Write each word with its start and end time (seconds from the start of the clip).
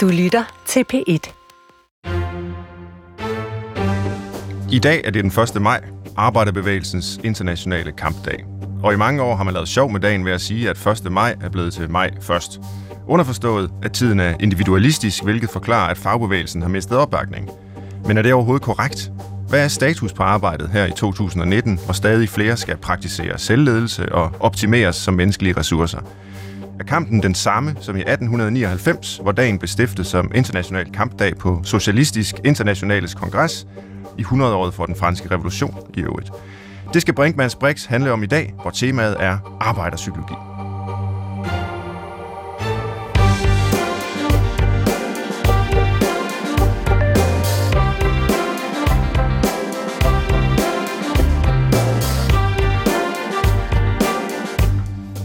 Du 0.00 0.08
lytter 0.08 0.62
til 0.66 0.84
P1. 0.92 1.32
I 4.72 4.78
dag 4.78 5.02
er 5.04 5.10
det 5.10 5.24
den 5.24 5.32
1. 5.56 5.62
maj, 5.62 5.84
Arbejderbevægelsens 6.16 7.20
internationale 7.24 7.92
kampdag. 7.92 8.44
Og 8.82 8.92
i 8.92 8.96
mange 8.96 9.22
år 9.22 9.36
har 9.36 9.44
man 9.44 9.54
lavet 9.54 9.68
sjov 9.68 9.90
med 9.92 10.00
dagen 10.00 10.24
ved 10.24 10.32
at 10.32 10.40
sige, 10.40 10.70
at 10.70 10.86
1. 10.86 11.12
maj 11.12 11.36
er 11.40 11.48
blevet 11.48 11.72
til 11.72 11.90
maj 11.90 12.10
først. 12.20 12.60
Underforstået, 13.08 13.70
at 13.82 13.92
tiden 13.92 14.20
er 14.20 14.34
individualistisk, 14.40 15.22
hvilket 15.24 15.50
forklarer, 15.50 15.90
at 15.90 15.98
fagbevægelsen 15.98 16.62
har 16.62 16.68
mistet 16.68 16.98
opbakning. 16.98 17.50
Men 18.06 18.18
er 18.18 18.22
det 18.22 18.32
overhovedet 18.32 18.62
korrekt? 18.62 19.12
Hvad 19.48 19.64
er 19.64 19.68
status 19.68 20.12
på 20.12 20.22
arbejdet 20.22 20.68
her 20.68 20.86
i 20.86 20.92
2019, 20.92 21.78
hvor 21.84 21.92
stadig 21.94 22.28
flere 22.28 22.56
skal 22.56 22.76
praktisere 22.76 23.38
selvledelse 23.38 24.12
og 24.12 24.32
optimeres 24.40 24.96
som 24.96 25.14
menneskelige 25.14 25.56
ressourcer? 25.56 26.00
Er 26.80 26.84
kampen 26.84 27.22
den 27.22 27.34
samme 27.34 27.76
som 27.80 27.96
i 27.96 28.00
1899, 28.00 29.18
hvor 29.22 29.32
dagen 29.32 29.58
blev 29.58 29.68
stiftet 29.68 30.06
som 30.06 30.30
international 30.34 30.92
kampdag 30.92 31.36
på 31.36 31.60
Socialistisk 31.64 32.34
Internationales 32.44 33.14
Kongres 33.14 33.66
i 34.18 34.22
100-året 34.22 34.74
for 34.74 34.86
den 34.86 34.96
franske 34.96 35.30
revolution 35.30 35.76
i 35.94 36.00
øvrigt? 36.00 36.30
Det 36.94 37.02
skal 37.02 37.14
Brinkmanns 37.14 37.54
Brix 37.54 37.84
handle 37.84 38.12
om 38.12 38.22
i 38.22 38.26
dag, 38.26 38.54
hvor 38.62 38.70
temaet 38.70 39.16
er 39.20 39.58
arbejderpsykologi. 39.60 40.34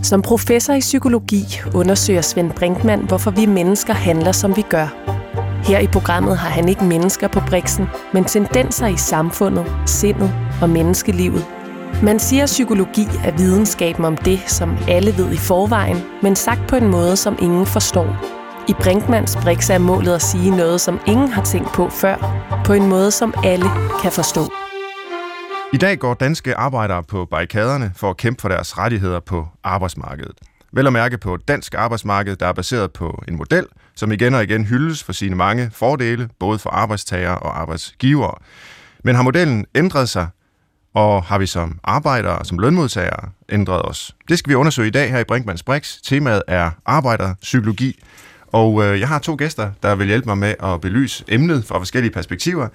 Som 0.05 0.21
professor 0.21 0.73
i 0.73 0.79
psykologi 0.79 1.45
undersøger 1.73 2.21
Svend 2.21 2.51
Brinkmann, 2.51 3.05
hvorfor 3.07 3.31
vi 3.31 3.45
mennesker 3.45 3.93
handler, 3.93 4.31
som 4.31 4.55
vi 4.57 4.61
gør. 4.61 4.87
Her 5.63 5.79
i 5.79 5.87
programmet 5.87 6.37
har 6.37 6.49
han 6.49 6.69
ikke 6.69 6.83
mennesker 6.83 7.27
på 7.27 7.39
briksen, 7.47 7.85
men 8.13 8.23
tendenser 8.23 8.87
i 8.87 8.97
samfundet, 8.97 9.65
sindet 9.85 10.33
og 10.61 10.69
menneskelivet. 10.69 11.45
Man 12.03 12.19
siger, 12.19 12.43
at 12.43 12.47
psykologi 12.47 13.07
er 13.23 13.31
videnskaben 13.31 14.05
om 14.05 14.17
det, 14.17 14.39
som 14.47 14.77
alle 14.87 15.17
ved 15.17 15.33
i 15.33 15.37
forvejen, 15.37 15.97
men 16.21 16.35
sagt 16.35 16.67
på 16.67 16.75
en 16.75 16.87
måde, 16.87 17.17
som 17.17 17.37
ingen 17.41 17.65
forstår. 17.65 18.17
I 18.67 18.73
Brinkmans 18.73 19.35
Brix 19.35 19.69
er 19.69 19.77
målet 19.77 20.15
at 20.15 20.21
sige 20.21 20.57
noget, 20.57 20.81
som 20.81 20.99
ingen 21.07 21.29
har 21.29 21.43
tænkt 21.43 21.73
på 21.73 21.89
før, 21.89 22.15
på 22.65 22.73
en 22.73 22.87
måde, 22.87 23.11
som 23.11 23.33
alle 23.43 23.65
kan 24.01 24.11
forstå. 24.11 24.64
I 25.73 25.77
dag 25.77 25.99
går 25.99 26.13
danske 26.13 26.55
arbejdere 26.55 27.03
på 27.03 27.25
barrikaderne 27.25 27.91
for 27.95 28.09
at 28.09 28.17
kæmpe 28.17 28.41
for 28.41 28.49
deres 28.49 28.77
rettigheder 28.77 29.19
på 29.19 29.47
arbejdsmarkedet. 29.63 30.37
Vel 30.73 30.87
at 30.87 30.93
mærke 30.93 31.17
på 31.17 31.33
et 31.35 31.47
dansk 31.47 31.73
arbejdsmarked, 31.73 32.35
der 32.35 32.47
er 32.47 32.53
baseret 32.53 32.93
på 32.93 33.23
en 33.27 33.35
model, 33.35 33.65
som 33.95 34.11
igen 34.11 34.33
og 34.33 34.43
igen 34.43 34.65
hyldes 34.65 35.03
for 35.03 35.13
sine 35.13 35.35
mange 35.35 35.71
fordele, 35.73 36.29
både 36.39 36.59
for 36.59 36.69
arbejdstagere 36.69 37.37
og 37.39 37.59
arbejdsgivere. 37.61 38.33
Men 39.03 39.15
har 39.15 39.23
modellen 39.23 39.65
ændret 39.75 40.09
sig, 40.09 40.27
og 40.93 41.23
har 41.23 41.37
vi 41.37 41.45
som 41.45 41.79
arbejdere 41.83 42.37
og 42.37 42.45
som 42.45 42.59
lønmodtagere 42.59 43.29
ændret 43.49 43.81
os? 43.81 44.15
Det 44.29 44.39
skal 44.39 44.49
vi 44.49 44.55
undersøge 44.55 44.87
i 44.87 44.91
dag 44.91 45.11
her 45.11 45.19
i 45.19 45.23
Brinkmanns 45.23 45.63
Brix. 45.63 45.97
Temaet 46.03 46.43
er 46.47 46.71
arbejderpsykologi, 46.85 48.03
og 48.55 48.83
øh, 48.83 48.99
jeg 48.99 49.07
har 49.07 49.19
to 49.19 49.35
gæster, 49.37 49.71
der 49.83 49.95
vil 49.95 50.07
hjælpe 50.07 50.29
mig 50.29 50.37
med 50.37 50.53
at 50.63 50.81
belyse 50.81 51.23
emnet 51.27 51.65
fra 51.65 51.77
forskellige 51.77 52.11
perspektiver. 52.11 52.67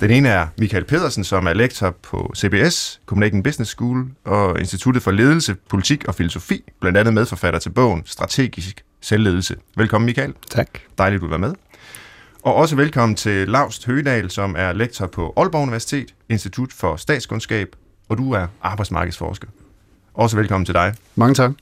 Den 0.00 0.10
ene 0.10 0.28
er 0.28 0.46
Michael 0.58 0.84
Pedersen, 0.84 1.24
som 1.24 1.46
er 1.46 1.52
lektor 1.52 1.90
på 2.02 2.32
CBS, 2.36 3.00
Copenhagen 3.06 3.42
Business 3.42 3.70
School 3.70 4.06
og 4.24 4.60
Instituttet 4.60 5.02
for 5.02 5.10
Ledelse, 5.10 5.56
Politik 5.68 6.04
og 6.08 6.14
Filosofi, 6.14 6.62
blandt 6.80 6.98
andet 6.98 7.14
medforfatter 7.14 7.60
til 7.60 7.70
bogen 7.70 8.02
Strategisk 8.06 8.84
Selvledelse. 9.00 9.56
Velkommen 9.76 10.06
Michael. 10.06 10.34
Tak. 10.50 10.68
Dejligt, 10.98 11.22
du 11.22 11.26
er 11.26 11.38
med. 11.38 11.54
Og 12.42 12.54
også 12.54 12.76
velkommen 12.76 13.16
til 13.16 13.48
Laust 13.48 13.86
Høgedal, 13.86 14.30
som 14.30 14.54
er 14.58 14.72
lektor 14.72 15.06
på 15.06 15.32
Aalborg 15.36 15.62
Universitet, 15.62 16.14
Institut 16.28 16.72
for 16.72 16.96
Statskundskab, 16.96 17.68
og 18.08 18.18
du 18.18 18.32
er 18.32 18.46
arbejdsmarkedsforsker. 18.62 19.48
Også 20.14 20.36
velkommen 20.36 20.64
til 20.64 20.74
dig. 20.74 20.94
Mange 21.16 21.34
tak. 21.34 21.52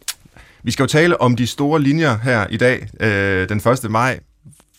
Vi 0.63 0.71
skal 0.71 0.83
jo 0.83 0.87
tale 0.87 1.21
om 1.21 1.37
de 1.37 1.47
store 1.47 1.81
linjer 1.81 2.19
her 2.19 2.47
i 2.51 2.57
dag, 2.57 2.89
øh, 3.01 3.49
den 3.49 3.59
1. 3.85 3.91
maj. 3.91 4.21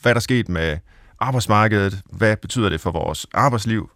Hvad 0.01 0.13
der 0.13 0.19
sket 0.19 0.49
med 0.49 0.77
arbejdsmarkedet? 1.19 1.99
Hvad 2.11 2.37
betyder 2.37 2.69
det 2.69 2.81
for 2.81 2.91
vores 2.91 3.27
arbejdsliv? 3.33 3.89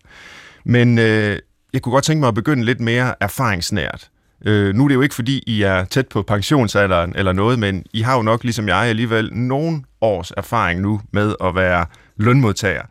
Men 0.66 1.00
øh, 1.00 1.40
jeg 1.74 1.82
kunne 1.82 1.94
godt 1.94 2.04
tænke 2.04 2.20
mig 2.20 2.28
at 2.28 2.36
begynde 2.36 2.64
lidt 2.64 2.80
mere 2.80 3.14
erfaringsnært. 3.20 4.10
Øh, 4.46 4.76
nu 4.76 4.84
er 4.84 4.88
det 4.88 4.96
jo 4.96 5.02
ikke, 5.02 5.16
fordi 5.16 5.44
I 5.48 5.62
er 5.62 5.86
tæt 5.86 6.08
på 6.08 6.22
pensionsalderen 6.22 7.14
eller 7.16 7.32
noget, 7.32 7.60
men 7.60 7.84
I 7.94 8.02
har 8.02 8.16
jo 8.16 8.22
nok, 8.22 8.44
ligesom 8.44 8.68
jeg, 8.68 8.78
alligevel 8.78 9.34
nogle 9.34 9.84
års 10.02 10.32
erfaring 10.38 10.82
nu 10.82 11.02
med 11.12 11.36
at 11.44 11.56
være 11.56 11.86
lønmodtager. 12.18 12.84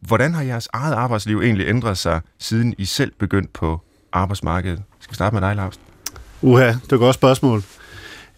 Hvordan 0.00 0.34
har 0.34 0.42
jeres 0.42 0.68
eget 0.72 0.94
arbejdsliv 0.94 1.40
egentlig 1.40 1.68
ændret 1.68 1.98
sig, 1.98 2.20
siden 2.38 2.74
I 2.78 2.84
selv 2.84 3.12
begyndte 3.18 3.50
på 3.54 3.80
arbejdsmarkedet? 4.12 4.82
Skal 5.00 5.10
vi 5.12 5.14
starte 5.14 5.34
med 5.34 5.42
dig, 5.42 5.56
Lars? 5.56 5.80
Uha, 6.42 6.66
det 6.66 6.92
er 6.92 6.94
et 6.94 7.00
godt 7.00 7.14
spørgsmål. 7.14 7.62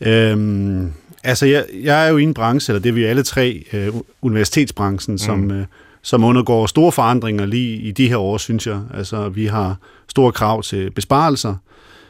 Øhm, 0.06 0.92
altså, 1.24 1.46
jeg, 1.46 1.64
jeg 1.82 2.06
er 2.06 2.10
jo 2.10 2.16
i 2.16 2.22
en 2.22 2.34
branche, 2.34 2.70
eller 2.70 2.82
det 2.82 2.88
er 2.88 2.92
vi 2.92 3.04
alle 3.04 3.22
tre, 3.22 3.64
øh, 3.72 3.88
universitetsbranchen, 4.22 5.18
som, 5.18 5.38
mm. 5.38 5.50
øh, 5.50 5.66
som 6.02 6.24
undergår 6.24 6.66
store 6.66 6.92
forandringer 6.92 7.46
lige 7.46 7.76
i 7.76 7.90
de 7.90 8.08
her 8.08 8.16
år, 8.16 8.38
synes 8.38 8.66
jeg. 8.66 8.80
Altså, 8.94 9.28
vi 9.28 9.46
har 9.46 9.76
store 10.08 10.32
krav 10.32 10.62
til 10.62 10.90
besparelser, 10.90 11.54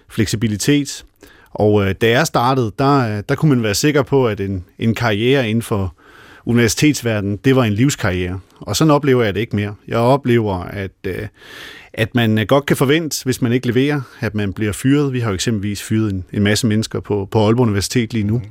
fleksibilitet, 0.08 1.04
og 1.50 1.86
øh, 1.86 1.94
da 2.00 2.10
jeg 2.10 2.26
startede, 2.26 2.72
der, 2.78 3.20
der 3.20 3.34
kunne 3.34 3.54
man 3.54 3.62
være 3.62 3.74
sikker 3.74 4.02
på, 4.02 4.28
at 4.28 4.40
en, 4.40 4.64
en 4.78 4.94
karriere 4.94 5.50
inden 5.50 5.62
for 5.62 5.94
universitetsverdenen, 6.46 7.36
det 7.36 7.56
var 7.56 7.64
en 7.64 7.72
livskarriere. 7.72 8.40
Og 8.60 8.76
sådan 8.76 8.90
oplever 8.90 9.24
jeg 9.24 9.34
det 9.34 9.40
ikke 9.40 9.56
mere. 9.56 9.74
Jeg 9.88 9.98
oplever, 9.98 10.54
at, 10.54 10.90
øh, 11.06 11.26
at 11.94 12.14
man 12.14 12.38
øh, 12.38 12.46
godt 12.46 12.66
kan 12.66 12.76
forvente, 12.76 13.24
hvis 13.24 13.42
man 13.42 13.52
ikke 13.52 13.66
leverer, 13.66 14.00
at 14.20 14.34
man 14.34 14.52
bliver 14.52 14.72
fyret. 14.72 15.12
Vi 15.12 15.20
har 15.20 15.28
jo 15.28 15.34
eksempelvis 15.34 15.82
fyret 15.82 16.12
en, 16.12 16.24
en 16.32 16.42
masse 16.42 16.66
mennesker 16.66 17.00
på, 17.00 17.28
på 17.30 17.46
Aalborg 17.46 17.66
Universitet 17.66 18.12
lige 18.12 18.24
nu. 18.24 18.42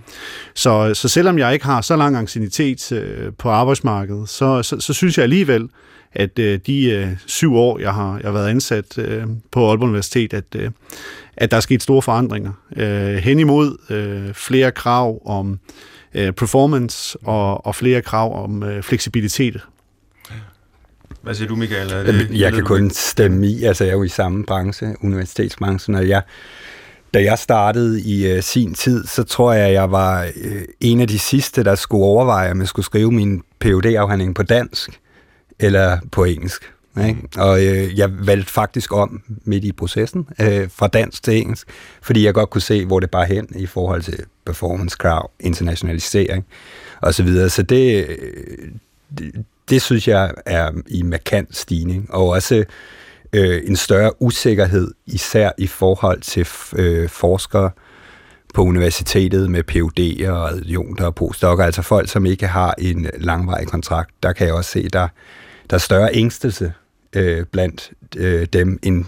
Så, 0.53 0.93
så 0.93 1.07
selvom 1.07 1.39
jeg 1.39 1.53
ikke 1.53 1.65
har 1.65 1.81
så 1.81 1.95
lang 1.95 2.17
ancienitet 2.17 2.91
øh, 2.91 3.31
på 3.37 3.49
arbejdsmarkedet, 3.49 4.29
så, 4.29 4.63
så, 4.63 4.79
så 4.79 4.93
synes 4.93 5.17
jeg 5.17 5.23
alligevel, 5.23 5.69
at 6.13 6.39
øh, 6.39 6.59
de 6.67 6.85
øh, 6.85 7.07
syv 7.25 7.55
år, 7.55 7.79
jeg 7.79 7.93
har, 7.93 8.17
jeg 8.17 8.25
har 8.25 8.31
været 8.31 8.49
ansat 8.49 8.97
øh, 8.97 9.23
på 9.51 9.69
Aalborg 9.69 9.87
Universitet, 9.87 10.33
at, 10.33 10.43
øh, 10.55 10.71
at 11.37 11.51
der 11.51 11.57
er 11.57 11.61
sket 11.61 11.83
store 11.83 12.01
forandringer. 12.01 12.51
Øh, 12.77 13.15
hen 13.15 13.39
imod 13.39 13.77
øh, 13.89 14.33
flere 14.33 14.71
krav 14.71 15.21
om 15.25 15.59
øh, 16.13 16.31
performance 16.31 17.17
og, 17.23 17.65
og 17.65 17.75
flere 17.75 18.01
krav 18.01 18.43
om 18.43 18.63
øh, 18.63 18.83
fleksibilitet 18.83 19.61
hvad 21.23 21.33
siger 21.33 21.47
du, 21.47 21.55
Michael? 21.55 21.91
Er 21.91 22.03
det, 22.03 22.39
jeg, 22.39 22.53
kan 22.53 22.63
kun 22.63 22.89
stemme 22.89 23.47
i, 23.47 23.63
altså 23.63 23.83
jeg 23.83 23.91
er 23.91 23.97
jo 23.97 24.03
i 24.03 24.09
samme 24.09 24.43
branche, 24.43 24.95
universitetsbranchen, 25.01 25.95
og 25.95 26.07
jeg, 26.07 26.21
da 27.13 27.23
jeg 27.23 27.39
startede 27.39 28.01
i 28.01 28.37
uh, 28.37 28.43
sin 28.43 28.73
tid, 28.73 29.07
så 29.07 29.23
tror 29.23 29.53
jeg, 29.53 29.73
jeg 29.73 29.91
var 29.91 30.25
uh, 30.25 30.61
en 30.79 30.99
af 30.99 31.07
de 31.07 31.19
sidste, 31.19 31.63
der 31.63 31.75
skulle 31.75 32.03
overveje, 32.03 32.51
om 32.51 32.59
jeg 32.59 32.67
skulle 32.67 32.85
skrive 32.85 33.11
min 33.11 33.41
phd 33.59 33.85
afhandling 33.85 34.35
på 34.35 34.43
dansk 34.43 34.89
eller 35.59 35.97
på 36.11 36.23
engelsk. 36.23 36.73
Ikke? 37.07 37.19
Mm. 37.21 37.27
Og 37.37 37.53
uh, 37.53 37.99
jeg 37.99 38.09
valgte 38.27 38.51
faktisk 38.51 38.93
om 38.93 39.21
midt 39.43 39.63
i 39.63 39.71
processen, 39.71 40.27
uh, 40.39 40.69
fra 40.69 40.87
dansk 40.87 41.23
til 41.23 41.37
engelsk, 41.37 41.67
fordi 42.01 42.25
jeg 42.25 42.33
godt 42.33 42.49
kunne 42.49 42.61
se, 42.61 42.85
hvor 42.85 42.99
det 42.99 43.11
bare 43.11 43.25
hen 43.25 43.47
i 43.55 43.65
forhold 43.65 44.01
til 44.01 44.19
performance 44.45 44.97
krav, 44.97 45.31
internationalisering 45.39 46.45
osv. 47.01 47.11
Så, 47.13 47.23
videre. 47.23 47.49
så 47.49 47.61
det, 47.61 48.07
det, 49.69 49.81
synes 49.81 50.07
jeg 50.07 50.33
er 50.45 50.71
i 50.87 51.01
markant 51.01 51.55
stigning, 51.55 52.13
og 52.13 52.27
også 52.27 52.65
øh, 53.33 53.61
en 53.65 53.75
større 53.75 54.21
usikkerhed, 54.21 54.91
især 55.05 55.51
i 55.57 55.67
forhold 55.67 56.21
til 56.21 56.47
øh, 56.75 57.09
forskere 57.09 57.71
på 58.53 58.61
universitetet 58.63 59.51
med 59.51 59.63
PhD'er 59.71 60.29
og 60.29 60.49
adjunkter 60.51 61.05
og 61.05 61.15
postdokker, 61.15 61.65
altså 61.65 61.81
folk, 61.81 62.09
som 62.09 62.25
ikke 62.25 62.47
har 62.47 62.75
en 62.77 63.09
langvarig 63.17 63.67
kontrakt. 63.67 64.11
Der 64.23 64.33
kan 64.33 64.47
jeg 64.47 64.55
også 64.55 64.71
se, 64.71 64.89
der, 64.89 65.07
der 65.69 65.75
er 65.75 65.79
større 65.79 66.09
ængstelse 66.13 66.73
øh, 67.15 67.45
blandt 67.45 67.91
øh, 68.17 68.47
dem, 68.53 68.79
end 68.83 69.05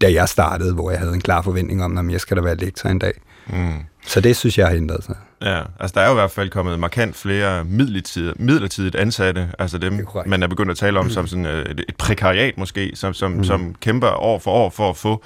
da 0.00 0.12
jeg 0.12 0.28
startede, 0.28 0.74
hvor 0.74 0.90
jeg 0.90 1.00
havde 1.00 1.14
en 1.14 1.20
klar 1.20 1.42
forventning 1.42 1.84
om, 1.84 1.98
at 1.98 2.12
jeg 2.12 2.20
skal 2.20 2.36
da 2.36 2.42
være 2.42 2.56
lektor 2.56 2.88
en 2.88 2.98
dag. 2.98 3.12
Mm. 3.46 3.72
Så 4.06 4.20
det 4.20 4.36
synes 4.36 4.58
jeg 4.58 4.68
har 4.68 4.74
ændret 4.74 5.04
sig. 5.04 5.16
Ja, 5.42 5.62
altså 5.80 5.94
der 5.94 6.00
er 6.00 6.06
jo 6.06 6.12
i 6.12 6.14
hvert 6.14 6.30
fald 6.30 6.50
kommet 6.50 6.78
markant 6.78 7.16
flere 7.16 7.64
midlertidigt, 7.64 8.40
midlertidigt 8.40 8.94
ansatte, 8.94 9.48
altså 9.58 9.78
dem, 9.78 9.98
er 9.98 10.22
man 10.26 10.42
er 10.42 10.46
begyndt 10.46 10.70
at 10.70 10.76
tale 10.76 10.98
om 10.98 11.04
mm. 11.04 11.10
som 11.10 11.26
sådan 11.26 11.46
et, 11.46 11.84
et 11.88 11.96
prekariat 11.98 12.58
måske, 12.58 12.92
som, 12.94 13.14
som, 13.14 13.30
mm. 13.30 13.44
som 13.44 13.74
kæmper 13.80 14.08
år 14.08 14.38
for 14.38 14.50
år 14.50 14.70
for 14.70 14.90
at 14.90 14.96
få 14.96 15.24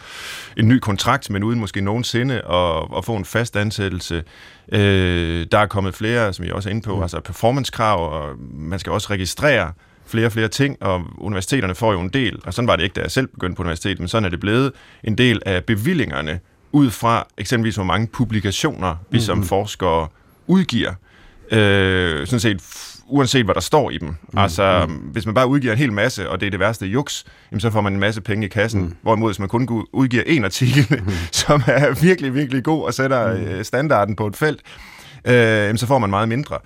en 0.56 0.68
ny 0.68 0.78
kontrakt, 0.78 1.30
men 1.30 1.42
uden 1.42 1.60
måske 1.60 1.80
nogensinde 1.80 2.34
at, 2.34 2.96
at 2.96 3.04
få 3.04 3.16
en 3.16 3.24
fast 3.24 3.56
ansættelse. 3.56 4.24
Øh, 4.72 5.46
der 5.52 5.58
er 5.58 5.66
kommet 5.66 5.94
flere, 5.94 6.32
som 6.32 6.44
jeg 6.44 6.54
også 6.54 6.68
er 6.68 6.70
inde 6.70 6.82
på, 6.82 6.96
mm. 6.96 7.02
altså 7.02 7.20
performancekrav, 7.20 8.12
og 8.12 8.36
man 8.54 8.78
skal 8.78 8.92
også 8.92 9.08
registrere 9.10 9.72
flere 10.06 10.26
og 10.26 10.32
flere 10.32 10.48
ting, 10.48 10.82
og 10.82 11.02
universiteterne 11.18 11.74
får 11.74 11.92
jo 11.92 12.00
en 12.00 12.08
del, 12.08 12.38
og 12.44 12.54
sådan 12.54 12.68
var 12.68 12.76
det 12.76 12.82
ikke, 12.82 12.94
da 12.94 13.00
jeg 13.00 13.10
selv 13.10 13.26
begyndte 13.26 13.56
på 13.56 13.62
universitetet, 13.62 13.98
men 13.98 14.08
sådan 14.08 14.24
er 14.24 14.28
det 14.28 14.40
blevet 14.40 14.72
en 15.04 15.18
del 15.18 15.42
af 15.46 15.64
bevillingerne 15.64 16.40
ud 16.72 16.90
fra 16.90 17.26
eksempelvis, 17.38 17.74
hvor 17.74 17.84
mange 17.84 18.06
publikationer 18.06 18.90
vi 18.90 18.96
mm-hmm. 19.10 19.20
som 19.20 19.42
forskere 19.42 20.08
udgiver. 20.46 20.92
Øh, 21.50 22.26
sådan 22.26 22.40
set 22.40 22.60
uanset 23.10 23.44
hvad 23.44 23.54
der 23.54 23.60
står 23.60 23.90
i 23.90 23.98
dem. 23.98 24.08
Mm. 24.08 24.38
Altså, 24.38 24.86
mm. 24.88 24.94
hvis 24.94 25.26
man 25.26 25.34
bare 25.34 25.46
udgiver 25.46 25.72
en 25.72 25.78
hel 25.78 25.92
masse, 25.92 26.30
og 26.30 26.40
det 26.40 26.46
er 26.46 26.50
det 26.50 26.60
værste 26.60 26.86
juks, 26.86 27.24
jamen, 27.50 27.60
så 27.60 27.70
får 27.70 27.80
man 27.80 27.92
en 27.92 28.00
masse 28.00 28.20
penge 28.20 28.46
i 28.46 28.48
kassen. 28.48 28.80
Mm. 28.80 28.94
Hvorimod, 29.02 29.28
hvis 29.30 29.38
man 29.38 29.48
kun 29.48 29.86
udgiver 29.92 30.22
en 30.26 30.44
artikel, 30.44 30.86
mm. 30.90 31.12
som 31.32 31.62
er 31.66 32.00
virkelig, 32.00 32.34
virkelig 32.34 32.64
god 32.64 32.84
og 32.84 32.94
sætter 32.94 33.36
mm. 33.36 33.42
Øh, 33.42 33.64
standarden 33.64 34.16
på 34.16 34.26
et 34.26 34.36
felt, 34.36 34.60
øh, 35.24 35.34
jamen, 35.34 35.78
så 35.78 35.86
får 35.86 35.98
man 35.98 36.10
meget 36.10 36.28
mindre. 36.28 36.58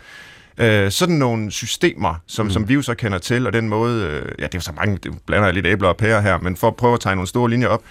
Øh, 0.59 0.91
sådan 0.91 1.15
nogle 1.15 1.51
systemer, 1.51 2.15
som, 2.27 2.47
mm. 2.47 2.53
som 2.53 2.69
vi 2.69 2.75
jo 2.75 2.83
så 2.83 2.95
kender 2.95 3.19
til, 3.19 3.47
og 3.47 3.53
den 3.53 3.69
måde, 3.69 4.07
øh, 4.07 4.33
ja, 4.39 4.45
det 4.45 4.55
er 4.55 4.59
jo 4.59 4.61
så 4.61 4.73
mange, 4.77 4.99
det 5.03 5.13
blander 5.27 5.47
jeg 5.47 5.55
lidt 5.55 5.67
æbler 5.67 5.89
og 5.89 5.97
pærer 5.97 6.21
her, 6.21 6.39
men 6.39 6.57
for 6.57 6.69
at 6.69 6.77
prøve 6.77 6.95
at 6.95 7.01
tegne 7.01 7.17
nogle 7.17 7.29
store 7.29 7.51
linjer 7.51 7.69
op, 7.69 7.83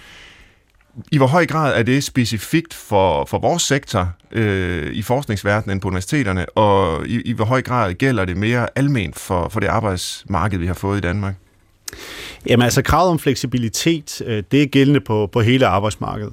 i 1.12 1.16
hvor 1.16 1.26
høj 1.26 1.46
grad 1.46 1.78
er 1.78 1.82
det 1.82 2.04
specifikt 2.04 2.74
for, 2.74 3.24
for 3.24 3.38
vores 3.38 3.62
sektor 3.62 4.12
øh, 4.32 4.92
i 4.92 5.02
forskningsverdenen 5.02 5.80
på 5.80 5.88
universiteterne, 5.88 6.46
og 6.48 7.06
i, 7.06 7.20
i 7.20 7.32
hvor 7.32 7.44
høj 7.44 7.62
grad 7.62 7.94
gælder 7.94 8.24
det 8.24 8.36
mere 8.36 8.68
alment 8.74 9.18
for, 9.18 9.48
for 9.48 9.60
det 9.60 9.66
arbejdsmarked, 9.66 10.58
vi 10.58 10.66
har 10.66 10.74
fået 10.74 10.98
i 10.98 11.00
Danmark? 11.00 11.34
Jamen 12.46 12.64
altså 12.64 12.82
kravet 12.82 13.10
om 13.10 13.18
fleksibilitet, 13.18 14.22
øh, 14.26 14.42
det 14.50 14.62
er 14.62 14.66
gældende 14.66 15.00
på, 15.00 15.28
på 15.32 15.40
hele 15.40 15.66
arbejdsmarkedet. 15.66 16.32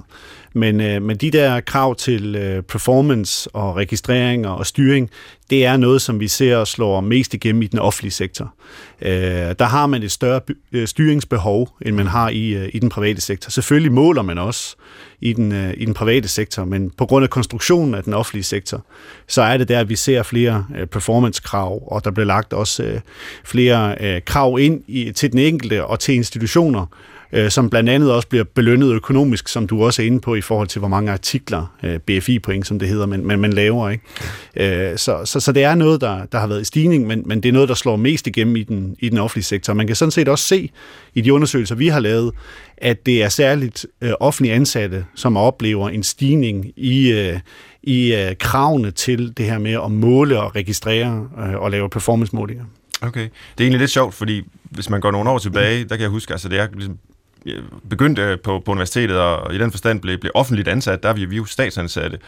Men, 0.54 0.80
øh, 0.80 1.02
men 1.02 1.16
de 1.16 1.30
der 1.30 1.60
krav 1.60 1.96
til 1.96 2.36
øh, 2.36 2.62
performance 2.62 3.50
og 3.50 3.76
registrering 3.76 4.46
og 4.46 4.66
styring, 4.66 5.10
det 5.50 5.64
er 5.64 5.76
noget, 5.76 6.02
som 6.02 6.20
vi 6.20 6.28
ser 6.28 6.64
slår 6.64 7.00
mest 7.00 7.34
igennem 7.34 7.62
i 7.62 7.66
den 7.66 7.78
offentlige 7.78 8.12
sektor. 8.12 8.54
Øh, 9.02 9.10
der 9.58 9.64
har 9.64 9.86
man 9.86 10.02
et 10.02 10.12
større 10.12 10.40
øh, 10.72 10.88
styringsbehov, 10.88 11.68
end 11.82 11.96
man 11.96 12.06
har 12.06 12.28
i, 12.28 12.48
øh, 12.48 12.68
i 12.72 12.78
den 12.78 12.88
private 12.88 13.20
sektor. 13.20 13.50
Selvfølgelig 13.50 13.92
måler 13.92 14.22
man 14.22 14.38
også 14.38 14.76
i 15.20 15.32
den, 15.32 15.52
øh, 15.52 15.74
i 15.76 15.84
den 15.84 15.94
private 15.94 16.28
sektor, 16.28 16.64
men 16.64 16.90
på 16.90 17.06
grund 17.06 17.22
af 17.22 17.30
konstruktionen 17.30 17.94
af 17.94 18.04
den 18.04 18.14
offentlige 18.14 18.44
sektor, 18.44 18.84
så 19.28 19.42
er 19.42 19.56
det 19.56 19.68
der, 19.68 19.80
at 19.80 19.88
vi 19.88 19.96
ser 19.96 20.22
flere 20.22 20.66
øh, 20.78 20.86
performance-krav, 20.86 21.82
og 21.86 22.04
der 22.04 22.10
bliver 22.10 22.26
lagt 22.26 22.52
også 22.52 22.82
øh, 22.82 23.00
flere 23.44 23.96
øh, 24.00 24.20
krav 24.24 24.58
ind 24.60 24.82
i, 24.86 25.12
til 25.12 25.32
den 25.32 25.38
enkelte 25.38 25.84
og 25.84 26.00
til 26.00 26.14
institutioner, 26.14 26.86
øh, 27.32 27.50
som 27.50 27.70
blandt 27.70 27.90
andet 27.90 28.12
også 28.12 28.28
bliver 28.28 28.44
belønnet 28.44 28.92
økonomisk, 28.92 29.48
som 29.48 29.66
du 29.66 29.84
også 29.84 30.02
er 30.02 30.06
inde 30.06 30.20
på, 30.20 30.34
i 30.34 30.40
forhold 30.40 30.68
til 30.68 30.78
hvor 30.78 30.88
mange 30.88 31.12
artikler, 31.12 31.76
øh, 31.82 31.98
BFI-point, 31.98 32.66
som 32.66 32.78
det 32.78 32.88
hedder, 32.88 33.06
man, 33.06 33.24
man, 33.24 33.38
man 33.38 33.52
laver. 33.52 33.90
Ikke? 33.90 34.90
Øh, 34.90 34.98
så, 34.98 35.24
så, 35.24 35.40
så 35.40 35.52
det 35.52 35.62
er 35.62 35.74
noget, 35.74 36.00
der, 36.00 36.26
der 36.26 36.38
har 36.38 36.46
været 36.46 36.60
i 36.60 36.64
stigning, 36.64 37.06
men, 37.06 37.22
men 37.26 37.42
det 37.42 37.48
er 37.48 37.52
noget, 37.52 37.68
der 37.68 37.74
slår 37.74 37.96
mest 37.96 38.26
igennem 38.26 38.56
i 38.56 38.62
den, 38.62 38.96
i 38.98 39.08
den 39.08 39.18
offentlige 39.18 39.44
sektor. 39.44 39.74
Man 39.74 39.86
kan 39.86 39.96
sådan 39.96 40.10
set 40.10 40.28
også 40.28 40.44
se 40.44 40.70
i 41.14 41.20
de 41.20 41.32
undersøgelser, 41.32 41.74
vi 41.74 41.88
har 41.88 42.00
lavet, 42.00 42.32
at 42.76 43.06
det 43.06 43.22
er 43.22 43.28
særligt 43.28 43.86
øh, 44.00 44.12
offentlige 44.20 44.54
ansatte, 44.54 45.04
som 45.14 45.36
oplever 45.36 45.88
en 45.88 46.02
stigning 46.02 46.72
i, 46.76 47.12
øh, 47.12 47.38
i 47.82 48.14
øh, 48.14 48.36
kravene 48.38 48.90
til 48.90 49.36
det 49.36 49.46
her 49.46 49.58
med 49.58 49.72
at 49.84 49.90
måle 49.90 50.40
og 50.40 50.56
registrere 50.56 51.28
øh, 51.38 51.54
og 51.54 51.70
lave 51.70 51.90
performance-målinger. 51.90 52.64
Okay. 53.02 53.20
Det 53.20 53.30
er 53.30 53.64
egentlig 53.64 53.80
lidt 53.80 53.90
sjovt, 53.90 54.14
fordi 54.14 54.42
hvis 54.70 54.90
man 54.90 55.00
går 55.00 55.10
nogle 55.10 55.30
år 55.30 55.38
tilbage, 55.38 55.84
der 55.84 55.96
kan 55.96 56.00
jeg 56.00 56.10
huske, 56.10 56.32
altså 56.32 56.48
det 56.48 56.58
er 56.58 56.66
ligesom 56.72 56.98
Øh, 57.46 57.62
begyndte 57.90 58.22
øh, 58.22 58.38
på, 58.40 58.62
på 58.64 58.70
universitetet, 58.70 59.18
og 59.18 59.54
i 59.54 59.58
den 59.58 59.70
forstand 59.70 60.00
blev, 60.00 60.18
blev 60.18 60.32
offentligt 60.34 60.68
ansat, 60.68 61.02
der 61.02 61.08
er 61.08 61.12
vi, 61.12 61.24
vi 61.24 61.36
jo 61.36 61.44
statsansatte. 61.44 62.18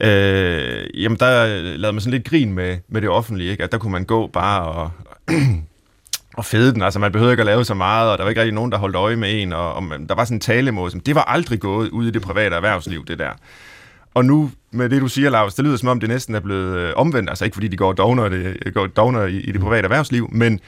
Øh, 0.00 1.02
jamen, 1.02 1.18
der 1.20 1.44
øh, 1.44 1.62
lavede 1.64 1.92
man 1.92 2.00
sådan 2.00 2.12
lidt 2.12 2.28
grin 2.28 2.52
med, 2.52 2.78
med 2.88 3.00
det 3.00 3.10
offentlige, 3.10 3.50
ikke? 3.50 3.64
at 3.64 3.72
der 3.72 3.78
kunne 3.78 3.92
man 3.92 4.04
gå 4.04 4.26
bare 4.26 4.62
og, 4.62 4.90
og 6.38 6.44
fede 6.44 6.74
den. 6.74 6.82
Altså, 6.82 6.98
man 6.98 7.12
behøvede 7.12 7.32
ikke 7.32 7.40
at 7.40 7.46
lave 7.46 7.64
så 7.64 7.74
meget, 7.74 8.10
og 8.10 8.18
der 8.18 8.24
var 8.24 8.28
ikke 8.28 8.40
rigtig 8.40 8.54
nogen, 8.54 8.72
der 8.72 8.78
holdt 8.78 8.96
øje 8.96 9.16
med 9.16 9.42
en, 9.42 9.52
og, 9.52 9.74
og 9.74 9.82
der 10.08 10.14
var 10.14 10.24
sådan 10.24 10.36
en 10.36 10.40
talemåde, 10.40 10.90
som 10.90 11.00
det 11.00 11.14
var 11.14 11.22
aldrig 11.22 11.60
gået 11.60 11.88
ud 11.88 12.06
i 12.06 12.10
det 12.10 12.22
private 12.22 12.56
erhvervsliv, 12.56 13.04
det 13.06 13.18
der. 13.18 13.30
Og 14.14 14.24
nu, 14.24 14.50
med 14.70 14.88
det 14.88 15.00
du 15.00 15.08
siger, 15.08 15.30
Lars, 15.30 15.54
det 15.54 15.64
lyder 15.64 15.76
som 15.76 15.88
om, 15.88 16.00
det 16.00 16.08
næsten 16.08 16.34
er 16.34 16.40
blevet 16.40 16.78
øh, 16.78 16.92
omvendt. 16.96 17.30
Altså 17.30 17.44
ikke 17.44 17.54
fordi 17.54 17.68
de 17.68 17.76
går 17.76 17.92
dogner, 17.92 18.28
det, 18.28 18.74
går 18.74 18.86
dogner 18.86 19.22
i, 19.22 19.36
i 19.36 19.52
det 19.52 19.60
private 19.60 19.84
erhvervsliv, 19.84 20.28
men 20.32 20.60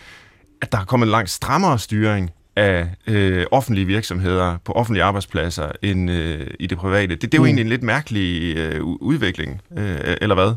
at 0.62 0.72
der 0.72 0.78
er 0.78 0.84
kommet 0.84 1.06
en 1.06 1.10
langt 1.10 1.30
strammere 1.30 1.78
styring 1.78 2.30
af 2.56 2.86
øh, 3.06 3.46
offentlige 3.50 3.86
virksomheder 3.86 4.56
på 4.64 4.72
offentlige 4.72 5.04
arbejdspladser 5.04 5.72
end 5.82 6.10
øh, 6.10 6.46
i 6.60 6.66
det 6.66 6.78
private. 6.78 7.14
Det, 7.14 7.22
det 7.22 7.34
er 7.34 7.38
jo 7.38 7.42
mm. 7.42 7.46
egentlig 7.46 7.62
en 7.62 7.68
lidt 7.68 7.82
mærkelig 7.82 8.56
øh, 8.56 8.82
udvikling, 8.82 9.60
øh, 9.78 10.16
eller 10.20 10.34
hvad? 10.34 10.52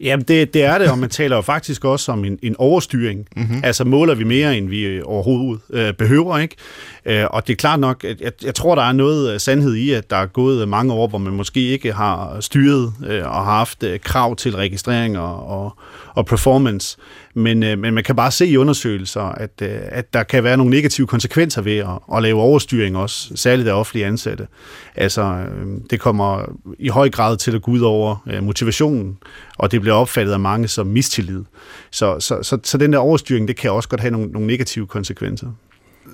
Jamen, 0.00 0.24
det, 0.28 0.54
det 0.54 0.64
er 0.64 0.78
det, 0.78 0.90
og 0.90 0.98
man 0.98 1.10
taler 1.10 1.36
jo 1.36 1.42
faktisk 1.42 1.84
også 1.84 2.12
om 2.12 2.24
en, 2.24 2.38
en 2.42 2.56
overstyring. 2.58 3.26
Mm-hmm. 3.36 3.60
Altså 3.64 3.84
måler 3.84 4.14
vi 4.14 4.24
mere, 4.24 4.56
end 4.58 4.68
vi 4.68 5.02
overhovedet 5.02 5.60
øh, 5.70 5.92
behøver, 5.92 6.38
ikke? 6.38 6.56
Øh, 7.04 7.24
og 7.30 7.46
det 7.46 7.52
er 7.52 7.56
klart 7.56 7.80
nok, 7.80 8.04
at 8.04 8.20
jeg, 8.20 8.32
jeg 8.44 8.54
tror, 8.54 8.74
der 8.74 8.82
er 8.82 8.92
noget 8.92 9.40
sandhed 9.40 9.74
i, 9.74 9.90
at 9.90 10.10
der 10.10 10.16
er 10.16 10.26
gået 10.26 10.68
mange 10.68 10.92
år, 10.92 11.08
hvor 11.08 11.18
man 11.18 11.32
måske 11.32 11.60
ikke 11.60 11.92
har 11.92 12.40
styret 12.40 12.92
øh, 13.06 13.26
og 13.26 13.34
har 13.34 13.54
haft 13.54 13.82
øh, 13.82 14.00
krav 14.00 14.36
til 14.36 14.56
registrering 14.56 15.18
og, 15.18 15.46
og, 15.46 15.78
og 16.14 16.26
performance. 16.26 16.96
Men, 17.36 17.62
øh, 17.62 17.78
men 17.78 17.94
man 17.94 18.04
kan 18.04 18.16
bare 18.16 18.30
se 18.30 18.46
i 18.46 18.56
undersøgelser, 18.56 19.20
at, 19.20 19.50
øh, 19.62 19.78
at 19.82 20.14
der 20.14 20.22
kan 20.22 20.44
være 20.44 20.56
nogle 20.56 20.70
negative 20.70 21.06
konsekvenser 21.06 21.62
ved 21.62 21.76
at, 21.76 22.16
at 22.16 22.22
lave 22.22 22.40
overstyring 22.40 22.96
også, 22.96 23.36
særligt 23.36 23.68
af 23.68 23.72
offentlige 23.72 24.06
ansatte. 24.06 24.46
Altså, 24.94 25.22
øh, 25.22 25.66
det 25.90 26.00
kommer 26.00 26.44
i 26.78 26.88
høj 26.88 27.10
grad 27.10 27.36
til 27.36 27.54
at 27.54 27.62
gå 27.62 27.70
ud 27.70 27.80
over 27.80 28.16
øh, 28.26 28.42
motivationen, 28.42 29.18
og 29.58 29.70
det 29.70 29.80
bliver 29.80 29.94
opfattet 29.94 30.32
af 30.32 30.40
mange 30.40 30.68
som 30.68 30.86
mistillid. 30.86 31.44
Så, 31.90 32.20
så, 32.20 32.42
så, 32.42 32.58
så 32.62 32.78
den 32.78 32.92
der 32.92 32.98
overstyring, 32.98 33.48
det 33.48 33.56
kan 33.56 33.70
også 33.70 33.88
godt 33.88 34.00
have 34.00 34.10
nogle, 34.10 34.26
nogle 34.32 34.46
negative 34.46 34.86
konsekvenser. 34.86 35.46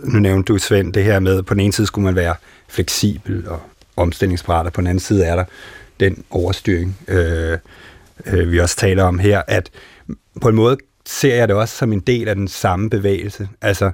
Nu 0.04 0.18
nævnte 0.18 0.52
du, 0.52 0.58
Svend, 0.58 0.92
det 0.92 1.04
her 1.04 1.20
med, 1.20 1.38
at 1.38 1.46
på 1.46 1.54
den 1.54 1.60
ene 1.60 1.72
side 1.72 1.86
skulle 1.86 2.04
man 2.04 2.14
være 2.14 2.34
fleksibel 2.68 3.48
og 3.48 3.60
omstillingsparat, 3.96 4.66
og 4.66 4.72
på 4.72 4.80
den 4.80 4.86
anden 4.86 5.00
side 5.00 5.24
er 5.24 5.36
der 5.36 5.44
den 6.00 6.24
overstyring, 6.30 6.98
øh, 7.08 7.58
øh, 8.26 8.52
vi 8.52 8.60
også 8.60 8.76
taler 8.76 9.04
om 9.04 9.18
her, 9.18 9.42
at 9.48 9.70
på 10.40 10.48
en 10.48 10.54
måde 10.54 10.76
ser 11.06 11.34
jeg 11.34 11.48
det 11.48 11.56
også 11.56 11.76
som 11.76 11.92
en 11.92 12.00
del 12.00 12.28
af 12.28 12.34
den 12.34 12.48
samme 12.48 12.90
bevægelse. 12.90 13.48
Altså, 13.62 13.90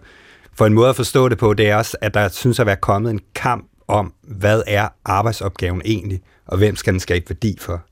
for 0.54 0.66
en 0.66 0.72
måde 0.72 0.88
at 0.88 0.96
forstå 0.96 1.28
det 1.28 1.38
på, 1.38 1.54
det 1.54 1.68
er 1.68 1.76
også, 1.76 1.96
at 2.00 2.14
der 2.14 2.28
synes 2.28 2.60
at 2.60 2.66
være 2.66 2.76
kommet 2.76 3.10
en 3.10 3.20
kamp 3.34 3.70
om, 3.88 4.12
hvad 4.22 4.62
er 4.66 4.88
arbejdsopgaven 5.04 5.82
egentlig, 5.84 6.20
og 6.46 6.58
hvem 6.58 6.76
skal 6.76 6.92
den 6.92 7.00
skabe 7.00 7.24
værdi 7.28 7.56
for. 7.60 7.82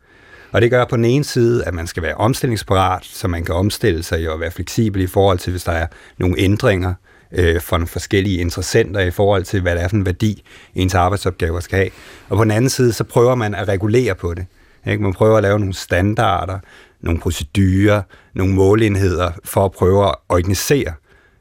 Og 0.52 0.62
det 0.62 0.70
gør 0.70 0.84
på 0.84 0.96
den 0.96 1.05
ene 1.05 1.25
side, 1.25 1.64
at 1.64 1.75
man 1.75 1.87
skal 1.87 2.02
være 2.02 2.14
omstillingsparat, 2.14 3.05
så 3.05 3.28
man 3.28 3.44
kan 3.44 3.55
omstille 3.55 4.02
sig 4.02 4.31
og 4.31 4.40
være 4.40 4.50
fleksibel 4.50 5.02
i 5.02 5.06
forhold 5.06 5.38
til, 5.38 5.50
hvis 5.50 5.64
der 5.64 5.72
er 5.72 5.87
nogle 6.19 6.38
ændringer 6.38 6.94
øh, 7.32 7.62
fra 7.62 7.76
nogle 7.76 7.87
forskellige 7.87 8.38
interessenter 8.38 9.00
i 9.00 9.10
forhold 9.10 9.44
til, 9.44 9.60
hvad 9.60 9.75
det 9.75 9.82
er 9.82 9.88
for 9.88 9.96
en 9.96 10.06
værdi, 10.06 10.43
ens 10.75 10.94
arbejdsopgaver 10.94 11.60
skal 11.60 11.78
have. 11.78 11.90
Og 12.28 12.37
på 12.37 12.44
den 12.44 12.50
anden 12.50 12.70
side, 12.70 12.93
så 12.93 13.05
prøver 13.05 13.34
man 13.34 13.55
at 13.55 13.69
regulere 13.69 14.14
på 14.14 14.34
det. 14.34 14.46
Ikke? 14.87 15.02
Man 15.02 15.12
prøver 15.12 15.37
at 15.37 15.43
lave 15.43 15.58
nogle 15.58 15.75
standarder, 15.75 16.58
nogle 17.04 17.20
procedurer, 17.20 18.02
nogle 18.34 18.54
målenheder 18.54 19.30
for 19.44 19.64
at 19.64 19.72
prøve 19.72 20.08
at 20.08 20.14
organisere 20.29 20.93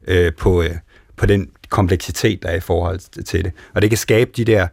øh, 0.07 0.33
på, 0.33 0.61
øh, 0.61 0.75
på 1.17 1.25
den 1.25 1.49
kompleksitet, 1.69 2.43
der 2.43 2.49
er 2.49 2.55
i 2.55 2.59
forhold 2.59 3.23
til 3.23 3.43
det. 3.43 3.51
Og 3.73 3.81
det 3.81 3.89
kan 3.89 3.97
skabe 3.97 4.31
de 4.37 4.45
der 4.45 4.67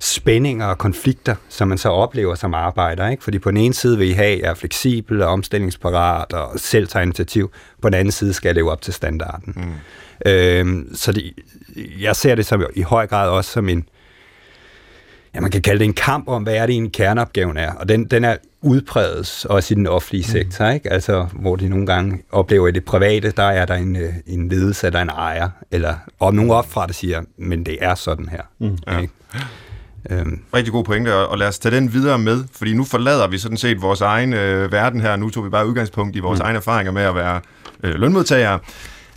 spændinger 0.00 0.66
og 0.66 0.78
konflikter, 0.78 1.34
som 1.48 1.68
man 1.68 1.78
så 1.78 1.88
oplever 1.88 2.34
som 2.34 2.54
arbejder. 2.54 3.08
Ikke? 3.08 3.24
Fordi 3.24 3.38
på 3.38 3.50
den 3.50 3.56
ene 3.56 3.74
side 3.74 3.98
vil 3.98 4.08
I 4.08 4.12
have, 4.12 4.32
at 4.32 4.40
jeg 4.40 4.50
er 4.50 4.54
fleksibel 4.54 5.22
og 5.22 5.28
omstillingsparat 5.28 6.32
og 6.32 6.60
selv 6.60 6.88
tager 6.88 7.02
initiativ. 7.02 7.50
På 7.82 7.88
den 7.88 7.94
anden 7.94 8.12
side 8.12 8.32
skal 8.32 8.48
jeg 8.48 8.54
leve 8.54 8.70
op 8.70 8.82
til 8.82 8.94
standarden. 8.94 9.54
Mm. 9.56 10.30
Øhm, 10.30 10.94
så 10.94 11.12
det, 11.12 11.32
jeg 12.00 12.16
ser 12.16 12.34
det 12.34 12.46
som 12.46 12.64
i 12.74 12.82
høj 12.82 13.06
grad 13.06 13.28
også 13.28 13.50
som 13.50 13.68
en, 13.68 13.88
ja, 15.34 15.40
man 15.40 15.50
kan 15.50 15.62
kalde 15.62 15.78
det 15.78 15.84
en 15.84 15.92
kamp 15.92 16.28
om, 16.28 16.42
hvad 16.42 16.54
er 16.54 16.66
det 16.66 16.72
egentlig 16.72 16.92
kerneopgaven 16.92 17.56
er. 17.56 17.72
Og 17.72 17.88
den, 17.88 18.04
den 18.04 18.24
er 18.24 18.36
udprædes 18.62 19.44
også 19.44 19.74
i 19.74 19.76
den 19.76 19.86
offentlige 19.86 20.24
mm. 20.26 20.32
sektor, 20.32 20.68
ikke? 20.68 20.92
Altså, 20.92 21.26
hvor 21.32 21.56
de 21.56 21.68
nogle 21.68 21.86
gange 21.86 22.22
oplever 22.32 22.68
i 22.68 22.70
det 22.70 22.84
private, 22.84 23.30
der 23.30 23.42
er 23.42 23.66
der 23.66 23.74
en, 23.74 23.96
øh, 23.96 24.12
en 24.26 24.48
ledelse, 24.48 24.90
der 24.90 24.98
er 24.98 25.02
en 25.02 25.08
ejer, 25.08 25.48
eller 25.70 25.94
og 26.20 26.34
nogen 26.34 26.50
opfra, 26.50 26.86
der 26.86 26.92
siger, 26.92 27.22
men 27.36 27.66
det 27.66 27.78
er 27.80 27.94
sådan 27.94 28.28
her. 28.28 28.42
Mm. 28.58 28.78
Ja. 28.86 28.98
Ikke? 28.98 29.12
Øhm. 30.10 30.40
Rigtig 30.54 30.72
god 30.72 30.84
pointe, 30.84 31.14
og 31.14 31.38
lad 31.38 31.48
os 31.48 31.58
tage 31.58 31.76
den 31.76 31.92
videre 31.92 32.18
med, 32.18 32.44
fordi 32.52 32.74
nu 32.74 32.84
forlader 32.84 33.28
vi 33.28 33.38
sådan 33.38 33.56
set 33.56 33.82
vores 33.82 34.00
egen 34.00 34.32
øh, 34.32 34.72
verden 34.72 35.00
her, 35.00 35.16
nu 35.16 35.30
tog 35.30 35.44
vi 35.44 35.50
bare 35.50 35.66
udgangspunkt 35.66 36.16
i 36.16 36.18
vores 36.18 36.38
mm. 36.38 36.44
egne 36.44 36.56
erfaringer 36.56 36.92
med 36.92 37.02
at 37.02 37.14
være 37.14 37.40
øh, 37.82 37.94
lønmodtagere. 37.94 38.58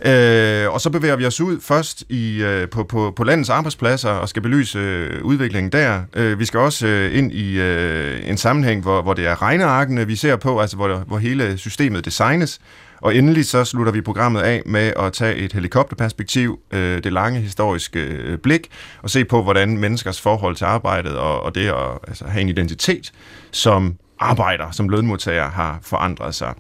Øh, 0.05 0.73
og 0.73 0.81
så 0.81 0.89
bevæger 0.89 1.15
vi 1.15 1.25
os 1.25 1.41
ud 1.41 1.61
først 1.61 2.03
i, 2.09 2.43
øh, 2.43 2.69
på, 2.69 2.83
på, 2.83 3.13
på 3.15 3.23
landets 3.23 3.49
arbejdspladser 3.49 4.09
og 4.09 4.29
skal 4.29 4.41
belyse 4.41 4.79
øh, 4.79 5.23
udviklingen 5.23 5.71
der. 5.71 6.01
Øh, 6.15 6.39
vi 6.39 6.45
skal 6.45 6.59
også 6.59 6.87
øh, 6.87 7.17
ind 7.17 7.31
i 7.31 7.59
øh, 7.59 8.29
en 8.29 8.37
sammenhæng, 8.37 8.81
hvor, 8.81 9.01
hvor 9.01 9.13
det 9.13 9.27
er 9.27 9.41
regnearkene, 9.41 10.07
vi 10.07 10.15
ser 10.15 10.35
på, 10.35 10.59
altså 10.59 10.75
hvor, 10.75 11.03
hvor 11.07 11.17
hele 11.17 11.57
systemet 11.57 12.05
designes. 12.05 12.59
Og 13.01 13.15
endelig 13.15 13.45
så 13.45 13.63
slutter 13.63 13.91
vi 13.91 14.01
programmet 14.01 14.41
af 14.41 14.61
med 14.65 14.93
at 14.99 15.13
tage 15.13 15.35
et 15.35 15.53
helikopterperspektiv, 15.53 16.59
øh, 16.71 17.03
det 17.03 17.13
lange 17.13 17.39
historiske 17.39 17.99
øh, 17.99 18.37
blik, 18.37 18.67
og 19.01 19.09
se 19.09 19.25
på, 19.25 19.43
hvordan 19.43 19.77
menneskers 19.77 20.21
forhold 20.21 20.55
til 20.55 20.65
arbejdet 20.65 21.17
og, 21.17 21.41
og 21.41 21.55
det 21.55 21.67
at 21.67 21.97
altså, 22.07 22.25
have 22.25 22.41
en 22.41 22.49
identitet 22.49 23.11
som 23.51 23.95
arbejder, 24.19 24.71
som 24.71 24.89
lønmodtager, 24.89 25.49
har 25.49 25.79
forandret 25.81 26.35
sig. 26.35 26.53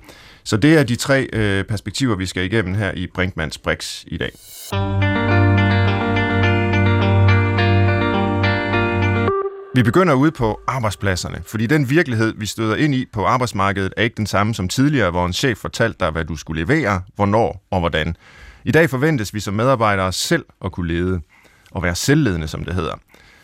Så 0.47 0.57
det 0.57 0.77
er 0.77 0.83
de 0.83 0.95
tre 0.95 1.29
øh, 1.33 1.63
perspektiver, 1.63 2.15
vi 2.15 2.25
skal 2.25 2.43
igennem 2.43 2.75
her 2.75 2.91
i 2.91 3.07
Brinkmans 3.07 3.57
Brix 3.57 4.03
i 4.07 4.17
dag. 4.17 4.31
Vi 9.75 9.83
begynder 9.83 10.13
ude 10.13 10.31
på 10.31 10.59
arbejdspladserne, 10.67 11.41
fordi 11.47 11.67
den 11.67 11.89
virkelighed, 11.89 12.33
vi 12.37 12.45
støder 12.45 12.75
ind 12.75 12.95
i 12.95 13.05
på 13.13 13.25
arbejdsmarkedet, 13.25 13.93
er 13.97 14.03
ikke 14.03 14.15
den 14.15 14.25
samme 14.25 14.53
som 14.53 14.69
tidligere, 14.69 15.11
hvor 15.11 15.25
en 15.25 15.33
chef 15.33 15.57
fortalte 15.57 15.97
dig, 15.99 16.11
hvad 16.11 16.25
du 16.25 16.35
skulle 16.35 16.61
levere, 16.65 17.01
hvornår 17.15 17.67
og 17.71 17.79
hvordan. 17.79 18.15
I 18.63 18.71
dag 18.71 18.89
forventes 18.89 19.33
vi 19.33 19.39
som 19.39 19.53
medarbejdere 19.53 20.11
selv 20.11 20.45
at 20.65 20.71
kunne 20.71 20.87
lede, 20.87 21.21
og 21.71 21.83
være 21.83 21.95
selvledende, 21.95 22.47
som 22.47 22.65
det 22.65 22.75
hedder. 22.75 22.93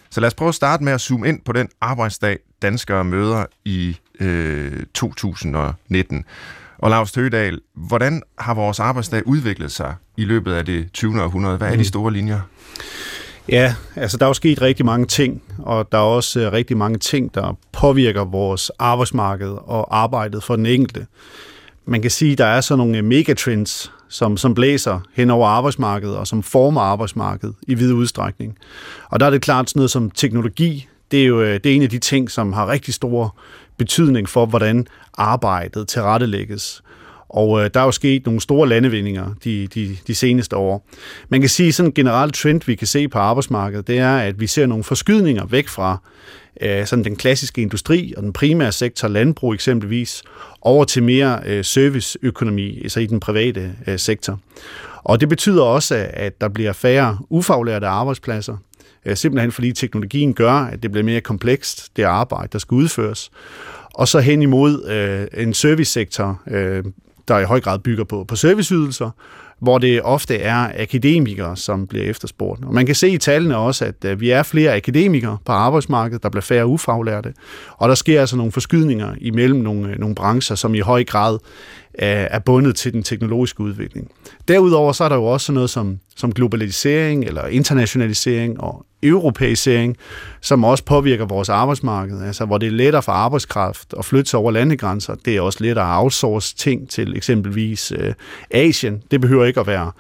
Så 0.10 0.22
lad 0.22 0.28
os 0.28 0.34
prøve 0.34 0.50
at 0.50 0.56
starte 0.56 0.84
med 0.84 0.94
at 0.94 1.02
zoome 1.02 1.28
ind 1.28 1.42
på 1.46 1.52
den 1.52 1.70
arbejdsdag, 1.82 2.40
danskere 2.62 3.04
møder 3.04 3.46
i 3.66 3.98
øh, 4.20 4.84
2019. 4.94 6.26
Og 6.84 6.90
Lars 6.90 7.12
Tøgedal, 7.12 7.60
hvordan 7.76 8.22
har 8.38 8.54
vores 8.54 8.80
arbejdsdag 8.80 9.28
udviklet 9.28 9.72
sig 9.72 9.96
i 10.18 10.26
løbet 10.26 10.54
af 10.54 10.66
det 10.66 10.92
20. 10.94 11.24
århundrede? 11.24 11.58
Hvad 11.58 11.68
er 11.68 11.72
de 11.72 11.78
mm. 11.78 11.84
store 11.84 12.14
linjer? 12.14 12.40
Ja, 13.50 13.76
altså 13.96 14.18
der 14.18 14.26
er 14.26 14.30
jo 14.30 14.34
sket 14.34 14.62
rigtig 14.62 14.86
mange 14.86 15.06
ting, 15.06 15.42
og 15.58 15.92
der 15.92 15.98
er 15.98 16.02
også 16.02 16.48
uh, 16.48 16.54
rigtig 16.54 16.78
mange 16.78 16.98
ting, 17.00 17.36
der 17.36 17.58
påvirker 17.72 18.26
vores 18.26 18.72
arbejdsmarked 18.80 19.50
og 19.50 19.98
arbejdet 19.98 20.44
for 20.44 20.56
den 20.56 20.66
enkelte. 20.66 21.08
Man 21.86 22.02
kan 22.02 22.12
sige, 22.12 22.32
at 22.32 22.38
der 22.38 22.46
er 22.46 22.62
sådan 22.62 22.78
nogle 22.78 23.02
megatrends, 23.02 23.92
som, 24.10 24.38
som 24.38 24.54
blæser 24.54 25.00
hen 25.14 25.30
over 25.30 25.48
arbejdsmarkedet 25.48 26.18
og 26.18 26.28
som 26.28 26.44
former 26.44 26.82
arbejdsmarkedet 26.82 27.56
i 27.68 27.74
vid 27.74 27.94
udstrækning. 27.94 28.58
Og 29.10 29.20
der 29.20 29.26
er 29.26 29.30
det 29.30 29.42
klart 29.42 29.70
sådan 29.70 29.80
noget 29.80 29.92
som 29.92 30.12
teknologi. 30.12 30.88
Det 31.12 31.22
er 31.22 31.26
jo 31.26 31.42
øh, 31.42 31.54
det 31.54 31.66
er 31.66 31.76
en 31.76 31.84
af 31.84 31.90
de 31.90 32.00
ting, 32.00 32.32
som 32.32 32.54
har 32.54 32.68
rigtig 32.68 32.94
stor 32.94 33.36
betydning 33.78 34.30
for, 34.30 34.46
hvordan 34.46 34.88
arbejdet 35.18 35.88
tilrettelægges. 35.88 36.84
Og 37.30 37.64
øh, 37.64 37.70
der 37.74 37.80
er 37.80 37.86
jo 37.86 37.92
sket 37.92 38.26
nogle 38.26 38.42
store 38.42 38.70
landevindinger 38.70 39.26
de, 39.44 39.68
de, 39.68 39.98
de 40.08 40.16
seneste 40.16 40.56
år. 40.56 40.88
Man 41.30 41.40
kan 41.40 41.50
sige, 41.50 41.68
at 41.68 41.74
sådan 41.76 41.90
en 41.90 41.94
generel 41.94 42.32
trend, 42.32 42.62
vi 42.66 42.76
kan 42.76 42.88
se 42.88 43.08
på 43.08 43.20
arbejdsmarkedet, 43.20 43.88
det 43.88 43.98
er, 43.98 44.18
at 44.18 44.40
vi 44.40 44.48
ser 44.48 44.66
nogle 44.66 44.84
forskydninger 44.84 45.46
væk 45.46 45.68
fra 45.68 45.98
øh, 46.62 46.86
sådan 46.86 47.06
den 47.06 47.16
klassiske 47.16 47.62
industri 47.62 48.14
og 48.18 48.24
den 48.24 48.34
primære 48.34 48.72
sektor, 48.72 49.08
landbrug 49.08 49.54
eksempelvis, 49.54 50.24
over 50.62 50.86
til 50.86 51.04
mere 51.04 51.40
øh, 51.46 51.66
serviceøkonomi, 51.66 52.82
altså 52.84 53.00
i 53.00 53.06
den 53.06 53.20
private 53.20 53.72
øh, 53.88 54.00
sektor. 54.00 54.40
Og 55.04 55.22
det 55.22 55.30
betyder 55.30 55.64
også, 55.64 56.08
at 56.14 56.42
der 56.42 56.50
bliver 56.50 56.74
færre 56.74 57.18
ufaglærte 57.30 57.88
arbejdspladser, 57.88 58.58
Øh, 59.06 59.18
simpelthen 59.18 59.52
fordi 59.52 59.72
teknologien 59.72 60.34
gør, 60.34 60.52
at 60.52 60.84
det 60.84 60.92
bliver 60.92 61.06
mere 61.06 61.22
komplekst, 61.22 61.98
det 61.98 62.04
arbejde, 62.04 62.50
der 62.54 62.60
skal 62.60 62.76
udføres. 62.76 63.32
Og 63.94 64.08
så 64.08 64.20
hen 64.20 64.42
imod 64.42 64.86
øh, 64.90 65.44
en 65.44 65.54
servicesektor, 65.54 66.42
øh, 66.48 66.84
der 67.28 67.40
i 67.40 67.44
høj 67.44 67.60
grad 67.60 67.80
bygger 67.80 68.04
på, 68.04 68.26
på 68.28 68.36
serviceydelser, 68.36 69.10
hvor 69.60 69.78
det 69.78 70.02
ofte 70.02 70.38
er 70.38 70.82
akademikere, 70.82 71.58
som 71.58 71.88
bliver 71.88 72.06
efterspurgt. 72.06 72.66
Og 72.66 72.74
man 72.74 72.86
kan 72.86 72.96
se 72.96 73.10
i 73.10 73.18
tallene 73.18 73.58
også, 73.58 73.86
at 73.86 74.06
øh, 74.06 74.20
vi 74.22 74.30
er 74.30 74.44
flere 74.44 74.76
akademikere 74.76 75.38
på 75.46 75.52
arbejdsmarkedet, 75.52 76.24
der 76.24 76.30
bliver 76.30 76.42
færre 76.42 76.66
ufaglærte, 76.66 77.34
og 77.78 77.90
der 77.90 77.96
sker 77.96 78.20
altså 78.20 78.36
nogle 78.36 78.52
forskydninger 78.52 79.16
imellem 79.18 79.60
nogle, 79.60 79.90
øh, 79.90 80.00
nogle 80.00 80.16
brancher, 80.16 80.56
som 80.56 80.76
i 80.76 80.80
høj 80.80 81.04
grad 81.04 81.38
Øh, 82.00 82.08
er 82.08 82.40
bundet 82.40 82.76
til 82.76 82.94
den 82.94 83.04
teknologiske 83.04 83.62
udvikling. 83.62 84.12
Derudover 84.48 84.92
så 84.92 85.04
er 85.04 85.10
der 85.10 85.16
jo 85.16 85.26
også 85.26 85.52
noget 85.52 85.70
som, 85.70 86.00
som 86.16 86.34
globalisering 86.34 87.26
eller 87.26 87.48
internationalisering 87.48 88.62
og 88.62 88.86
europæisering, 89.04 89.98
som 90.42 90.64
også 90.64 90.84
påvirker 90.84 91.26
vores 91.26 91.50
arbejdsmarked, 91.50 92.22
altså 92.22 92.46
hvor 92.46 92.58
det 92.58 92.68
er 92.68 92.72
lettere 92.72 93.02
for 93.04 93.12
arbejdskraft 93.12 93.94
at 94.00 94.06
flytte 94.06 94.30
sig 94.30 94.40
over 94.40 94.52
landegrænser. 94.52 95.16
Det 95.26 95.36
er 95.36 95.42
også 95.42 95.64
lettere 95.64 95.96
at 95.96 96.00
outsource 96.00 96.56
ting 96.56 96.90
til 96.90 97.18
eksempelvis 97.18 97.94
øh, 97.98 98.14
Asien. 98.52 99.04
Det 99.12 99.22
behøver 99.22 99.46
ikke 99.46 99.60
at 99.60 99.68
være 99.68 99.92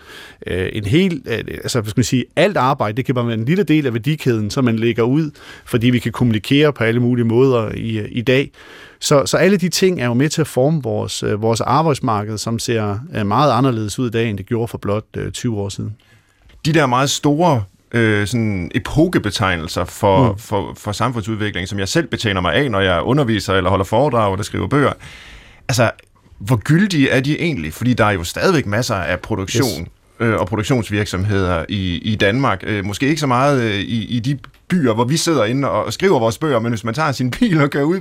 øh, 0.48 0.70
en 0.74 0.86
hel, 0.86 1.22
øh, 1.26 1.38
altså 1.38 1.82
hvad 1.82 1.90
skal 1.90 2.00
man 2.00 2.04
sige, 2.04 2.26
alt 2.36 2.58
arbejde, 2.58 2.98
det 2.98 3.06
kan 3.06 3.16
bare 3.16 3.28
være 3.28 3.38
en 3.38 3.46
lille 3.46 3.64
del 3.64 3.86
af 3.86 3.94
værdikæden, 3.94 4.50
som 4.50 4.66
man 4.66 4.76
lægger 4.76 5.04
ud, 5.04 5.32
fordi 5.66 5.90
vi 5.90 6.00
kan 6.00 6.12
kommunikere 6.12 6.74
på 6.74 6.84
alle 6.84 7.00
mulige 7.00 7.26
måder 7.26 7.72
i, 7.76 7.98
øh, 7.98 8.08
i 8.12 8.22
dag. 8.22 8.52
Så, 9.04 9.26
så 9.26 9.38
alle 9.38 9.58
de 9.58 9.70
ting 9.70 10.02
er 10.02 10.06
jo 10.06 10.14
med 10.14 10.30
til 10.30 10.42
at 10.42 10.48
forme 10.48 10.82
vores, 10.84 11.24
øh, 11.24 11.42
vores 11.42 11.62
arbejdsmarked, 11.62 12.38
som 12.38 12.60
ser 12.60 13.00
øh, 13.16 13.26
meget 13.26 13.52
anderledes 13.52 14.00
ud 14.00 14.08
i 14.08 14.12
dag, 14.12 14.30
end 14.30 14.38
det 14.38 14.46
gjorde 14.46 14.68
for 14.68 14.78
blot 14.78 15.04
20 15.34 15.54
øh, 15.54 15.60
år 15.60 15.70
siden. 15.70 15.96
De 16.66 16.74
der 16.74 16.86
meget 16.86 17.10
store 17.10 17.64
øh, 17.92 18.28
sådan 18.28 18.72
epokebetegnelser 18.76 19.86
for, 19.86 20.32
mm. 20.32 20.38
for, 20.38 20.74
for 20.78 20.92
samfundsudvikling, 20.92 21.68
som 21.68 21.80
jeg 21.80 21.88
selv 21.88 22.08
betjener 22.08 22.42
mig 22.42 22.54
af, 22.54 22.72
når 22.72 22.80
jeg 22.80 23.02
underviser 23.02 23.54
eller 23.54 23.70
holder 23.70 23.86
foredrag 23.86 24.34
eller 24.34 24.44
skriver 24.44 24.68
bøger. 24.68 24.94
Altså, 25.68 25.92
hvor 26.40 26.56
gyldige 26.56 27.10
er 27.10 27.20
de 27.20 27.40
egentlig? 27.40 27.74
Fordi 27.74 27.94
der 27.94 28.06
er 28.06 28.12
jo 28.12 28.24
stadigvæk 28.24 28.66
masser 28.66 28.96
af 28.96 29.20
produktion 29.20 29.82
yes 29.82 29.90
øh, 30.20 30.36
og 30.36 30.48
produktionsvirksomheder 30.48 31.66
i, 31.70 31.98
i 31.98 32.16
Danmark. 32.16 32.64
Øh, 32.66 32.86
måske 32.86 33.08
ikke 33.08 33.20
så 33.20 33.28
meget 33.28 33.62
øh, 33.62 33.80
i, 33.80 34.06
i 34.06 34.20
de 34.20 34.40
byer, 34.74 34.94
hvor 34.94 35.04
vi 35.04 35.18
sidder 35.18 35.46
inde 35.46 35.70
og 35.70 35.94
skriver 35.94 36.20
vores 36.20 36.38
bøger, 36.38 36.60
men 36.60 36.72
hvis 36.72 36.84
man 36.84 36.94
tager 36.94 37.12
sin 37.12 37.32
bil 37.32 37.62
og 37.62 37.70
kører 37.70 37.84
ud 37.84 38.00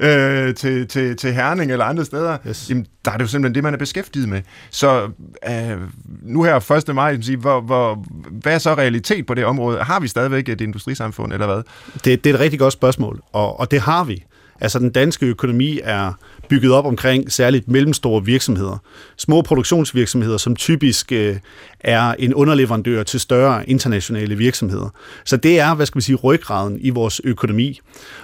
ja. 0.00 0.46
øh, 0.46 0.54
til, 0.54 0.88
til, 0.88 1.16
til 1.16 1.32
Herning 1.32 1.72
eller 1.72 1.84
andre 1.84 2.04
steder, 2.04 2.36
yes. 2.48 2.70
jamen, 2.70 2.86
der 3.04 3.10
er 3.10 3.16
det 3.16 3.24
jo 3.24 3.28
simpelthen 3.28 3.54
det, 3.54 3.62
man 3.62 3.74
er 3.74 3.78
beskæftiget 3.78 4.28
med. 4.28 4.42
Så 4.70 5.10
øh, 5.48 5.78
nu 6.22 6.42
her 6.42 6.70
1. 6.88 6.94
maj, 6.94 7.20
sige, 7.20 7.36
hvor, 7.36 7.60
hvor, 7.60 8.04
hvad 8.30 8.54
er 8.54 8.58
så 8.58 8.74
realitet 8.74 9.26
på 9.26 9.34
det 9.34 9.44
område? 9.44 9.78
Har 9.78 10.00
vi 10.00 10.08
stadigvæk 10.08 10.48
et 10.48 10.60
industrisamfund, 10.60 11.32
eller 11.32 11.46
hvad? 11.46 11.62
Det, 12.04 12.24
det 12.24 12.30
er 12.30 12.34
et 12.34 12.40
rigtig 12.40 12.58
godt 12.58 12.72
spørgsmål, 12.72 13.20
og, 13.32 13.60
og 13.60 13.70
det 13.70 13.80
har 13.80 14.04
vi. 14.04 14.24
Altså 14.62 14.78
den 14.78 14.90
danske 14.90 15.26
økonomi 15.26 15.80
er 15.84 16.12
bygget 16.48 16.72
op 16.72 16.86
omkring 16.86 17.32
særligt 17.32 17.68
mellemstore 17.68 18.24
virksomheder. 18.24 18.78
Små 19.16 19.42
produktionsvirksomheder, 19.42 20.36
som 20.36 20.56
typisk 20.56 21.12
øh, 21.12 21.36
er 21.80 22.14
en 22.18 22.34
underleverandør 22.34 23.02
til 23.02 23.20
større 23.20 23.70
internationale 23.70 24.36
virksomheder. 24.36 24.88
Så 25.24 25.36
det 25.36 25.60
er, 25.60 25.74
hvad 25.74 25.86
skal 25.86 25.96
vi 25.96 26.02
sige, 26.02 26.16
ryggraden 26.16 26.78
i 26.80 26.90
vores 26.90 27.20
økonomi. 27.24 27.80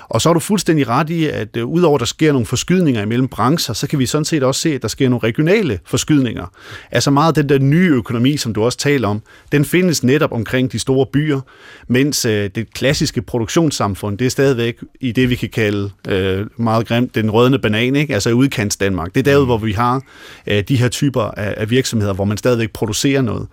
Og 0.08 0.20
så 0.20 0.28
har 0.28 0.34
du 0.34 0.40
fuldstændig 0.40 0.88
ret 0.88 1.10
i, 1.10 1.26
at 1.26 1.56
øh, 1.56 1.66
udover 1.66 1.94
at 1.94 2.00
der 2.00 2.06
sker 2.06 2.32
nogle 2.32 2.46
forskydninger 2.46 3.02
imellem 3.02 3.28
brancher, 3.28 3.74
så 3.74 3.86
kan 3.86 3.98
vi 3.98 4.06
sådan 4.06 4.24
set 4.24 4.42
også 4.42 4.60
se, 4.68 4.74
at 4.74 4.82
der 4.82 4.88
sker 4.88 5.08
nogle 5.08 5.26
regionale 5.28 5.78
forskydninger. 5.84 6.46
Altså 6.90 7.10
meget 7.10 7.28
af 7.28 7.34
den 7.34 7.48
der 7.48 7.58
nye 7.58 7.90
økonomi, 7.90 8.36
som 8.36 8.54
du 8.54 8.64
også 8.64 8.78
taler 8.78 9.08
om, 9.08 9.22
den 9.52 9.64
findes 9.64 10.04
netop 10.04 10.32
omkring 10.32 10.72
de 10.72 10.78
store 10.78 11.06
byer, 11.12 11.40
mens 11.88 12.24
øh, 12.24 12.50
det 12.54 12.74
klassiske 12.74 13.22
produktionssamfund, 13.22 14.18
det 14.18 14.26
er 14.26 14.30
stadigvæk 14.30 14.76
i 15.00 15.12
det, 15.12 15.30
vi 15.30 15.34
kan 15.34 15.48
kalde 15.48 15.90
øh, 16.08 16.46
meget 16.56 16.86
grimt 16.88 17.14
den 17.14 17.30
rødne 17.30 17.58
banan, 17.58 17.96
ikke? 17.96 18.14
altså 18.14 18.30
udkants 18.30 18.76
Danmark. 18.76 19.14
Det 19.14 19.20
er 19.20 19.24
derude, 19.24 19.44
mm. 19.44 19.48
hvor 19.48 19.58
vi 19.58 19.72
har 19.72 20.02
øh, 20.46 20.62
de 20.68 20.76
her 20.76 20.88
typer 20.88 21.22
af, 21.22 21.54
af 21.56 21.70
virksomheder, 21.70 22.12
hvor 22.12 22.24
man 22.24 22.36
stadigvæk 22.36 22.72
producerer 22.72 23.22
noget. 23.22 23.46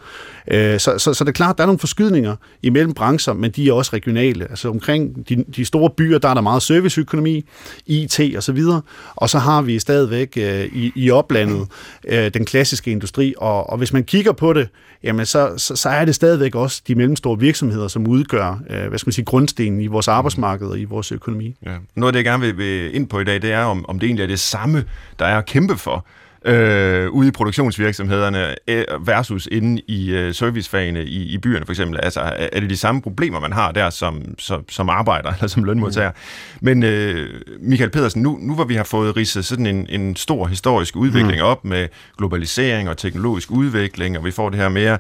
Øh, 0.48 0.80
så, 0.80 0.98
så, 0.98 1.14
så 1.14 1.24
det 1.24 1.30
er 1.30 1.34
klart, 1.34 1.58
der 1.58 1.64
er 1.64 1.66
nogle 1.66 1.80
forskydninger 1.80 2.36
imellem 2.62 2.94
brancher, 2.94 3.34
men 3.34 3.52
de 3.52 3.70
er 3.70 3.74
også 3.74 3.92
regionale. 3.94 4.50
Altså 4.50 4.70
omkring 4.70 5.30
de, 5.30 5.46
de 5.56 5.66
store 5.66 5.90
byer, 5.90 6.18
der 6.18 6.30
er 6.30 6.34
der 6.34 6.42
meget 6.42 6.62
serviceøkonomi, 6.62 7.46
IT 7.86 8.20
og 8.38 8.44
så 8.44 8.52
videre, 8.52 8.82
og 9.16 9.30
så 9.30 9.40
har 9.40 9.62
vi 9.62 9.80
stadigvæk 9.80 10.38
øh, 10.38 10.66
i, 10.66 10.92
i 10.96 11.12
oplandet 11.12 11.68
øh, 12.08 12.34
den 12.34 12.46
klassiske 12.46 12.92
industri, 12.92 13.34
og, 13.38 13.70
og 13.70 13.78
hvis 13.78 13.94
man 13.94 14.04
kigger 14.04 14.32
på 14.32 14.54
det, 14.54 14.70
jamen 15.04 15.26
så, 15.26 15.54
så, 15.58 15.76
så 15.76 15.90
er 15.90 16.06
det 16.06 16.16
stadigvæk 16.16 16.56
også 16.56 16.82
de 16.88 16.96
mellemstore 16.96 17.40
virksomheder, 17.40 17.88
som 17.88 18.08
udgør, 18.08 18.60
øh, 18.70 18.88
hvad 18.88 19.00
skal 19.00 19.08
man 19.08 19.14
sige, 19.14 19.26
grundstenen 19.26 19.82
i 19.82 19.88
vores 19.88 20.08
arbejdsmarked 20.08 20.68
og 20.68 20.80
i 20.80 20.84
vores 20.84 21.12
økonomi. 21.12 21.56
Ja. 21.66 21.72
Noget 21.96 22.10
af 22.10 22.14
det, 22.14 22.18
jeg 22.18 22.26
gerne 22.26 22.44
vil, 22.44 22.58
vil 22.58 22.96
ind 22.96 23.08
på 23.08 23.20
i 23.20 23.24
dag, 23.24 23.42
det 23.42 23.52
er, 23.52 23.64
om, 23.64 23.86
om 23.88 24.00
det 24.00 24.08
egentlig 24.08 24.24
er 24.24 24.28
det 24.28 24.40
samme, 24.40 24.84
der 25.20 25.26
er 25.26 25.38
at 25.38 25.46
kæmpe 25.46 25.78
for 25.78 26.06
øh, 26.46 27.10
ude 27.10 27.28
i 27.28 27.32
produktionsvirksomhederne 27.32 28.56
øh, 28.68 28.84
versus 29.00 29.48
inde 29.52 29.82
i 29.88 30.12
øh, 30.12 30.34
servicefagene 30.34 31.06
i, 31.06 31.24
i 31.24 31.38
byerne 31.38 31.66
for 31.66 31.74
eksempel. 31.74 32.00
Altså, 32.04 32.34
er 32.54 32.60
det 32.60 32.70
de 32.70 32.78
samme 32.78 33.02
problemer, 33.02 33.40
man 33.40 33.54
har 33.54 33.72
der 33.72 33.90
som, 33.90 34.22
som, 34.40 34.70
som 34.70 34.90
arbejder 34.90 35.34
eller 35.34 35.48
som 35.48 35.64
lønmodtager? 35.64 36.10
Mm. 36.12 36.16
Men 36.62 36.84
øh, 36.84 37.42
Michael 37.60 37.90
Pedersen, 37.90 38.22
nu, 38.22 38.38
nu 38.42 38.56
hvor 38.56 38.64
vi 38.64 38.76
har 38.76 38.84
fået 38.84 39.18
ridset 39.18 39.46
sådan 39.46 39.66
en, 39.66 39.88
en 39.90 40.16
stor 40.16 40.48
historisk 40.48 40.96
udvikling 40.96 41.42
mm. 41.42 41.48
op 41.48 41.66
med 41.66 41.88
globalisering 42.18 42.90
og 42.90 42.98
teknologisk 42.98 43.52
udvikling, 43.52 44.18
og 44.18 44.26
vi 44.26 44.32
får 44.32 44.50
det 44.50 44.60
her 44.60 44.70
mere 44.70 44.98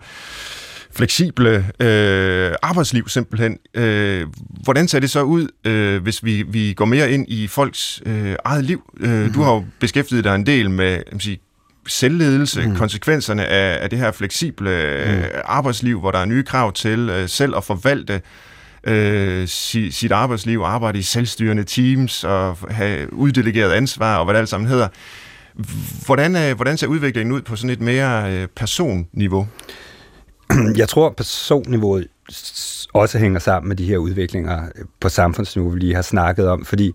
fleksible 0.95 1.65
øh, 1.79 2.51
arbejdsliv 2.61 3.09
simpelthen. 3.09 3.57
Øh, 3.73 4.27
hvordan 4.63 4.87
ser 4.87 4.99
det 4.99 5.09
så 5.09 5.21
ud, 5.21 5.47
øh, 5.65 6.03
hvis 6.03 6.25
vi, 6.25 6.43
vi 6.43 6.73
går 6.73 6.85
mere 6.85 7.11
ind 7.11 7.25
i 7.27 7.47
folks 7.47 8.01
øh, 8.05 8.35
eget 8.45 8.65
liv? 8.65 8.93
Øh, 8.99 9.09
mm-hmm. 9.09 9.33
Du 9.33 9.41
har 9.41 9.53
jo 9.53 9.65
beskæftiget 9.79 10.23
dig 10.23 10.35
en 10.35 10.45
del 10.45 10.69
med 10.69 10.91
jeg 11.11 11.21
sige, 11.21 11.39
selvledelse, 11.87 12.67
mm. 12.67 12.75
konsekvenserne 12.75 13.45
af, 13.45 13.83
af 13.83 13.89
det 13.89 13.99
her 13.99 14.11
fleksible 14.11 14.69
øh, 14.69 15.17
mm. 15.17 15.23
arbejdsliv, 15.45 15.99
hvor 15.99 16.11
der 16.11 16.19
er 16.19 16.25
nye 16.25 16.43
krav 16.43 16.73
til 16.73 17.09
øh, 17.09 17.29
selv 17.29 17.55
at 17.57 17.63
forvalte 17.63 18.21
øh, 18.83 19.47
si, 19.47 19.91
sit 19.91 20.11
arbejdsliv, 20.11 20.59
arbejde 20.59 20.99
i 20.99 21.01
selvstyrende 21.01 21.63
teams 21.63 22.23
og 22.23 22.57
have 22.69 23.13
uddelegeret 23.13 23.71
ansvar 23.71 24.17
og 24.17 24.25
hvad 24.25 24.33
det 24.33 24.39
alt 24.39 24.49
sammen 24.49 24.69
hedder. 24.69 24.87
Hvordan, 26.05 26.35
øh, 26.35 26.55
hvordan 26.55 26.77
ser 26.77 26.87
udviklingen 26.87 27.35
ud 27.35 27.41
på 27.41 27.55
sådan 27.55 27.69
et 27.69 27.81
mere 27.81 28.33
øh, 28.33 28.47
personniveau? 28.55 29.47
jeg 30.81 30.89
tror, 30.89 31.09
personniveauet 31.09 32.07
også 32.93 33.17
hænger 33.19 33.39
sammen 33.39 33.67
med 33.67 33.75
de 33.75 33.85
her 33.85 33.97
udviklinger 33.97 34.61
på 34.99 35.09
samfundsniveau, 35.09 35.69
vi 35.69 35.79
lige 35.79 35.95
har 35.95 36.01
snakket 36.01 36.47
om, 36.47 36.65
fordi 36.65 36.91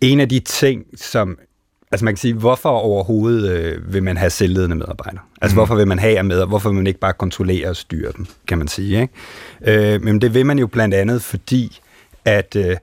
en 0.00 0.20
af 0.20 0.28
de 0.28 0.40
ting, 0.40 0.84
som 0.96 1.38
Altså 1.92 2.04
man 2.04 2.14
kan 2.14 2.18
sige, 2.18 2.34
hvorfor 2.34 2.68
overhovedet 2.68 3.50
øh, 3.50 3.92
vil 3.92 4.02
man 4.02 4.16
have 4.16 4.30
selvledende 4.30 4.76
medarbejdere? 4.76 5.22
Altså 5.40 5.54
mm. 5.54 5.58
hvorfor 5.58 5.74
vil 5.74 5.88
man 5.88 5.98
have 5.98 6.22
med, 6.22 6.46
hvorfor 6.46 6.68
vil 6.68 6.76
man 6.76 6.86
ikke 6.86 7.00
bare 7.00 7.12
kontrollere 7.12 7.68
og 7.68 7.76
styre 7.76 8.12
dem, 8.16 8.26
kan 8.48 8.58
man 8.58 8.68
sige. 8.68 9.00
Ikke? 9.00 9.94
Øh, 9.94 10.02
men 10.02 10.20
det 10.20 10.34
vil 10.34 10.46
man 10.46 10.58
jo 10.58 10.66
blandt 10.66 10.94
andet, 10.94 11.22
fordi 11.22 11.80
at 12.24 12.56
øh, 12.56 12.76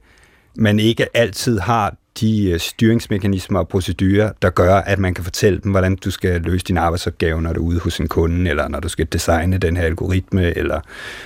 man 0.57 0.79
ikke 0.79 1.17
altid 1.17 1.59
har 1.59 1.95
de 2.19 2.51
øh, 2.51 2.59
styringsmekanismer 2.59 3.59
og 3.59 3.67
procedurer, 3.67 4.31
der 4.41 4.50
gør, 4.50 4.75
at 4.75 5.00
man 5.00 5.13
kan 5.13 5.24
fortælle 5.24 5.59
dem, 5.63 5.71
hvordan 5.71 5.95
du 5.95 6.12
skal 6.12 6.41
løse 6.41 6.65
din 6.65 6.77
arbejdsopgave, 6.77 7.41
når 7.41 7.53
du 7.53 7.62
er 7.62 7.65
ude 7.65 7.79
hos 7.79 8.00
en 8.00 8.07
kunde, 8.07 8.50
eller 8.50 8.67
når 8.67 8.79
du 8.79 8.89
skal 8.89 9.07
designe 9.13 9.57
den 9.57 9.77
her 9.77 9.83
algoritme, 9.83 10.57
eller 10.57 10.81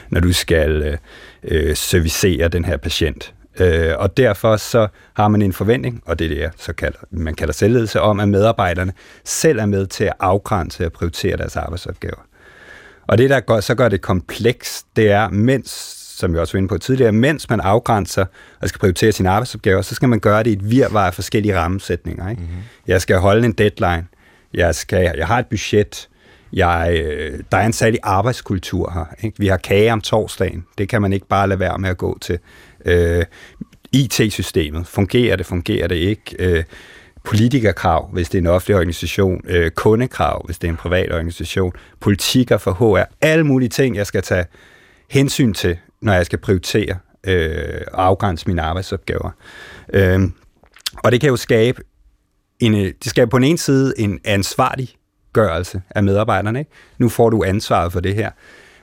når 0.09 0.19
du 0.19 0.33
skal 0.33 0.69
øh, 0.69 0.97
øh 1.43 1.75
servicere 1.75 2.47
den 2.47 2.65
her 2.65 2.77
patient. 2.77 3.33
Øh, 3.59 3.93
og 3.97 4.17
derfor 4.17 4.57
så 4.57 4.87
har 5.13 5.27
man 5.27 5.41
en 5.41 5.53
forventning, 5.53 6.03
og 6.05 6.19
det 6.19 6.25
er 6.25 6.35
det, 6.35 6.61
så 6.61 6.73
kalder, 6.73 6.99
man 7.11 7.35
kalder 7.35 7.53
selvledelse, 7.53 8.01
om 8.01 8.19
at 8.19 8.29
medarbejderne 8.29 8.93
selv 9.25 9.59
er 9.59 9.65
med 9.65 9.87
til 9.87 10.03
at 10.03 10.13
afgrænse 10.19 10.85
og 10.85 10.91
prioritere 10.91 11.37
deres 11.37 11.55
arbejdsopgaver. 11.55 12.25
Og 13.07 13.17
det, 13.17 13.29
der 13.29 13.39
gør, 13.39 13.59
så 13.59 13.75
gør 13.75 13.89
det 13.89 14.01
komplekst, 14.01 14.85
det 14.95 15.11
er, 15.11 15.29
mens 15.29 15.98
som 16.19 16.33
jeg 16.33 16.41
også 16.41 16.53
var 16.53 16.57
inde 16.57 16.67
på 16.67 16.77
tidligere, 16.77 17.11
mens 17.11 17.49
man 17.49 17.59
afgrænser 17.59 18.25
og 18.61 18.69
skal 18.69 18.79
prioritere 18.79 19.11
sine 19.11 19.29
arbejdsopgaver, 19.29 19.81
så 19.81 19.95
skal 19.95 20.09
man 20.09 20.19
gøre 20.19 20.43
det 20.43 20.49
i 20.49 20.53
et 20.53 20.69
virvar 20.69 21.07
af 21.07 21.13
forskellige 21.13 21.59
rammesætninger. 21.59 22.29
Ikke? 22.29 22.41
Mm-hmm. 22.41 22.57
Jeg 22.87 23.01
skal 23.01 23.17
holde 23.17 23.45
en 23.45 23.51
deadline, 23.51 24.05
jeg, 24.53 24.75
skal, 24.75 25.13
jeg 25.17 25.27
har 25.27 25.39
et 25.39 25.47
budget, 25.47 26.09
jeg, 26.53 27.01
øh, 27.03 27.39
der 27.51 27.57
er 27.57 27.65
en 27.65 27.73
særlig 27.73 27.99
arbejdskultur 28.03 28.91
her. 28.93 29.05
Ikke? 29.25 29.39
Vi 29.39 29.47
har 29.47 29.57
kage 29.57 29.93
om 29.93 30.01
torsdagen, 30.01 30.65
det 30.77 30.89
kan 30.89 31.01
man 31.01 31.13
ikke 31.13 31.27
bare 31.27 31.47
lade 31.47 31.59
være 31.59 31.77
med 31.77 31.89
at 31.89 31.97
gå 31.97 32.17
til. 32.21 32.39
Øh, 32.85 33.25
IT-systemet, 33.91 34.87
fungerer 34.87 35.35
det, 35.35 35.45
fungerer 35.45 35.87
det 35.87 35.95
ikke? 35.95 36.35
Øh, 36.39 36.63
politikerkrav, 37.23 38.09
hvis 38.13 38.29
det 38.29 38.37
er 38.37 38.41
en 38.41 38.47
offentlig 38.47 38.75
organisation, 38.75 39.41
øh, 39.47 39.71
kundekrav, 39.71 40.45
hvis 40.45 40.59
det 40.59 40.67
er 40.67 40.71
en 40.71 40.77
privat 40.77 41.11
organisation, 41.11 41.73
politikker 41.99 42.57
for 42.57 42.71
HR, 42.71 43.03
alle 43.21 43.43
mulige 43.43 43.69
ting, 43.69 43.95
jeg 43.95 44.07
skal 44.07 44.21
tage 44.21 44.45
hensyn 45.09 45.53
til, 45.53 45.77
når 46.01 46.13
jeg 46.13 46.25
skal 46.25 46.39
prioritere 46.39 46.97
øh, 47.23 47.81
og 47.93 48.05
afgrænse 48.05 48.47
mine 48.47 48.61
arbejdsopgaver. 48.61 49.31
Øh, 49.93 50.19
og 51.03 51.11
det 51.11 51.21
kan 51.21 51.29
jo 51.29 51.35
skabe 51.35 51.81
en, 52.59 52.75
øh, 52.75 52.93
det 53.03 53.05
skaber 53.05 53.29
på 53.29 53.37
den 53.37 53.45
ene 53.45 53.57
side 53.57 53.93
en 53.97 54.19
ansvarlig 54.25 54.89
gørelse 55.33 55.81
af 55.89 56.03
medarbejderne. 56.03 56.59
Ikke? 56.59 56.71
Nu 56.97 57.09
får 57.09 57.29
du 57.29 57.43
ansvaret 57.43 57.91
for 57.93 57.99
det 57.99 58.15
her. 58.15 58.31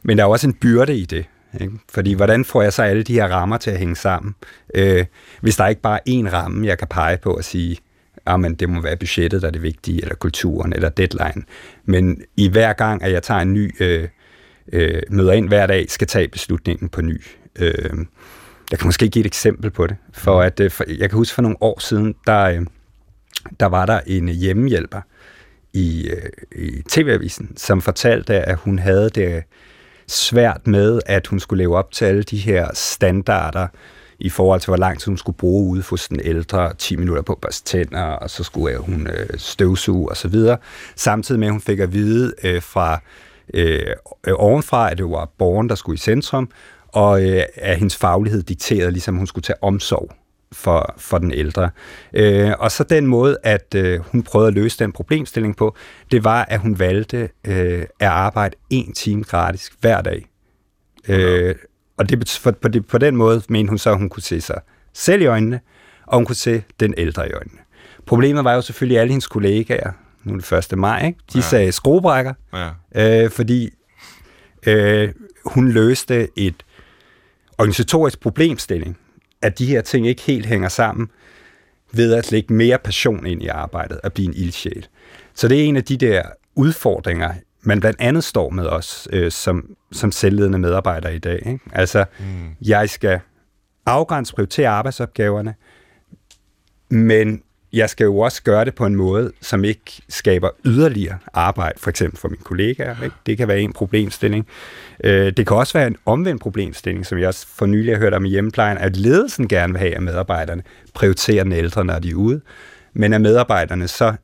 Men 0.03 0.19
der 0.19 0.25
er 0.25 0.29
også 0.29 0.47
en 0.47 0.55
byrde 0.55 0.97
i 0.97 1.05
det. 1.05 1.25
Ikke? 1.61 1.73
Fordi 1.89 2.13
hvordan 2.13 2.45
får 2.45 2.63
jeg 2.63 2.73
så 2.73 2.83
alle 2.83 3.03
de 3.03 3.13
her 3.13 3.29
rammer 3.29 3.57
til 3.57 3.71
at 3.71 3.79
hænge 3.79 3.97
sammen, 3.97 4.35
øh, 4.75 5.05
hvis 5.41 5.57
der 5.57 5.67
ikke 5.67 5.81
bare 5.81 6.01
er 6.09 6.13
én 6.23 6.33
ramme, 6.33 6.67
jeg 6.67 6.79
kan 6.79 6.89
pege 6.89 7.17
på 7.17 7.35
og 7.35 7.45
sige, 7.45 7.79
ah, 8.27 8.41
men 8.41 8.55
det 8.55 8.69
må 8.69 8.81
være 8.81 8.97
budgettet, 8.97 9.43
der 9.43 9.49
er 9.49 9.53
det 9.53 9.63
vigtige, 9.63 10.03
eller 10.03 10.15
kulturen, 10.15 10.73
eller 10.73 10.89
deadline. 10.89 11.43
Men 11.85 12.23
i 12.37 12.49
hver 12.49 12.73
gang, 12.73 13.03
at 13.03 13.13
jeg 13.13 13.23
tager 13.23 13.41
en 13.41 13.55
ny 13.55 13.83
øh, 13.83 14.09
øh, 14.73 15.03
møder 15.11 15.33
ind 15.33 15.49
hver 15.49 15.67
dag, 15.67 15.91
skal 15.91 16.07
tage 16.07 16.29
beslutningen 16.29 16.89
på 16.89 17.03
ny. 17.03 17.23
Øh, 17.59 17.75
jeg 18.71 18.79
kan 18.79 18.87
måske 18.87 19.09
give 19.09 19.21
et 19.21 19.27
eksempel 19.27 19.71
på 19.71 19.87
det. 19.87 19.97
For 20.13 20.41
at, 20.43 20.61
øh, 20.61 20.71
for, 20.71 20.85
jeg 20.89 21.11
kan 21.11 21.17
huske 21.17 21.35
for 21.35 21.43
nogle 21.43 21.57
år 21.61 21.81
siden, 21.81 22.15
der, 22.27 22.43
øh, 22.45 22.67
der 23.61 23.67
var 23.67 23.87
der 23.87 24.01
en 24.07 24.29
hjemmehjælper 24.29 25.01
i, 25.73 26.09
øh, 26.09 26.63
i 26.67 26.83
TV-avisen, 26.89 27.53
som 27.57 27.81
fortalte, 27.81 28.35
at 28.35 28.57
hun 28.57 28.79
havde 28.79 29.11
det 29.11 29.43
svært 30.07 30.67
med, 30.67 31.01
at 31.07 31.27
hun 31.27 31.41
skulle 31.41 31.65
leve 31.65 31.77
op 31.77 31.93
til 31.93 32.05
alle 32.05 32.23
de 32.23 32.37
her 32.37 32.69
standarder, 32.75 33.67
i 34.19 34.29
forhold 34.29 34.61
til, 34.61 34.67
hvor 34.71 34.77
lang 34.77 34.99
tid 34.99 35.07
hun 35.07 35.19
skulle 35.19 35.37
bruge 35.37 35.71
ude 35.71 35.83
hos 35.91 36.09
den 36.09 36.21
ældre, 36.25 36.75
10 36.75 36.97
minutter 36.97 37.23
på 37.23 37.33
at 37.33 37.39
børste 37.39 37.65
tænder, 37.65 38.03
og 38.03 38.31
så 38.31 38.45
skulle 38.45 38.75
øh, 38.75 38.81
hun 38.81 39.07
øh, 39.07 39.27
støvsuge 39.37 40.09
og 40.09 40.17
så 40.17 40.29
videre. 40.29 40.59
Samtidig 40.97 41.39
med, 41.39 41.49
at 41.49 41.53
hun 41.53 41.61
fik 41.61 41.79
at 41.79 41.93
vide 41.93 42.35
øh, 42.45 42.63
fra 42.63 43.01
øh, 43.55 43.87
ovenfra, 44.33 44.91
at 44.91 44.99
det 44.99 45.05
var 45.05 45.31
borgeren, 45.39 45.69
der 45.69 45.75
skulle 45.75 45.95
i 45.95 45.99
centrum, 45.99 46.51
og 46.89 47.25
øh, 47.25 47.43
at 47.55 47.79
hendes 47.79 47.97
faglighed 47.97 48.43
dikterede, 48.43 48.91
ligesom 48.91 49.17
hun 49.17 49.27
skulle 49.27 49.43
tage 49.43 49.63
omsorg 49.63 50.11
for, 50.53 50.95
for 50.99 51.19
den 51.19 51.33
ældre. 51.33 51.71
Øh, 52.13 52.53
og 52.59 52.73
så 52.73 52.85
den 52.85 53.07
måde, 53.07 53.37
at 53.43 53.75
øh, 53.75 54.01
hun 54.01 54.23
prøvede 54.23 54.49
at 54.49 54.55
løse 54.55 54.79
den 54.79 54.93
problemstilling 54.93 55.57
på, 55.57 55.77
det 56.11 56.25
var, 56.25 56.45
at 56.45 56.61
hun 56.61 56.79
valgte 56.79 57.29
øh, 57.47 57.83
at 58.01 58.09
arbejde 58.09 58.57
en 58.71 58.93
time 58.93 59.23
gratis 59.23 59.71
hver 59.81 60.01
dag. 60.03 60.27
Øh, 61.09 61.55
og 61.97 62.09
det, 62.09 62.39
for, 62.43 62.51
på, 62.51 62.69
det, 62.69 62.87
på 62.87 62.99
den 62.99 63.17
måde 63.17 63.43
mente 63.49 63.71
hun 63.71 63.79
så, 63.79 63.91
at 63.91 63.99
hun 63.99 64.09
kunne 64.09 64.23
se 64.23 64.41
sig 64.41 64.61
selv 64.95 65.23
i 65.23 65.27
øjnene, 65.27 65.61
og 66.07 66.19
hun 66.19 66.25
kunne 66.25 66.37
se 66.37 66.63
den 66.81 66.95
ældre 66.97 67.29
i 67.29 67.33
øjnene. 67.33 67.59
Problemet 68.07 68.45
var 68.45 68.55
jo 68.55 68.61
selvfølgelig 68.61 69.01
alle 69.01 69.11
hendes 69.11 69.27
kollegaer, 69.27 69.93
nu 70.27 70.35
er 70.35 70.61
det 70.61 70.73
1. 70.73 70.79
maj, 70.79 71.07
ikke? 71.07 71.19
de 71.33 71.39
ja. 71.39 71.43
sagde 71.43 71.73
skruebrækker, 71.73 72.35
ja. 72.55 73.25
øh, 73.25 73.31
fordi 73.31 73.71
øh, 74.67 75.13
hun 75.47 75.69
løste 75.69 76.29
et 76.37 76.65
organisatorisk 77.59 78.21
problemstilling, 78.21 78.99
at 79.43 79.59
de 79.59 79.67
her 79.67 79.81
ting 79.81 80.07
ikke 80.07 80.23
helt 80.23 80.47
hænger 80.47 80.69
sammen, 80.69 81.11
ved 81.93 82.15
at 82.15 82.33
lægge 82.33 82.55
mere 82.55 82.79
passion 82.79 83.27
ind 83.27 83.43
i 83.43 83.47
arbejdet 83.47 84.01
og 84.01 84.13
blive 84.13 84.29
en 84.29 84.35
ildsjæl. 84.35 84.87
Så 85.35 85.49
det 85.49 85.61
er 85.61 85.65
en 85.65 85.77
af 85.77 85.85
de 85.85 85.97
der 85.97 86.23
udfordringer, 86.55 87.35
man 87.63 87.81
blandt 87.81 88.01
andet 88.01 88.25
står 88.25 88.51
med 88.51 88.67
os 88.67 89.09
øh, 89.13 89.33
som, 89.33 89.77
som 89.93 90.13
selvledende 90.13 90.59
medarbejdere 90.59 91.17
i 91.17 91.19
dag. 91.19 91.43
Ikke? 91.47 91.61
Altså, 91.73 92.05
mm. 92.19 92.57
jeg 92.63 92.91
skal 92.91 93.21
afgrænse 93.87 94.35
prioritere 94.35 94.69
arbejdsopgaverne, 94.69 95.55
men 96.89 97.43
jeg 97.73 97.91
skal 97.91 98.05
jo 98.05 98.19
også 98.19 98.43
gøre 98.43 98.65
det 98.65 98.75
på 98.75 98.87
en 98.87 98.97
måde, 98.97 99.33
som 99.41 99.65
ikke 99.65 100.03
skaber 100.09 100.51
yderligere 100.65 101.19
arbejde, 101.33 101.79
for 101.79 101.91
eksempel 101.91 102.21
for 102.21 102.29
mine 102.29 102.43
kollegaer. 102.43 103.03
Ikke? 103.05 103.17
Det 103.27 103.37
kan 103.37 103.49
være 103.49 103.61
en 103.61 103.73
problemstilling. 103.73 104.47
Øh, 105.05 105.33
det 105.37 105.47
kan 105.47 105.57
også 105.57 105.79
være 105.79 105.87
en 105.87 105.97
omvendt 106.07 106.43
problemstilling, 106.43 107.07
som 107.07 107.19
jeg 107.19 107.29
også 107.29 107.47
for 107.47 107.67
nylig 107.67 107.95
har 107.95 108.01
hørt 108.01 108.15
om 108.15 108.25
i 108.25 108.29
hjemmeplejen, 108.29 108.79
at 108.79 108.97
ledelsen 108.97 109.49
gerne 109.49 109.73
vil 109.73 109.81
have, 109.81 109.95
at 109.95 110.03
medarbejderne 110.03 110.63
prioriterer 110.95 111.43
den 111.43 111.53
ældre, 111.53 111.85
når 111.85 111.99
de 111.99 112.11
er 112.11 112.15
ude, 112.15 112.41
men 112.93 113.13
at 113.13 113.21
medarbejderne 113.21 113.89
så 113.89 114.15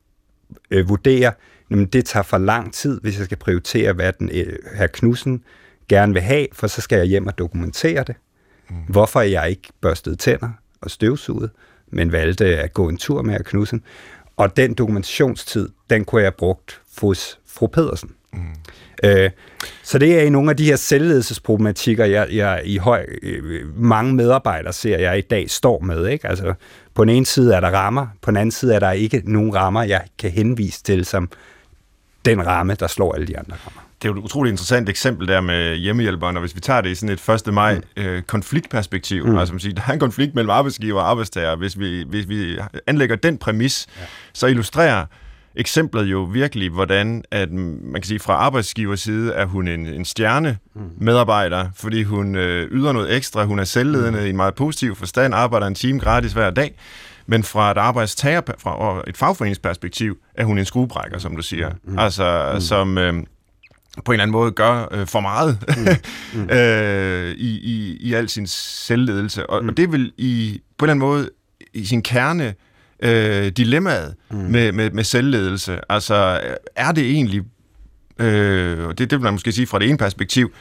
øh, 0.71 0.89
vurderer, 0.89 1.31
at 1.71 1.93
det 1.93 2.05
tager 2.05 2.23
for 2.23 2.37
lang 2.37 2.73
tid, 2.73 3.01
hvis 3.01 3.17
jeg 3.17 3.25
skal 3.25 3.37
prioritere, 3.37 3.93
hvad 3.93 4.13
den 4.13 4.29
øh, 4.33 4.55
her 4.75 4.87
Knudsen 4.87 5.43
gerne 5.89 6.13
vil 6.13 6.21
have, 6.21 6.47
for 6.53 6.67
så 6.67 6.81
skal 6.81 6.97
jeg 6.97 7.05
hjem 7.05 7.27
og 7.27 7.37
dokumentere 7.37 8.03
det. 8.03 8.15
Mm. 8.69 8.75
Hvorfor 8.89 9.21
jeg 9.21 9.49
ikke 9.49 9.69
børstet 9.81 10.19
tænder 10.19 10.49
og 10.81 10.91
støvsuget, 10.91 11.49
men 11.93 12.11
valgte 12.11 12.45
at 12.45 12.73
gå 12.73 12.89
en 12.89 12.97
tur 12.97 13.21
med 13.21 13.35
at 13.35 13.45
Knudsen. 13.45 13.83
Og 14.37 14.57
den 14.57 14.73
dokumentationstid, 14.73 15.69
den 15.89 16.05
kunne 16.05 16.21
jeg 16.21 16.25
have 16.25 16.37
brugt 16.37 16.81
hos 17.01 17.39
fru 17.47 17.67
Pedersen. 17.67 18.11
Mm. 18.33 18.39
Øh, 19.03 19.29
så 19.83 19.97
det 19.97 20.23
er 20.25 20.29
nogle 20.29 20.49
af 20.49 20.57
de 20.57 20.65
her 20.65 20.75
selvledelsesproblematikker, 20.75 22.05
jeg, 22.05 22.27
jeg 22.31 22.61
i 22.65 22.77
høj, 22.77 23.05
øh, 23.23 23.77
mange 23.77 24.13
medarbejdere 24.13 24.73
ser, 24.73 24.97
jeg 24.97 25.17
i 25.17 25.21
dag 25.21 25.49
står 25.49 25.79
med. 25.79 26.07
Ikke? 26.07 26.27
Altså, 26.27 26.53
på 26.93 27.05
den 27.05 27.15
ene 27.15 27.25
side 27.25 27.55
er 27.55 27.59
der 27.59 27.71
rammer, 27.71 28.07
på 28.21 28.31
den 28.31 28.37
anden 28.37 28.51
side 28.51 28.75
er 28.75 28.79
der 28.79 28.91
ikke 28.91 29.21
nogen 29.25 29.55
rammer, 29.55 29.83
jeg 29.83 30.01
kan 30.19 30.31
henvise 30.31 30.83
til 30.83 31.05
som 31.05 31.29
den 32.25 32.47
ramme, 32.47 32.75
der 32.79 32.87
slår 32.87 33.13
alle 33.13 33.27
de 33.27 33.39
andre 33.39 33.55
rammer 33.65 33.82
det 34.03 34.09
er 34.09 34.13
jo 34.13 34.19
et 34.19 34.23
utroligt 34.23 34.51
interessant 34.51 34.89
eksempel 34.89 35.27
der 35.27 35.41
med 35.41 35.75
hjemmehjælperen, 35.75 36.37
og 36.37 36.39
hvis 36.39 36.55
vi 36.55 36.59
tager 36.59 36.81
det 36.81 36.89
i 36.89 36.95
sådan 36.95 37.13
et 37.13 37.47
1. 37.47 37.53
maj 37.53 37.75
mm. 37.75 38.03
øh, 38.03 38.21
konfliktperspektiv, 38.21 39.25
mm. 39.25 39.37
altså 39.37 39.53
man 39.53 39.59
siger, 39.59 39.73
der 39.73 39.81
er 39.87 39.93
en 39.93 39.99
konflikt 39.99 40.35
mellem 40.35 40.49
arbejdsgiver 40.49 41.01
og 41.01 41.09
arbejdstager, 41.09 41.55
hvis 41.55 41.79
vi, 41.79 42.05
hvis 42.09 42.29
vi 42.29 42.57
anlægger 42.87 43.15
den 43.15 43.37
præmis, 43.37 43.87
ja. 43.99 44.05
så 44.33 44.47
illustrerer 44.47 45.05
eksemplet 45.55 46.05
jo 46.05 46.23
virkelig, 46.23 46.69
hvordan 46.69 47.23
at 47.31 47.51
man 47.51 47.93
kan 47.93 48.03
sige, 48.03 48.19
fra 48.19 48.33
arbejdsgivers 48.33 48.99
side 48.99 49.33
er 49.33 49.45
hun 49.45 49.67
en, 49.67 49.87
en 49.87 50.05
stjerne 50.05 50.57
mm. 50.75 50.81
medarbejder, 50.97 51.69
fordi 51.75 52.03
hun 52.03 52.35
øh, 52.35 52.71
yder 52.71 52.91
noget 52.91 53.15
ekstra, 53.15 53.45
hun 53.45 53.59
er 53.59 53.63
selvledende 53.63 54.19
mm. 54.19 54.25
i 54.25 54.29
en 54.29 54.35
meget 54.35 54.55
positiv 54.55 54.95
forstand, 54.95 55.33
arbejder 55.33 55.67
en 55.67 55.75
time 55.75 55.99
gratis 55.99 56.33
hver 56.33 56.49
dag, 56.49 56.75
men 57.27 57.43
fra 57.43 57.71
et 57.71 57.77
arbejdstager, 57.77 58.41
fra 58.59 59.03
et 59.07 59.17
fagforeningsperspektiv, 59.17 60.17
er 60.35 60.45
hun 60.45 60.59
en 60.59 60.65
skruebrækker, 60.65 61.17
som 61.17 61.35
du 61.35 61.41
siger. 61.41 61.71
Mm. 61.83 61.99
Altså, 61.99 62.51
mm. 62.53 62.61
som... 62.61 62.97
Øh, 62.97 63.23
på 64.05 64.11
en 64.11 64.13
eller 64.13 64.23
anden 64.23 64.31
måde 64.31 64.51
gør 64.51 64.87
øh, 64.91 65.07
for 65.07 65.19
meget 65.19 65.57
mm. 65.77 65.87
Mm. 66.41 66.49
øh, 66.49 67.31
i, 67.31 67.59
i, 67.59 67.97
i 67.99 68.13
al 68.13 68.29
sin 68.29 68.47
selvledelse. 68.47 69.49
Og, 69.49 69.63
mm. 69.63 69.69
og 69.69 69.77
det 69.77 69.91
vil 69.91 70.11
i, 70.17 70.61
på 70.77 70.85
en 70.85 70.89
eller 70.89 70.91
anden 70.91 71.07
måde 71.09 71.29
i 71.73 71.85
sin 71.85 72.01
kerne 72.01 72.53
øh, 72.99 73.47
dilemmaet 73.47 74.15
mm. 74.31 74.37
med, 74.37 74.71
med, 74.71 74.91
med 74.91 75.03
selvledelse. 75.03 75.79
Altså, 75.89 76.41
er 76.75 76.91
det 76.91 77.03
egentlig, 77.11 77.41
øh, 78.19 78.87
det, 78.87 78.99
det 78.99 79.11
vil 79.11 79.21
man 79.21 79.33
måske 79.33 79.51
sige 79.51 79.67
fra 79.67 79.79
det 79.79 79.89
ene 79.89 79.97
perspektiv, 79.97 80.53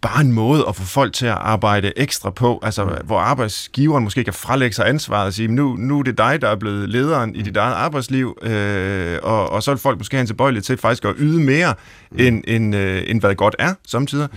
bare 0.00 0.20
en 0.20 0.32
måde 0.32 0.64
at 0.68 0.76
få 0.76 0.82
folk 0.82 1.12
til 1.12 1.26
at 1.26 1.32
arbejde 1.40 1.92
ekstra 1.96 2.30
på, 2.30 2.60
altså 2.62 2.84
mm. 2.84 2.90
hvor 3.04 3.18
arbejdsgiveren 3.18 4.04
måske 4.04 4.24
kan 4.24 4.32
frelægge 4.32 4.74
sig 4.74 4.88
ansvaret 4.88 5.26
og 5.26 5.32
sige, 5.32 5.48
nu, 5.48 5.76
nu 5.78 5.98
er 5.98 6.02
det 6.02 6.18
dig, 6.18 6.42
der 6.42 6.48
er 6.48 6.56
blevet 6.56 6.88
lederen 6.88 7.34
i 7.34 7.42
dit 7.42 7.56
eget 7.56 7.74
arbejdsliv, 7.74 8.38
øh, 8.42 9.18
og, 9.22 9.50
og 9.50 9.62
så 9.62 9.70
vil 9.70 9.78
folk 9.78 9.98
måske 9.98 10.16
have 10.16 10.20
en 10.20 10.26
tilbøjelighed 10.26 10.62
til 10.62 10.76
faktisk 10.76 11.04
at 11.04 11.14
yde 11.18 11.40
mere, 11.40 11.74
mm. 12.10 12.18
end, 12.20 12.44
end, 12.46 12.76
øh, 12.76 13.02
end 13.06 13.20
hvad 13.20 13.34
godt 13.34 13.56
er, 13.58 13.74
samtidig. 13.86 14.28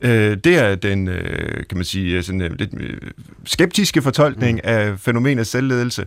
Øh, 0.00 0.36
det 0.44 0.58
er 0.58 0.74
den, 0.74 1.08
øh, 1.08 1.66
kan 1.68 1.78
man 1.78 1.84
sige, 1.84 2.22
sådan, 2.22 2.40
øh, 2.40 2.50
lidt 2.58 2.70
øh, 2.80 2.96
skeptiske 3.44 4.02
fortolkning 4.02 4.60
mm. 4.64 4.70
af 4.70 5.00
fænomenet 5.00 5.46
selvledelse. 5.46 6.06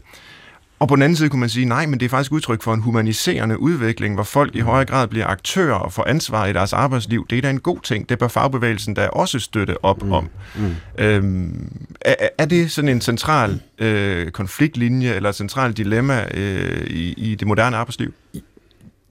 Og 0.81 0.87
på 0.87 0.95
den 0.95 1.03
anden 1.03 1.15
side 1.15 1.29
kunne 1.29 1.39
man 1.39 1.49
sige, 1.49 1.65
nej, 1.65 1.85
men 1.85 1.99
det 1.99 2.05
er 2.05 2.09
faktisk 2.09 2.31
udtryk 2.31 2.61
for 2.61 2.73
en 2.73 2.81
humaniserende 2.81 3.59
udvikling, 3.59 4.15
hvor 4.15 4.23
folk 4.23 4.55
i 4.55 4.59
højere 4.59 4.85
grad 4.85 5.07
bliver 5.07 5.27
aktører 5.27 5.75
og 5.75 5.93
får 5.93 6.05
ansvar 6.07 6.45
i 6.45 6.53
deres 6.53 6.73
arbejdsliv. 6.73 7.27
Det 7.29 7.37
er 7.37 7.41
da 7.41 7.49
en 7.49 7.59
god 7.59 7.79
ting. 7.83 8.09
Det 8.09 8.19
bør 8.19 8.27
fagbevægelsen 8.27 8.93
da 8.93 9.07
også 9.07 9.39
støtte 9.39 9.85
op 9.85 10.03
mm. 10.03 10.11
om. 10.11 10.29
Mm. 10.55 10.75
Øhm, 10.97 11.71
er, 12.01 12.15
er 12.37 12.45
det 12.45 12.71
sådan 12.71 12.89
en 12.89 13.01
central 13.01 13.61
øh, 13.79 14.31
konfliktlinje 14.31 15.13
eller 15.13 15.29
et 15.29 15.35
centralt 15.35 15.77
dilemma 15.77 16.25
øh, 16.33 16.87
i, 16.87 17.13
i 17.17 17.35
det 17.35 17.47
moderne 17.47 17.77
arbejdsliv? 17.77 18.13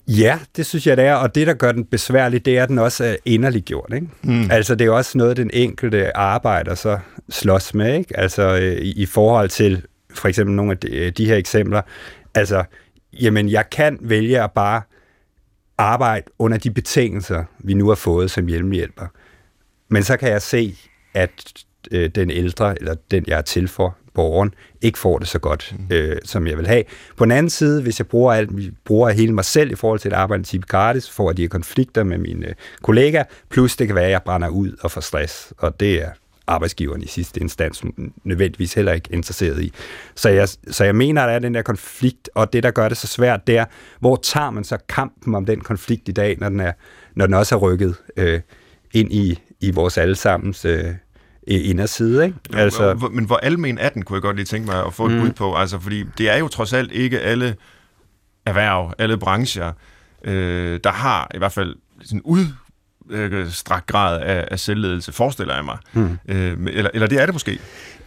Ja, 0.08 0.38
det 0.56 0.66
synes 0.66 0.86
jeg, 0.86 0.96
det 0.96 1.04
er, 1.04 1.14
og 1.14 1.34
det, 1.34 1.46
der 1.46 1.54
gør 1.54 1.72
den 1.72 1.84
besværlig, 1.84 2.44
det 2.44 2.58
er, 2.58 2.62
at 2.62 2.68
den 2.68 2.78
også 2.78 3.04
er 3.04 3.16
inderligt 3.24 3.64
gjort. 3.64 3.92
Ikke? 3.94 4.06
Mm. 4.22 4.50
Altså, 4.50 4.74
det 4.74 4.86
er 4.86 4.90
også 4.90 5.18
noget, 5.18 5.36
den 5.36 5.50
enkelte 5.52 6.16
arbejder 6.16 6.74
så 6.74 6.98
slås 7.30 7.74
med, 7.74 7.98
ikke? 7.98 8.20
Altså, 8.20 8.42
øh, 8.42 8.78
i, 8.78 9.02
i 9.02 9.06
forhold 9.06 9.48
til 9.48 9.82
for 10.14 10.28
eksempel 10.28 10.56
nogle 10.56 10.72
af 10.72 10.78
de, 10.78 11.10
de 11.10 11.26
her 11.26 11.36
eksempler. 11.36 11.82
Altså, 12.34 12.64
jamen, 13.12 13.48
jeg 13.48 13.70
kan 13.70 13.98
vælge 14.00 14.42
at 14.42 14.52
bare 14.52 14.82
arbejde 15.78 16.26
under 16.38 16.58
de 16.58 16.70
betingelser, 16.70 17.44
vi 17.58 17.74
nu 17.74 17.88
har 17.88 17.94
fået 17.94 18.30
som 18.30 18.46
hjælpehjælper. 18.46 19.06
Men 19.88 20.02
så 20.02 20.16
kan 20.16 20.30
jeg 20.30 20.42
se, 20.42 20.76
at 21.14 21.52
øh, 21.90 22.10
den 22.14 22.30
ældre, 22.30 22.78
eller 22.80 22.94
den, 23.10 23.24
jeg 23.26 23.38
er 23.38 23.42
til 23.42 23.68
for, 23.68 23.96
borgeren, 24.14 24.54
ikke 24.82 24.98
får 24.98 25.18
det 25.18 25.28
så 25.28 25.38
godt, 25.38 25.74
mm. 25.78 25.94
øh, 25.94 26.16
som 26.24 26.46
jeg 26.46 26.58
vil 26.58 26.66
have. 26.66 26.84
På 27.16 27.24
den 27.24 27.32
anden 27.32 27.50
side, 27.50 27.82
hvis 27.82 28.00
jeg 28.00 28.06
bruger, 28.06 28.32
alt, 28.32 28.50
bruger 28.84 29.10
hele 29.10 29.32
mig 29.32 29.44
selv 29.44 29.72
i 29.72 29.74
forhold 29.74 29.98
til 29.98 30.08
at 30.08 30.14
arbejde 30.14 30.42
type 30.42 30.66
gratis, 30.66 31.10
får 31.10 31.32
de 31.32 31.48
konflikter 31.48 32.04
med 32.04 32.18
mine 32.18 32.46
øh, 32.46 32.54
kollegaer, 32.82 33.24
plus 33.48 33.76
det 33.76 33.86
kan 33.86 33.96
være, 33.96 34.04
at 34.04 34.10
jeg 34.10 34.22
brænder 34.22 34.48
ud 34.48 34.72
og 34.80 34.90
får 34.90 35.00
stress, 35.00 35.52
og 35.58 35.80
det 35.80 36.02
er 36.02 36.10
arbejdsgiveren 36.46 37.02
i 37.02 37.06
sidste 37.06 37.40
instans 37.40 37.84
nødvendigvis 38.24 38.74
heller 38.74 38.92
ikke 38.92 39.12
interesseret 39.12 39.62
i. 39.62 39.72
Så 40.14 40.28
jeg, 40.28 40.48
så 40.48 40.84
jeg 40.84 40.96
mener, 40.96 41.22
at 41.22 41.28
der 41.28 41.34
er 41.34 41.38
den 41.38 41.54
der 41.54 41.62
konflikt, 41.62 42.30
og 42.34 42.52
det, 42.52 42.62
der 42.62 42.70
gør 42.70 42.88
det 42.88 42.96
så 42.96 43.06
svært, 43.06 43.46
det 43.46 43.56
er, 43.58 43.64
hvor 44.00 44.16
tager 44.16 44.50
man 44.50 44.64
så 44.64 44.78
kampen 44.88 45.34
om 45.34 45.46
den 45.46 45.60
konflikt 45.60 46.08
i 46.08 46.12
dag, 46.12 46.36
når 46.38 46.48
den, 46.48 46.60
er, 46.60 46.72
når 47.14 47.26
den 47.26 47.34
også 47.34 47.54
er 47.54 47.58
rykket 47.58 47.94
øh, 48.16 48.40
ind 48.92 49.12
i, 49.12 49.40
i 49.60 49.70
vores 49.70 49.98
allesammens 49.98 50.64
øh, 50.64 50.94
inderside. 51.46 52.24
Ikke? 52.24 52.36
Altså, 52.54 53.08
men 53.12 53.24
hvor 53.24 53.36
almen 53.36 53.78
er 53.78 53.88
den, 53.88 54.02
kunne 54.02 54.14
jeg 54.14 54.22
godt 54.22 54.36
lige 54.36 54.46
tænke 54.46 54.66
mig 54.66 54.86
at 54.86 54.94
få 54.94 55.06
et 55.06 55.12
mm. 55.12 55.20
bud 55.20 55.32
på. 55.32 55.54
Altså, 55.54 55.78
fordi 55.78 56.04
det 56.18 56.30
er 56.30 56.36
jo 56.36 56.48
trods 56.48 56.72
alt 56.72 56.92
ikke 56.92 57.20
alle 57.20 57.56
erhverv, 58.46 58.94
alle 58.98 59.18
brancher, 59.18 59.72
øh, 60.24 60.80
der 60.84 60.90
har 60.90 61.30
i 61.34 61.38
hvert 61.38 61.52
fald 61.52 61.76
sådan 62.02 62.22
ud, 62.24 62.46
øh, 63.10 63.50
strak 63.50 63.86
grad 63.86 64.20
af, 64.20 64.48
af 64.50 64.58
selvledelse, 64.58 65.12
forestiller 65.12 65.54
jeg 65.54 65.64
mig. 65.64 65.78
Mm. 65.92 66.18
Øh, 66.28 66.56
eller, 66.66 66.90
eller 66.94 67.06
det 67.06 67.20
er 67.20 67.26
det 67.26 67.34
måske. 67.34 67.58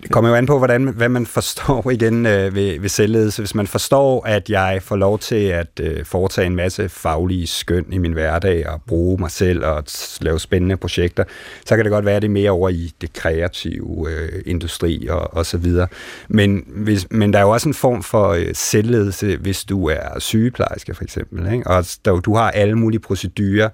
Det 0.03 0.11
kommer 0.11 0.29
jo 0.29 0.35
an 0.35 0.45
på, 0.45 0.57
hvordan, 0.57 0.83
hvad 0.83 1.09
man 1.09 1.25
forstår 1.25 1.89
igen 1.97 2.25
øh, 2.25 2.55
ved, 2.55 2.79
ved 2.79 2.89
selvledelse. 2.89 3.41
Hvis 3.41 3.55
man 3.55 3.67
forstår, 3.67 4.27
at 4.27 4.49
jeg 4.49 4.79
får 4.81 4.95
lov 4.95 5.19
til 5.19 5.45
at 5.45 5.79
øh, 5.81 6.05
foretage 6.05 6.47
en 6.47 6.55
masse 6.55 6.89
faglige 6.89 7.47
skøn 7.47 7.85
i 7.91 7.97
min 7.97 8.13
hverdag 8.13 8.69
og 8.69 8.81
bruge 8.87 9.17
mig 9.19 9.31
selv 9.31 9.65
og 9.65 9.83
lave 10.21 10.39
spændende 10.39 10.77
projekter, 10.77 11.23
så 11.65 11.75
kan 11.75 11.85
det 11.85 11.91
godt 11.91 12.05
være, 12.05 12.15
at 12.15 12.21
det 12.21 12.27
er 12.27 12.31
mere 12.31 12.51
over 12.51 12.69
i 12.69 12.91
det 13.01 13.13
kreative 13.13 14.11
øh, 14.11 14.41
industri 14.45 15.07
og, 15.09 15.33
og 15.33 15.45
så 15.45 15.57
videre. 15.57 15.87
Men, 16.27 16.63
hvis, 16.67 17.07
men 17.11 17.33
der 17.33 17.39
er 17.39 17.43
jo 17.43 17.49
også 17.49 17.69
en 17.69 17.73
form 17.73 18.03
for 18.03 18.29
øh, 18.29 18.45
selvledelse, 18.53 19.37
hvis 19.37 19.63
du 19.63 19.87
er 19.87 20.19
sygeplejerske 20.19 20.95
for 20.95 21.03
eksempel. 21.03 21.53
Ikke? 21.53 21.67
Og 21.67 21.85
der, 22.05 22.19
du 22.19 22.35
har 22.35 22.51
alle 22.51 22.75
mulige 22.75 22.99
procedurer, 22.99 23.69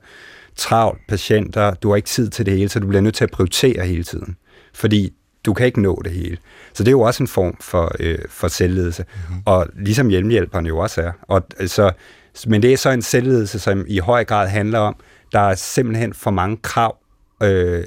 travlt, 0.59 1.01
patienter, 1.07 1.73
du 1.73 1.89
har 1.89 1.95
ikke 1.95 2.07
tid 2.07 2.29
til 2.29 2.45
det 2.45 2.57
hele, 2.57 2.69
så 2.69 2.79
du 2.79 2.87
bliver 2.87 3.01
nødt 3.01 3.15
til 3.15 3.23
at 3.23 3.31
prioritere 3.31 3.85
hele 3.85 4.03
tiden. 4.03 4.37
Fordi 4.73 5.13
du 5.45 5.53
kan 5.53 5.65
ikke 5.65 5.81
nå 5.81 6.01
det 6.03 6.11
hele. 6.11 6.37
Så 6.73 6.83
det 6.83 6.87
er 6.87 6.91
jo 6.91 7.01
også 7.01 7.23
en 7.23 7.27
form 7.27 7.57
for, 7.61 7.91
øh, 7.99 8.19
for 8.29 8.47
selvledelse. 8.47 9.05
Mm-hmm. 9.13 9.41
Og 9.45 9.67
ligesom 9.75 10.09
hjemmehjælperne 10.09 10.67
jo 10.67 10.77
også 10.77 11.01
er. 11.01 11.11
Og, 11.21 11.47
altså, 11.59 11.91
men 12.47 12.61
det 12.61 12.73
er 12.73 12.77
så 12.77 12.89
en 12.89 13.01
selvledelse, 13.01 13.59
som 13.59 13.85
i 13.87 13.97
høj 13.97 14.23
grad 14.23 14.47
handler 14.47 14.79
om, 14.79 14.95
der 15.31 15.39
er 15.39 15.55
simpelthen 15.55 16.13
for 16.13 16.31
mange 16.31 16.57
krav 16.57 16.97
øh, 17.43 17.83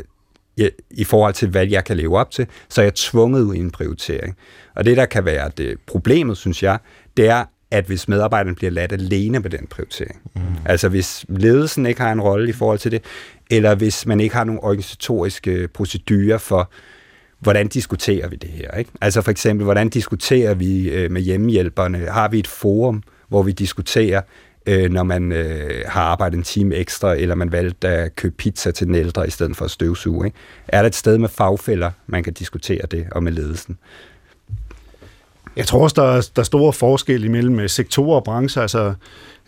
i, 0.57 0.71
i 0.91 1.05
forhold 1.05 1.35
til, 1.35 1.49
hvad 1.49 1.67
jeg 1.67 1.85
kan 1.85 1.97
leve 1.97 2.19
op 2.19 2.31
til, 2.31 2.47
så 2.69 2.81
er 2.81 2.85
jeg 2.85 2.95
tvunget 2.95 3.43
ud 3.43 3.55
i 3.55 3.59
en 3.59 3.71
prioritering. 3.71 4.37
Og 4.75 4.85
det, 4.85 4.97
der 4.97 5.07
kan 5.07 5.25
være 5.25 5.51
det 5.57 5.77
problemet, 5.87 6.37
synes 6.37 6.63
jeg, 6.63 6.79
det 7.17 7.29
er, 7.29 7.45
at 7.73 7.85
hvis 7.85 8.09
medarbejderen 8.09 8.55
bliver 8.55 8.71
ladt 8.71 8.93
alene 8.93 9.39
med 9.39 9.51
den 9.51 9.67
prioritering. 9.67 10.21
Mm. 10.35 10.43
Altså 10.65 10.89
hvis 10.89 11.25
ledelsen 11.29 11.87
ikke 11.87 12.01
har 12.01 12.13
en 12.13 12.21
rolle 12.21 12.49
i 12.49 12.53
forhold 12.53 12.79
til 12.79 12.91
det, 12.91 13.05
eller 13.51 13.75
hvis 13.75 14.07
man 14.07 14.21
ikke 14.21 14.35
har 14.35 14.45
nogle 14.45 14.65
organisatoriske 14.65 15.69
procedurer 15.69 16.39
for, 16.39 16.71
hvordan 17.41 17.69
diskuterer 17.69 18.29
vi 18.29 18.37
det 18.37 18.51
her? 18.51 18.71
Ikke? 18.71 18.91
Altså 19.01 19.23
for 19.23 19.31
eksempel, 19.31 19.65
hvordan 19.65 19.89
diskuterer 19.89 20.55
vi 20.55 20.91
øh, 20.91 21.11
med 21.11 21.23
hjemmehjælperne? 21.23 21.99
Har 21.99 22.29
vi 22.29 22.39
et 22.39 22.47
forum, 22.47 23.03
hvor 23.29 23.43
vi 23.43 23.53
diskuterer, 23.53 24.21
øh, 24.67 24.91
når 24.91 25.03
man 25.03 25.33
øh, 25.33 25.85
har 25.87 26.03
arbejdet 26.03 26.37
en 26.37 26.43
time 26.43 26.75
ekstra, 26.75 27.15
eller 27.15 27.35
man 27.35 27.53
valgte 27.53 27.89
at 27.89 28.17
købe 28.17 28.35
pizza 28.39 28.71
til 28.71 28.87
den 28.87 28.95
ældre, 28.95 29.27
i 29.27 29.31
stedet 29.31 29.57
for 29.57 29.65
at 29.65 29.71
støvsuge? 29.71 30.27
Ikke? 30.27 30.39
Er 30.69 30.83
der 30.83 30.87
et 30.87 30.95
sted 30.95 31.19
med 31.19 31.29
fagfælder, 31.29 31.91
man 32.07 32.23
kan 32.23 32.33
diskutere 32.33 32.87
det, 32.91 33.07
og 33.13 33.23
med 33.23 33.33
ledelsen? 33.33 33.79
Jeg 35.57 35.67
tror 35.67 35.83
også, 35.83 35.95
der 35.95 36.03
er, 36.03 36.29
der 36.37 36.43
er 36.43 36.45
store 36.45 36.73
forskelle 36.73 37.27
imellem 37.27 37.61
øh, 37.61 37.69
sektorer 37.69 38.17
og 38.17 38.25
brancher. 38.25 38.63
Altså, 38.63 38.95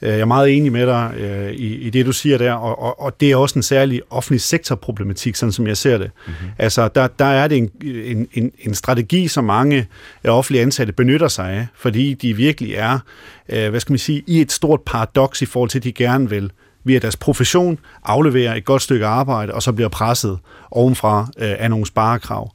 øh, 0.03 0.09
jeg 0.11 0.21
er 0.21 0.25
meget 0.25 0.57
enig 0.57 0.73
med 0.73 0.87
dig 0.87 1.15
øh, 1.19 1.53
i, 1.53 1.75
i 1.75 1.91
det, 1.91 2.07
du 2.07 2.13
siger 2.13 2.39
der, 2.39 2.53
og, 2.53 2.83
og, 2.83 3.01
og 3.01 3.21
det 3.21 3.31
er 3.31 3.37
også 3.37 3.59
en 3.59 3.63
særlig 3.63 4.03
offentlig 4.11 4.41
sektorproblematik, 4.41 5.35
sådan 5.35 5.53
som 5.53 5.67
jeg 5.67 5.77
ser 5.77 5.99
det. 5.99 6.11
Mm-hmm. 6.27 6.49
Altså, 6.59 6.89
der, 6.89 7.07
der 7.07 7.25
er 7.25 7.49
det 7.49 7.59
en, 7.59 7.71
en, 7.85 8.29
en, 8.33 8.53
en 8.59 8.75
strategi, 8.75 9.29
som 9.29 9.45
mange 9.45 9.87
offentlige 10.25 10.63
ansatte 10.63 10.93
benytter 10.93 11.29
sig 11.29 11.51
af, 11.51 11.67
fordi 11.77 12.15
de 12.15 12.37
virkelig 12.37 12.75
er, 12.75 12.99
hvad 13.47 13.81
skal 13.81 13.93
man 13.93 13.99
sige, 13.99 14.23
i 14.27 14.41
et 14.41 14.53
stort 14.53 14.81
paradoks 14.87 15.43
i 15.43 15.47
forhold 15.47 15.71
til, 15.71 15.79
at 15.79 15.85
de 15.85 15.93
gerne 15.93 16.31
vil 16.31 16.51
via 16.85 16.99
deres 16.99 17.17
profession 17.17 17.79
afleverer 18.05 18.55
et 18.55 18.65
godt 18.65 18.83
stykke 18.83 19.07
arbejde, 19.07 19.55
og 19.55 19.63
så 19.63 19.73
bliver 19.73 19.89
presset 19.89 20.39
ovenfra 20.71 21.29
øh, 21.39 21.55
af 21.59 21.71
nogle 21.71 21.87
sparekrav. 21.87 22.53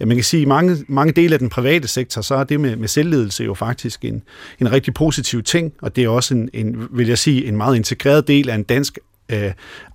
Man 0.00 0.16
kan 0.16 0.24
sige, 0.24 0.40
at 0.40 0.46
i 0.46 0.48
mange, 0.48 0.76
mange 0.88 1.12
dele 1.12 1.32
af 1.32 1.38
den 1.38 1.48
private 1.48 1.88
sektor, 1.88 2.22
så 2.22 2.34
er 2.34 2.44
det 2.44 2.60
med, 2.60 2.76
med 2.76 2.88
selvledelse 2.88 3.44
jo 3.44 3.54
faktisk 3.54 4.04
en, 4.04 4.22
en 4.60 4.72
rigtig 4.72 4.94
positiv 4.94 5.42
ting, 5.42 5.72
og 5.82 5.96
det 5.96 6.04
er 6.04 6.08
også 6.08 6.34
en, 6.34 6.48
en, 6.52 6.88
vil 6.90 7.08
jeg 7.08 7.18
sige, 7.18 7.46
en 7.46 7.56
meget 7.56 7.76
integreret 7.76 8.28
del 8.28 8.50
af 8.50 8.54
en 8.54 8.62
dansk 8.62 8.98
øh, 9.28 9.52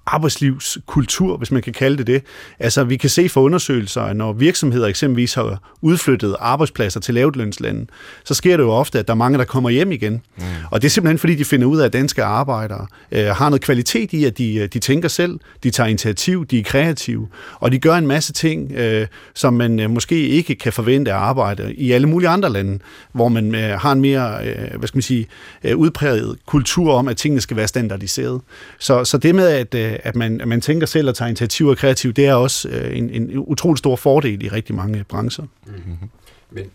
arbejdslivskultur, 0.07 1.37
hvis 1.37 1.51
man 1.51 1.61
kan 1.61 1.73
kalde 1.73 1.97
det 1.97 2.07
det. 2.07 2.23
Altså, 2.59 2.83
vi 2.83 2.97
kan 2.97 3.09
se 3.09 3.29
fra 3.29 3.41
undersøgelser, 3.41 4.01
at 4.01 4.15
når 4.15 4.33
virksomheder 4.33 4.87
eksempelvis 4.87 5.33
har 5.33 5.59
udflyttet 5.81 6.35
arbejdspladser 6.39 6.99
til 6.99 7.13
lavtlønslande, 7.13 7.85
så 8.23 8.33
sker 8.33 8.57
det 8.57 8.63
jo 8.63 8.71
ofte, 8.71 8.99
at 8.99 9.07
der 9.07 9.13
er 9.13 9.17
mange, 9.17 9.37
der 9.37 9.45
kommer 9.45 9.69
hjem 9.69 9.91
igen. 9.91 10.21
Mm. 10.37 10.43
Og 10.71 10.81
det 10.81 10.87
er 10.87 10.89
simpelthen, 10.89 11.19
fordi 11.19 11.35
de 11.35 11.45
finder 11.45 11.67
ud 11.67 11.77
af, 11.77 11.85
at 11.85 11.93
danske 11.93 12.23
arbejdere 12.23 12.87
øh, 13.11 13.25
har 13.25 13.49
noget 13.49 13.61
kvalitet 13.61 14.13
i, 14.13 14.25
at 14.25 14.37
de, 14.37 14.55
øh, 14.55 14.69
de 14.73 14.79
tænker 14.79 15.09
selv, 15.09 15.39
de 15.63 15.69
tager 15.69 15.87
initiativ, 15.87 16.45
de 16.45 16.59
er 16.59 16.63
kreative, 16.63 17.27
og 17.59 17.71
de 17.71 17.79
gør 17.79 17.95
en 17.95 18.07
masse 18.07 18.33
ting, 18.33 18.71
øh, 18.71 19.07
som 19.33 19.53
man 19.53 19.79
øh, 19.79 19.89
måske 19.89 20.27
ikke 20.27 20.55
kan 20.55 20.73
forvente 20.73 21.11
at 21.11 21.17
arbejde 21.17 21.73
i 21.73 21.91
alle 21.91 22.07
mulige 22.07 22.29
andre 22.29 22.49
lande, 22.49 22.79
hvor 23.11 23.27
man 23.29 23.55
øh, 23.55 23.79
har 23.79 23.91
en 23.91 24.01
mere, 24.01 24.47
øh, 24.47 24.77
hvad 24.77 24.87
skal 24.87 24.97
man 24.97 25.01
sige, 25.01 25.27
øh, 25.63 25.77
udpræget 25.77 26.37
kultur 26.45 26.93
om, 26.93 27.07
at 27.07 27.17
tingene 27.17 27.41
skal 27.41 27.57
være 27.57 27.67
standardiseret. 27.67 28.41
Så, 28.79 29.05
så 29.05 29.17
det 29.17 29.35
med, 29.35 29.47
at, 29.47 29.75
øh, 29.75 29.96
at, 30.03 30.15
man, 30.15 30.41
at 30.41 30.47
man 30.47 30.61
tænker 30.61 30.87
selv 30.87 31.09
og 31.09 31.15
tager 31.15 31.29
initiativ 31.29 31.67
og 31.67 31.77
kreativ, 31.77 32.13
det 32.13 32.25
er 32.25 32.33
også 32.33 32.69
øh, 32.69 32.97
en, 32.97 33.09
en 33.09 33.31
utrolig 33.37 33.77
stor 33.77 33.95
fordel 33.95 34.43
i 34.43 34.49
rigtig 34.49 34.75
mange 34.75 35.03
brancher. 35.09 35.45
Mm-hmm. 35.67 36.09
Men 36.51 36.65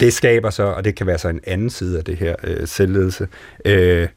det 0.00 0.12
skaber 0.12 0.50
så, 0.50 0.62
og 0.62 0.84
det 0.84 0.94
kan 0.94 1.06
være 1.06 1.18
så 1.18 1.28
en 1.28 1.40
anden 1.46 1.70
side 1.70 1.98
af 1.98 2.04
det 2.04 2.16
her 2.16 2.36
øh, 2.44 2.68
selvledelse, 2.68 3.28
øh, 3.64 4.08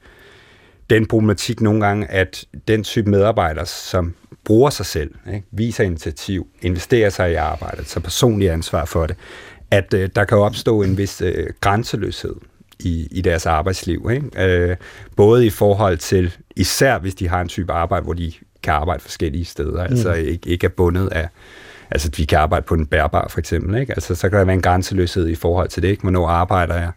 den 0.89 1.05
problematik 1.05 1.61
nogle 1.61 1.85
gange, 1.85 2.07
at 2.07 2.45
den 2.67 2.83
type 2.83 3.09
medarbejdere, 3.09 3.65
som 3.65 4.13
bruger 4.43 4.69
sig 4.69 4.85
selv, 4.85 5.11
ikke, 5.33 5.47
viser 5.51 5.83
initiativ, 5.83 6.47
investerer 6.61 7.09
sig 7.09 7.31
i 7.31 7.35
arbejdet, 7.35 7.87
så 7.87 7.99
personlig 7.99 8.49
ansvar 8.49 8.85
for 8.85 9.07
det, 9.07 9.15
at 9.71 9.93
øh, 9.93 10.09
der 10.15 10.23
kan 10.23 10.37
opstå 10.37 10.81
en 10.81 10.97
vis 10.97 11.21
øh, 11.21 11.47
grænseløshed 11.61 12.35
i, 12.83 13.07
i 13.11 13.21
deres 13.21 13.45
arbejdsliv. 13.45 14.09
Ikke? 14.13 14.45
Øh, 14.45 14.75
både 15.15 15.45
i 15.45 15.49
forhold 15.49 15.97
til, 15.97 16.33
især 16.55 16.99
hvis 16.99 17.15
de 17.15 17.27
har 17.27 17.41
en 17.41 17.47
type 17.47 17.73
arbejde, 17.73 18.03
hvor 18.03 18.13
de 18.13 18.33
kan 18.63 18.73
arbejde 18.73 19.01
forskellige 19.01 19.45
steder, 19.45 19.87
mm. 19.87 19.93
altså 19.93 20.13
ikke, 20.13 20.49
ikke 20.49 20.65
er 20.65 20.69
bundet 20.69 21.07
af, 21.07 21.27
altså 21.91 22.11
vi 22.17 22.25
kan 22.25 22.39
arbejde 22.39 22.65
på 22.65 22.73
en 22.73 22.85
bærbar 22.85 23.27
for 23.27 23.39
eksempel, 23.39 23.79
ikke? 23.81 23.93
Altså 23.93 24.15
så 24.15 24.29
kan 24.29 24.39
der 24.39 24.45
være 24.45 24.55
en 24.55 24.61
grænseløshed 24.61 25.27
i 25.27 25.35
forhold 25.35 25.69
til 25.69 25.83
det, 25.83 25.89
ikke? 25.89 26.01
Hvornår 26.01 26.27
arbejder 26.27 26.75
jeg? 26.75 26.91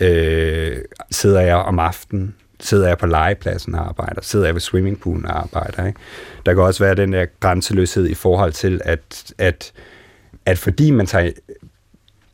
Øh, 0.00 0.78
sidder 1.10 1.40
jeg 1.40 1.56
om 1.56 1.78
aftenen? 1.78 2.34
Sidder 2.60 2.88
jeg 2.88 2.98
på 2.98 3.06
legepladsen 3.06 3.74
og 3.74 3.88
arbejder? 3.88 4.20
Sidder 4.22 4.46
jeg 4.46 4.54
ved 4.54 4.60
swimmingpoolen 4.60 5.26
og 5.26 5.38
arbejder? 5.38 5.86
Ikke? 5.86 5.98
Der 6.46 6.54
kan 6.54 6.62
også 6.62 6.84
være 6.84 6.94
den 6.94 7.12
der 7.12 7.26
grænseløshed 7.40 8.08
i 8.08 8.14
forhold 8.14 8.52
til, 8.52 8.80
at, 8.84 9.32
at, 9.38 9.72
at 10.46 10.58
fordi 10.58 10.90
man 10.90 11.06
tager 11.06 11.30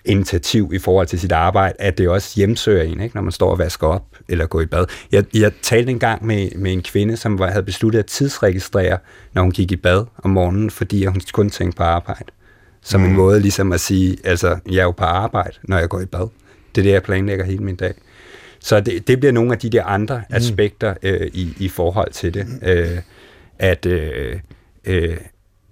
initiativ 0.05 0.71
i 0.75 0.79
forhold 0.79 1.07
til 1.07 1.21
sit 1.21 1.33
arbejde, 1.33 1.75
at 1.79 1.99
det 1.99 2.09
også 2.09 2.33
hjemsøger 2.37 2.83
en, 2.83 3.01
ikke? 3.01 3.15
når 3.15 3.23
man 3.23 3.33
står 3.33 3.51
og 3.51 3.59
vasker 3.59 3.87
op 3.87 4.05
eller 4.29 4.47
går 4.47 4.61
i 4.61 4.67
bad. 4.67 4.87
Jeg, 5.13 5.25
jeg 5.35 5.53
talte 5.63 5.91
en 5.91 5.99
gang 5.99 6.27
med, 6.27 6.51
med 6.57 6.73
en 6.73 6.83
kvinde, 6.83 7.17
som 7.17 7.39
var, 7.39 7.51
havde 7.51 7.63
besluttet 7.63 7.99
at 7.99 8.07
tidsregistrere, 8.07 8.99
når 9.33 9.43
hun 9.43 9.51
gik 9.51 9.73
i 9.73 9.77
bad 9.77 10.05
om 10.23 10.31
morgenen, 10.31 10.71
fordi 10.71 11.05
hun 11.05 11.21
kun 11.33 11.51
tænkte 11.51 11.77
på 11.77 11.83
arbejde. 11.83 12.25
Som 12.83 13.01
mm. 13.01 13.07
en 13.07 13.13
måde 13.13 13.41
ligesom 13.41 13.73
at 13.73 13.81
sige, 13.81 14.17
altså, 14.25 14.59
jeg 14.67 14.79
er 14.79 14.83
jo 14.85 14.91
på 14.91 15.05
arbejde, 15.05 15.57
når 15.63 15.79
jeg 15.79 15.89
går 15.89 16.01
i 16.01 16.07
bad. 16.07 16.29
Det 16.75 16.81
er 16.81 16.83
det, 16.83 16.93
jeg 16.93 17.03
planlægger 17.03 17.45
hele 17.45 17.65
min 17.65 17.77
dag. 17.77 17.95
Så 18.61 18.81
det, 18.81 19.09
det 19.09 19.21
bliver 19.21 19.33
nogle 19.33 19.53
af 19.53 19.59
de 19.59 19.71
der 19.71 19.85
andre 19.85 20.23
mm. 20.31 20.37
aspekter 20.37 20.95
øh, 21.03 21.31
i, 21.33 21.55
i 21.59 21.69
forhold 21.69 22.13
til 22.13 22.35
det. 22.35 22.47
Øh, 22.63 22.99
at 23.59 23.87
øh, 23.87 24.41
øh, 24.85 25.17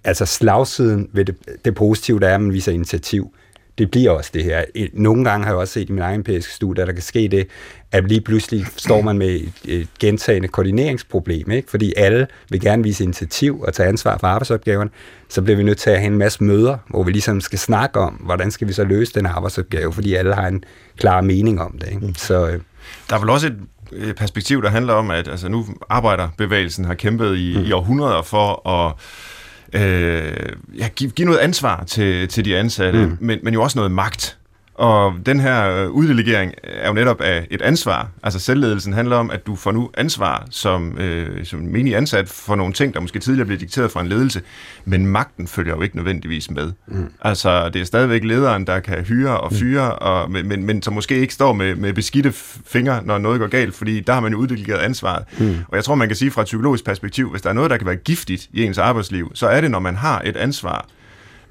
altså 0.03 0.25
slagsiden 0.25 1.09
ved 1.13 1.25
det, 1.25 1.35
det 1.65 1.75
positive, 1.75 2.19
der 2.19 2.27
er, 2.27 2.35
at 2.35 2.41
man 2.41 2.53
viser 2.53 2.71
initiativ, 2.71 3.33
det 3.77 3.91
bliver 3.91 4.11
også 4.11 4.31
det 4.33 4.43
her. 4.43 4.63
Nogle 4.93 5.25
gange 5.25 5.45
har 5.45 5.51
jeg 5.51 5.59
også 5.59 5.73
set 5.73 5.89
i 5.89 5.91
min 5.91 6.01
egen 6.01 6.19
empiriske 6.19 6.53
studie, 6.53 6.81
at 6.81 6.87
der 6.87 6.93
kan 6.93 7.01
ske 7.01 7.27
det, 7.27 7.47
at 7.91 8.07
lige 8.07 8.21
pludselig 8.21 8.65
står 8.77 9.01
man 9.01 9.17
med 9.17 9.27
et, 9.27 9.51
et 9.65 9.87
gentagende 9.99 10.47
koordineringsproblem, 10.47 11.51
ikke? 11.51 11.71
fordi 11.71 11.93
alle 11.97 12.27
vil 12.49 12.61
gerne 12.61 12.83
vise 12.83 13.03
initiativ 13.03 13.61
og 13.61 13.73
tage 13.73 13.89
ansvar 13.89 14.17
for 14.17 14.27
arbejdsopgaverne, 14.27 14.89
så 15.29 15.41
bliver 15.41 15.57
vi 15.57 15.63
nødt 15.63 15.77
til 15.77 15.89
at 15.89 15.99
have 15.99 16.11
en 16.11 16.17
masse 16.17 16.43
møder, 16.43 16.77
hvor 16.89 17.03
vi 17.03 17.11
ligesom 17.11 17.41
skal 17.41 17.59
snakke 17.59 17.99
om, 17.99 18.13
hvordan 18.13 18.51
skal 18.51 18.67
vi 18.67 18.73
så 18.73 18.83
løse 18.83 19.13
den 19.13 19.25
arbejdsopgave, 19.25 19.93
fordi 19.93 20.13
alle 20.13 20.35
har 20.35 20.47
en 20.47 20.63
klar 20.97 21.21
mening 21.21 21.61
om 21.61 21.77
det. 21.81 21.89
Ikke? 21.91 22.13
Så, 22.19 22.47
øh, 22.47 22.59
der 23.09 23.15
er 23.15 23.19
vel 23.19 23.29
også 23.29 23.47
et 23.47 24.15
perspektiv, 24.15 24.61
der 24.61 24.69
handler 24.69 24.93
om, 24.93 25.11
at 25.11 25.27
altså, 25.27 25.49
nu 25.49 25.65
arbejderbevægelsen 25.89 26.85
har 26.85 26.93
kæmpet 26.93 27.37
i, 27.37 27.57
mm. 27.57 27.63
i 27.63 27.71
århundreder 27.71 28.21
for 28.21 28.69
at 28.69 28.93
øh, 29.73 30.33
ja, 30.77 30.87
give, 30.95 31.11
give 31.11 31.25
noget 31.25 31.39
ansvar 31.39 31.83
til, 31.83 32.27
til 32.27 32.45
de 32.45 32.57
ansatte, 32.57 33.05
mm. 33.05 33.17
men, 33.19 33.39
men 33.43 33.53
jo 33.53 33.63
også 33.63 33.77
noget 33.77 33.91
magt. 33.91 34.37
Og 34.75 35.13
den 35.25 35.39
her 35.39 35.83
øh, 35.83 35.89
uddelegering 35.89 36.53
er 36.63 36.87
jo 36.87 36.93
netop 36.93 37.21
af 37.21 37.47
et 37.51 37.61
ansvar. 37.61 38.09
Altså 38.23 38.39
selvledelsen 38.39 38.93
handler 38.93 39.15
om, 39.15 39.31
at 39.31 39.47
du 39.47 39.55
får 39.55 39.71
nu 39.71 39.89
ansvar 39.97 40.45
som, 40.49 40.97
øh, 40.97 41.45
som 41.45 41.59
menig 41.59 41.95
ansat 41.95 42.29
for 42.29 42.55
nogle 42.55 42.73
ting, 42.73 42.93
der 42.93 42.99
måske 42.99 43.19
tidligere 43.19 43.45
blev 43.45 43.59
dikteret 43.59 43.91
fra 43.91 44.01
en 44.01 44.07
ledelse, 44.07 44.41
men 44.85 45.05
magten 45.05 45.47
følger 45.47 45.75
jo 45.75 45.81
ikke 45.81 45.95
nødvendigvis 45.95 46.51
med. 46.51 46.71
Mm. 46.87 47.09
Altså 47.21 47.69
det 47.69 47.81
er 47.81 47.85
stadigvæk 47.85 48.23
lederen, 48.23 48.67
der 48.67 48.79
kan 48.79 49.03
hyre 49.03 49.39
og 49.39 49.51
mm. 49.51 49.57
fyre, 49.57 49.89
mm. 49.89 49.97
og, 50.01 50.31
men, 50.31 50.47
men, 50.47 50.65
men 50.65 50.81
som 50.81 50.93
måske 50.93 51.17
ikke 51.17 51.33
står 51.33 51.53
med, 51.53 51.75
med 51.75 51.93
beskidte 51.93 52.31
fingre, 52.65 53.01
når 53.05 53.17
noget 53.17 53.39
går 53.39 53.47
galt, 53.47 53.75
fordi 53.75 53.99
der 53.99 54.13
har 54.13 54.19
man 54.19 54.31
jo 54.31 54.37
uddelegeret 54.37 54.79
ansvaret. 54.79 55.23
Mm. 55.39 55.55
Og 55.67 55.75
jeg 55.75 55.83
tror, 55.83 55.95
man 55.95 56.07
kan 56.07 56.17
sige 56.17 56.31
fra 56.31 56.41
et 56.41 56.45
psykologisk 56.45 56.85
perspektiv, 56.85 57.29
hvis 57.29 57.41
der 57.41 57.49
er 57.49 57.53
noget, 57.53 57.69
der 57.69 57.77
kan 57.77 57.87
være 57.87 57.95
giftigt 57.95 58.49
i 58.53 58.63
ens 58.63 58.77
arbejdsliv, 58.77 59.31
så 59.33 59.47
er 59.47 59.61
det, 59.61 59.71
når 59.71 59.79
man 59.79 59.95
har 59.95 60.21
et 60.25 60.37
ansvar, 60.37 60.85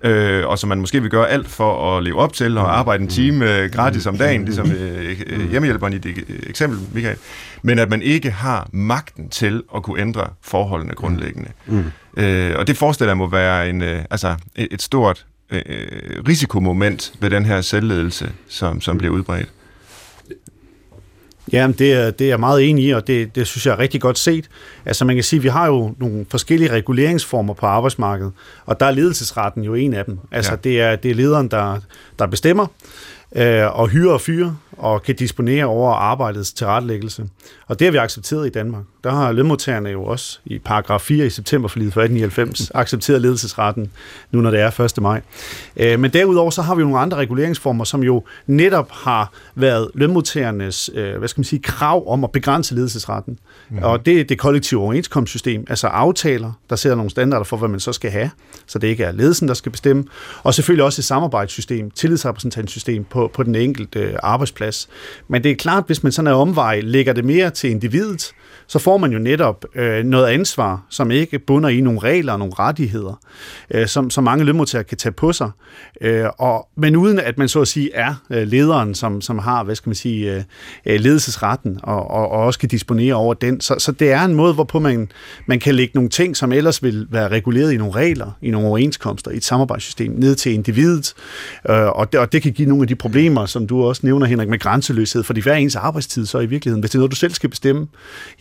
øh, 0.04 0.46
og 0.46 0.58
som 0.58 0.68
man 0.68 0.80
måske 0.80 1.02
vil 1.02 1.10
gøre 1.10 1.28
alt 1.28 1.48
for 1.48 1.96
at 1.96 2.02
leve 2.02 2.18
op 2.18 2.32
til, 2.32 2.58
og 2.58 2.78
arbejde 2.78 3.02
en 3.02 3.08
time 3.08 3.58
øh, 3.58 3.70
gratis 3.70 4.06
om 4.06 4.18
dagen, 4.18 4.44
ligesom 4.44 4.70
øh, 4.70 5.22
øh, 5.26 5.50
hjemmehjælperen 5.50 5.92
i 5.92 5.98
det 5.98 6.24
eksempel, 6.46 6.78
Michael, 6.92 7.16
men 7.62 7.78
at 7.78 7.90
man 7.90 8.02
ikke 8.02 8.30
har 8.30 8.68
magten 8.72 9.28
til 9.28 9.62
at 9.74 9.82
kunne 9.82 10.00
ændre 10.00 10.28
forholdene 10.42 10.94
grundlæggende. 10.94 11.48
Mm. 11.66 11.84
Øh, 12.16 12.54
og 12.58 12.66
det 12.66 12.76
forestiller 12.76 13.10
jeg 13.10 13.16
må 13.16 13.28
være 13.28 13.68
en, 13.68 13.82
øh, 13.82 14.04
altså 14.10 14.34
et, 14.56 14.68
et 14.70 14.82
stort 14.82 15.26
øh, 15.50 15.60
risikomoment 16.28 17.12
ved 17.20 17.30
den 17.30 17.44
her 17.44 17.60
selvledelse, 17.60 18.32
som, 18.48 18.80
som 18.80 18.98
bliver 18.98 19.14
udbredt. 19.14 19.48
Ja, 21.52 21.68
det 21.78 21.92
er, 21.92 22.10
det 22.10 22.24
er 22.24 22.28
jeg 22.28 22.40
meget 22.40 22.70
enig 22.70 22.84
i, 22.84 22.90
og 22.90 23.06
det, 23.06 23.34
det 23.34 23.46
synes 23.46 23.66
jeg 23.66 23.72
er 23.72 23.78
rigtig 23.78 24.00
godt 24.00 24.18
set. 24.18 24.48
Altså 24.84 25.04
man 25.04 25.16
kan 25.16 25.24
sige, 25.24 25.38
at 25.38 25.42
vi 25.44 25.48
har 25.48 25.66
jo 25.66 25.94
nogle 25.98 26.26
forskellige 26.28 26.72
reguleringsformer 26.72 27.54
på 27.54 27.66
arbejdsmarkedet, 27.66 28.32
og 28.66 28.80
der 28.80 28.86
er 28.86 28.90
ledelsesretten 28.90 29.64
jo 29.64 29.74
en 29.74 29.94
af 29.94 30.04
dem. 30.04 30.18
Altså 30.30 30.52
ja. 30.52 30.56
det, 30.64 30.80
er, 30.80 30.96
det 30.96 31.10
er 31.10 31.14
lederen, 31.14 31.48
der, 31.48 31.78
der 32.18 32.26
bestemmer, 32.26 32.66
øh, 33.36 33.78
og 33.78 33.88
hyre 33.88 34.12
og 34.12 34.20
fyre, 34.20 34.56
og 34.78 35.02
kan 35.02 35.16
disponere 35.16 35.64
over 35.64 35.92
arbejdets 35.92 36.52
tilrettelæggelse. 36.52 37.28
Og 37.66 37.78
det 37.78 37.86
har 37.86 37.92
vi 37.92 37.98
accepteret 37.98 38.46
i 38.46 38.50
Danmark. 38.50 38.84
Der 39.04 39.10
har 39.10 39.32
lønmodtagerne 39.32 39.88
jo 39.88 40.04
også 40.04 40.38
i 40.44 40.58
paragraf 40.58 41.00
4 41.00 41.26
i 41.26 41.30
september 41.30 41.68
for 41.68 41.78
1899 41.78 42.70
accepteret 42.74 43.22
ledelsesretten, 43.22 43.90
nu 44.30 44.40
når 44.40 44.50
det 44.50 44.60
er 44.60 44.80
1. 44.80 45.02
maj. 45.02 45.20
Øh, 45.76 46.00
men 46.00 46.12
derudover 46.12 46.50
så 46.50 46.62
har 46.62 46.74
vi 46.74 46.82
nogle 46.82 46.98
andre 46.98 47.16
reguleringsformer, 47.16 47.84
som 47.84 48.02
jo 48.02 48.24
netop 48.46 48.90
har 48.90 49.32
været 49.54 49.90
lønmodtagernes 49.94 50.90
øh, 50.94 51.18
hvad 51.18 51.28
skal 51.28 51.40
man 51.40 51.44
sige, 51.44 51.62
krav 51.62 52.12
om 52.12 52.24
at 52.24 52.32
begrænse 52.32 52.74
ledelsesretten. 52.74 53.38
Mm. 53.70 53.78
Og 53.82 54.06
det 54.06 54.20
er 54.20 54.24
det 54.24 54.38
kollektive 54.38 54.80
overenskomstsystem, 54.80 55.66
altså 55.68 55.86
aftaler, 55.86 56.52
der 56.70 56.76
sætter 56.76 56.96
nogle 56.96 57.10
standarder 57.10 57.44
for, 57.44 57.56
hvad 57.56 57.68
man 57.68 57.80
så 57.80 57.92
skal 57.92 58.10
have, 58.10 58.30
så 58.66 58.78
det 58.78 58.88
ikke 58.88 59.04
er 59.04 59.12
ledelsen, 59.12 59.48
der 59.48 59.54
skal 59.54 59.72
bestemme. 59.72 60.04
Og 60.42 60.54
selvfølgelig 60.54 60.84
også 60.84 61.00
et 61.00 61.04
samarbejdssystem, 61.04 61.90
tillidsrepræsentantsystem 61.90 63.04
på, 63.04 63.30
på 63.34 63.42
den 63.42 63.54
enkelte 63.54 64.24
arbejdsplads. 64.24 64.61
Men 65.28 65.44
det 65.44 65.50
er 65.50 65.56
klart, 65.56 65.84
hvis 65.86 66.02
man 66.02 66.12
sådan 66.12 66.26
er 66.26 66.32
omvej 66.32 66.80
lægger 66.80 67.12
det 67.12 67.24
mere 67.24 67.50
til 67.50 67.70
individet, 67.70 68.32
så 68.66 68.78
får 68.78 68.98
man 68.98 69.12
jo 69.12 69.18
netop 69.18 69.64
øh, 69.74 70.04
noget 70.04 70.26
ansvar, 70.26 70.86
som 70.88 71.10
ikke 71.10 71.38
bunder 71.38 71.68
i 71.68 71.80
nogle 71.80 71.98
regler 71.98 72.32
og 72.32 72.38
nogle 72.38 72.54
rettigheder, 72.58 73.20
øh, 73.70 73.86
som, 73.86 74.10
som 74.10 74.24
mange 74.24 74.44
lønmodtagere 74.44 74.84
kan 74.84 74.98
tage 74.98 75.12
på 75.12 75.32
sig. 75.32 75.50
Øh, 76.00 76.26
og, 76.38 76.68
men 76.76 76.96
uden 76.96 77.18
at 77.18 77.38
man 77.38 77.48
så 77.48 77.60
at 77.60 77.68
sige 77.68 77.94
er 77.94 78.14
øh, 78.30 78.48
lederen, 78.48 78.94
som, 78.94 79.20
som 79.20 79.38
har, 79.38 79.64
hvad 79.64 79.74
skal 79.74 79.88
man 79.88 79.94
sige, 79.94 80.34
øh, 80.34 80.42
øh, 80.86 81.00
ledelsesretten 81.00 81.80
og, 81.82 82.10
og, 82.10 82.28
og 82.28 82.40
også 82.40 82.58
kan 82.58 82.68
disponere 82.68 83.14
over 83.14 83.34
den. 83.34 83.60
Så, 83.60 83.74
så 83.78 83.92
det 83.92 84.12
er 84.12 84.24
en 84.24 84.34
måde, 84.34 84.54
hvorpå 84.54 84.78
man, 84.78 85.10
man 85.46 85.60
kan 85.60 85.74
lægge 85.74 85.92
nogle 85.94 86.10
ting, 86.10 86.36
som 86.36 86.52
ellers 86.52 86.82
vil 86.82 87.06
være 87.10 87.28
reguleret 87.28 87.72
i 87.72 87.76
nogle 87.76 87.94
regler, 87.94 88.30
i 88.42 88.50
nogle 88.50 88.68
overenskomster, 88.68 89.30
i 89.30 89.36
et 89.36 89.44
samarbejdssystem, 89.44 90.12
ned 90.12 90.34
til 90.34 90.52
individet. 90.52 91.14
Øh, 91.70 91.86
og, 91.86 92.12
det, 92.12 92.20
og 92.20 92.32
det 92.32 92.42
kan 92.42 92.52
give 92.52 92.68
nogle 92.68 92.82
af 92.82 92.88
de 92.88 92.94
problemer, 92.94 93.46
som 93.46 93.66
du 93.66 93.84
også 93.84 94.00
nævner, 94.04 94.26
Henrik, 94.26 94.48
med 94.48 94.58
grænseløshed, 94.58 95.22
fordi 95.22 95.40
hver 95.40 95.52
er 95.52 95.56
ens 95.56 95.76
arbejdstid 95.76 96.26
så 96.26 96.38
i 96.38 96.46
virkeligheden? 96.46 96.80
Hvis 96.80 96.90
det 96.90 96.94
er 96.94 96.98
noget, 96.98 97.10
du 97.10 97.16
selv 97.16 97.34
skal 97.34 97.50
bestemme, 97.50 97.86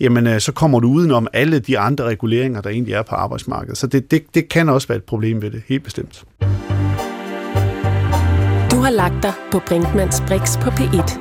jamen 0.01 0.27
øh, 0.27 0.39
så 0.39 0.51
kommer 0.51 0.79
du 0.79 0.87
udenom 0.87 1.27
alle 1.33 1.59
de 1.59 1.79
andre 1.79 2.03
reguleringer, 2.03 2.61
der 2.61 2.69
egentlig 2.69 2.93
er 2.93 3.01
på 3.01 3.15
arbejdsmarkedet. 3.15 3.77
Så 3.77 3.87
det, 3.87 4.11
det, 4.11 4.35
det 4.35 4.49
kan 4.49 4.69
også 4.69 4.87
være 4.87 4.97
et 4.97 5.03
problem 5.03 5.41
ved 5.41 5.51
det, 5.51 5.63
helt 5.67 5.83
bestemt. 5.83 6.23
Du 8.71 8.75
har 8.75 8.89
lagt 8.89 9.23
dig 9.23 9.33
på 9.51 9.61
Brinkmanns 9.67 10.23
Brix 10.27 10.59
på 10.59 10.69
P1. 10.69 11.19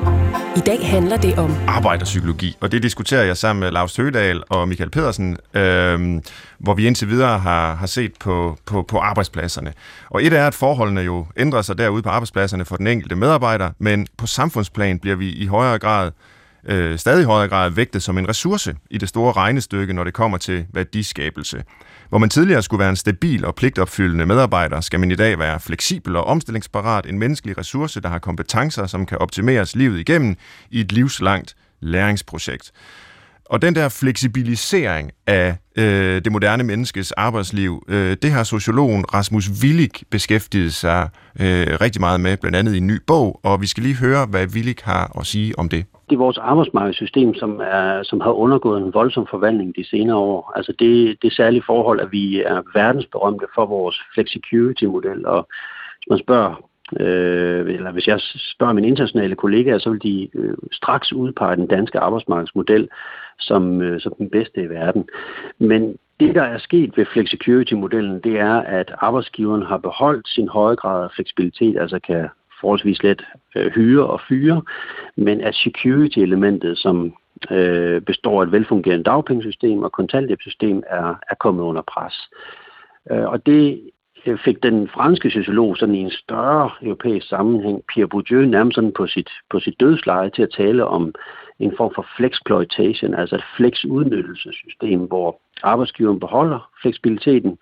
I 0.56 0.60
dag 0.66 0.88
handler 0.88 1.16
det 1.16 1.38
om 1.38 1.56
arbejderpsykologi, 1.66 2.56
og 2.60 2.72
det 2.72 2.82
diskuterer 2.82 3.24
jeg 3.24 3.36
sammen 3.36 3.60
med 3.60 3.70
Lars 3.70 3.96
Høgedal 3.96 4.42
og 4.48 4.68
Michael 4.68 4.90
Pedersen, 4.90 5.36
øh, 5.54 6.20
hvor 6.58 6.74
vi 6.74 6.86
indtil 6.86 7.08
videre 7.08 7.38
har, 7.38 7.74
har 7.74 7.86
set 7.86 8.12
på, 8.20 8.58
på, 8.66 8.82
på 8.82 8.98
arbejdspladserne. 8.98 9.72
Og 10.10 10.24
et 10.24 10.32
er, 10.32 10.46
at 10.46 10.54
forholdene 10.54 11.00
jo 11.00 11.26
ændrer 11.36 11.62
sig 11.62 11.78
derude 11.78 12.02
på 12.02 12.08
arbejdspladserne 12.08 12.64
for 12.64 12.76
den 12.76 12.86
enkelte 12.86 13.16
medarbejder, 13.16 13.70
men 13.78 14.06
på 14.16 14.26
samfundsplan 14.26 14.98
bliver 14.98 15.16
vi 15.16 15.30
i 15.30 15.46
højere 15.46 15.78
grad 15.78 16.10
øh, 16.68 16.98
stadig 16.98 17.24
højere 17.24 17.48
grad 17.48 17.70
vægtet 17.70 18.02
som 18.02 18.18
en 18.18 18.28
ressource 18.28 18.74
i 18.90 18.98
det 18.98 19.08
store 19.08 19.32
regnestykke, 19.32 19.92
når 19.92 20.04
det 20.04 20.14
kommer 20.14 20.38
til 20.38 20.66
værdiskabelse. 20.72 21.62
Hvor 22.08 22.18
man 22.18 22.30
tidligere 22.30 22.62
skulle 22.62 22.80
være 22.80 22.90
en 22.90 22.96
stabil 22.96 23.44
og 23.44 23.54
pligtopfyldende 23.54 24.26
medarbejder, 24.26 24.80
skal 24.80 25.00
man 25.00 25.10
i 25.10 25.14
dag 25.14 25.38
være 25.38 25.60
fleksibel 25.60 26.16
og 26.16 26.24
omstillingsparat, 26.24 27.06
en 27.06 27.18
menneskelig 27.18 27.58
ressource, 27.58 28.00
der 28.00 28.08
har 28.08 28.18
kompetencer, 28.18 28.86
som 28.86 29.06
kan 29.06 29.18
optimeres 29.18 29.76
livet 29.76 30.00
igennem 30.00 30.36
i 30.70 30.80
et 30.80 30.92
livslangt 30.92 31.56
læringsprojekt. 31.80 32.72
Og 33.50 33.62
den 33.62 33.74
der 33.74 33.88
fleksibilisering 33.88 35.10
af 35.26 35.56
øh, 35.76 36.24
det 36.24 36.32
moderne 36.32 36.64
menneskes 36.64 37.12
arbejdsliv, 37.12 37.84
øh, 37.88 38.16
det 38.22 38.30
har 38.30 38.44
sociologen 38.44 39.04
Rasmus 39.14 39.50
Willig 39.62 39.90
beskæftiget 40.10 40.74
sig 40.74 41.08
øh, 41.40 41.66
rigtig 41.80 42.00
meget 42.00 42.20
med, 42.20 42.36
blandt 42.36 42.56
andet 42.56 42.74
i 42.74 42.78
en 42.78 42.86
ny 42.86 43.00
bog, 43.06 43.40
og 43.42 43.60
vi 43.60 43.66
skal 43.66 43.82
lige 43.82 43.94
høre, 43.94 44.26
hvad 44.26 44.46
Willig 44.46 44.76
har 44.82 45.18
at 45.20 45.26
sige 45.26 45.58
om 45.58 45.68
det 45.68 45.84
det 46.10 46.16
er 46.16 46.26
vores 46.26 46.38
arbejdsmarkedssystem, 46.38 47.34
som, 47.34 47.60
er, 47.60 48.02
som 48.02 48.20
har 48.20 48.32
undergået 48.32 48.82
en 48.82 48.94
voldsom 48.94 49.26
forvandling 49.30 49.76
de 49.76 49.84
senere 49.84 50.16
år. 50.16 50.52
Altså 50.56 50.72
det, 50.78 51.22
det 51.22 51.32
særlige 51.32 51.62
forhold, 51.66 52.00
at 52.00 52.12
vi 52.12 52.42
er 52.42 52.62
verdensberømte 52.74 53.46
for 53.54 53.66
vores 53.66 53.96
flexicurity-model, 54.14 55.26
og 55.26 55.48
hvis 55.98 56.08
man 56.10 56.18
spørger 56.18 56.70
øh, 57.00 57.74
eller 57.74 57.92
hvis 57.92 58.06
jeg 58.06 58.20
spørger 58.54 58.72
mine 58.72 58.88
internationale 58.88 59.34
kollegaer, 59.34 59.78
så 59.78 59.90
vil 59.90 60.02
de 60.02 60.28
øh, 60.34 60.56
straks 60.72 61.12
udpege 61.12 61.56
den 61.56 61.66
danske 61.66 61.98
arbejdsmarkedsmodel 61.98 62.88
som, 63.38 63.82
øh, 63.82 64.00
som 64.00 64.12
den 64.18 64.30
bedste 64.30 64.62
i 64.62 64.68
verden. 64.68 65.08
Men 65.58 65.96
det, 66.20 66.34
der 66.34 66.42
er 66.42 66.58
sket 66.58 66.96
ved 66.96 67.06
flexicurity-modellen, 67.06 68.20
det 68.24 68.38
er, 68.38 68.54
at 68.54 68.94
arbejdsgiveren 68.98 69.62
har 69.62 69.78
beholdt 69.78 70.28
sin 70.28 70.48
høje 70.48 70.76
grad 70.76 71.04
af 71.04 71.10
fleksibilitet, 71.14 71.78
altså 71.80 71.98
kan 72.06 72.28
forholdsvis 72.60 73.02
let 73.02 73.22
øh, 73.56 73.72
hyre 73.72 74.06
og 74.06 74.20
fyre, 74.28 74.62
men 75.16 75.40
at 75.40 75.54
security-elementet, 75.54 76.78
som 76.78 77.14
øh, 77.50 78.00
består 78.00 78.40
af 78.40 78.46
et 78.46 78.52
velfungerende 78.52 79.04
dagpengesystem 79.04 79.82
og 79.82 79.92
kontanthjælpssystem, 79.92 80.82
er, 80.86 81.14
er 81.30 81.34
kommet 81.34 81.62
under 81.62 81.82
pres. 81.82 82.14
Øh, 83.10 83.24
og 83.24 83.46
det 83.46 83.90
øh, 84.26 84.38
fik 84.38 84.62
den 84.62 84.88
franske 84.88 85.30
sociolog 85.30 85.76
sådan 85.76 85.94
i 85.94 85.98
en 85.98 86.10
større 86.10 86.70
europæisk 86.82 87.28
sammenhæng, 87.28 87.82
Pierre 87.88 88.08
Bourdieu, 88.08 88.40
nærmest 88.40 88.74
sådan 88.74 88.92
på 88.92 89.06
sit, 89.06 89.30
på 89.50 89.60
sit 89.60 89.80
dødsleje 89.80 90.30
til 90.30 90.42
at 90.42 90.54
tale 90.56 90.86
om 90.86 91.14
en 91.58 91.72
form 91.76 91.92
for 91.94 92.06
flexploitation, 92.16 93.14
altså 93.14 93.36
et 93.36 93.44
flexudnyttelsessystem, 93.56 95.00
hvor 95.00 95.40
arbejdsgiveren 95.62 96.20
beholder 96.20 96.70
fleksibiliteten, 96.82 97.58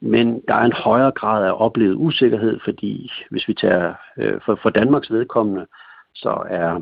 men 0.00 0.42
der 0.48 0.54
er 0.54 0.64
en 0.64 0.72
højere 0.72 1.10
grad 1.10 1.46
af 1.46 1.54
oplevet 1.56 1.94
usikkerhed, 1.94 2.58
fordi 2.64 3.12
hvis 3.30 3.48
vi 3.48 3.54
tager 3.54 3.94
øh, 4.16 4.40
for, 4.44 4.58
for 4.62 4.70
Danmarks 4.70 5.10
vedkommende, 5.10 5.66
så 6.14 6.42
er 6.48 6.80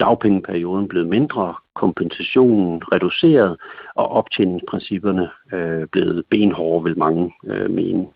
dagpengeperioden 0.00 0.88
blevet 0.88 1.08
mindre, 1.08 1.54
kompensationen 1.74 2.82
reduceret, 2.92 3.56
og 3.94 4.10
optjeningsprincipperne 4.10 5.30
øh, 5.52 5.86
blevet 5.86 6.24
benhårde, 6.30 6.84
vil 6.84 6.98
mange 6.98 7.34
øh, 7.44 7.70
mene. 7.70 8.06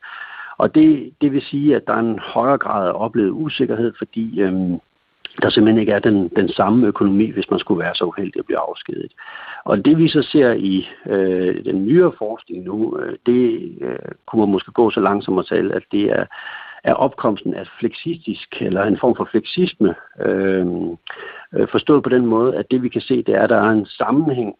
Og 0.58 0.74
det, 0.74 1.12
det 1.20 1.32
vil 1.32 1.42
sige, 1.42 1.76
at 1.76 1.86
der 1.86 1.92
er 1.92 1.98
en 1.98 2.18
højere 2.18 2.58
grad 2.58 2.88
af 2.88 2.92
oplevet 2.94 3.30
usikkerhed, 3.30 3.92
fordi 3.98 4.40
øh, 4.40 4.78
der 5.42 5.50
simpelthen 5.50 5.80
ikke 5.80 5.92
er 5.92 5.98
den, 5.98 6.28
den 6.28 6.48
samme 6.48 6.86
økonomi, 6.86 7.30
hvis 7.30 7.50
man 7.50 7.58
skulle 7.58 7.84
være 7.84 7.94
så 7.94 8.04
uheldig 8.04 8.38
at 8.38 8.46
blive 8.46 8.58
afskediget. 8.58 9.12
Og 9.64 9.84
det 9.84 9.98
vi 9.98 10.08
så 10.08 10.22
ser 10.22 10.52
i 10.52 10.88
øh, 11.06 11.64
den 11.64 11.86
nyere 11.86 12.12
forskning 12.18 12.64
nu, 12.64 12.98
øh, 12.98 13.16
det 13.26 13.72
øh, 13.80 13.98
kunne 14.26 14.40
man 14.40 14.52
måske 14.52 14.72
gå 14.72 14.90
så 14.90 15.00
langsomt 15.00 15.38
at 15.38 15.46
tale, 15.46 15.74
at 15.74 15.82
det 15.92 16.04
er, 16.04 16.24
er 16.84 16.94
opkomsten 16.94 17.54
af 17.54 17.66
fleksistisk, 17.80 18.62
eller 18.62 18.82
en 18.84 18.98
form 18.98 19.16
for 19.16 19.28
fleksisme, 19.30 19.94
øh, 20.20 20.66
øh, 21.54 21.68
forstået 21.68 22.02
på 22.02 22.08
den 22.08 22.26
måde, 22.26 22.56
at 22.56 22.70
det 22.70 22.82
vi 22.82 22.88
kan 22.88 23.00
se, 23.00 23.22
det 23.22 23.34
er, 23.34 23.42
at 23.42 23.50
der 23.50 23.56
er 23.56 23.70
en 23.70 23.86
sammenhæng 23.86 24.54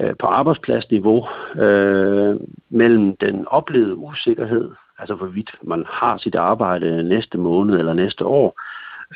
øh, 0.00 0.14
på 0.18 0.26
arbejdspladsniveau 0.26 1.26
øh, 1.56 2.36
mellem 2.70 3.16
den 3.16 3.48
oplevede 3.48 3.96
usikkerhed, 3.96 4.70
altså 4.98 5.14
hvorvidt 5.14 5.50
man 5.62 5.84
har 5.88 6.18
sit 6.18 6.34
arbejde 6.34 7.02
næste 7.02 7.38
måned 7.38 7.78
eller 7.78 7.94
næste 7.94 8.24
år, 8.24 8.60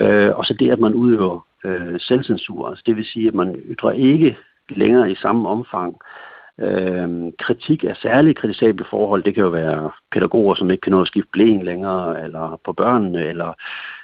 øh, 0.00 0.30
og 0.36 0.44
så 0.44 0.54
det, 0.54 0.70
at 0.70 0.78
man 0.78 0.94
udøver 0.94 1.46
øh, 1.64 2.00
selvcensur. 2.00 2.68
Altså 2.68 2.82
det 2.86 2.96
vil 2.96 3.04
sige, 3.04 3.28
at 3.28 3.34
man 3.34 3.54
ytrer 3.54 3.90
ikke 3.90 4.36
længere 4.68 5.10
i 5.10 5.14
samme 5.14 5.48
omfang 5.48 5.96
øh, 6.60 7.32
kritik 7.38 7.84
af 7.84 7.96
særligt 7.96 8.38
kritisable 8.38 8.84
forhold. 8.90 9.22
Det 9.22 9.34
kan 9.34 9.44
jo 9.44 9.50
være 9.50 9.90
pædagoger, 10.12 10.54
som 10.54 10.70
ikke 10.70 10.80
kan 10.80 10.92
nå 10.92 11.00
at 11.00 11.06
skifte 11.06 11.30
blæen 11.32 11.62
længere, 11.62 12.24
eller 12.24 12.60
på 12.64 12.72
børnene, 12.72 13.26
eller 13.26 13.52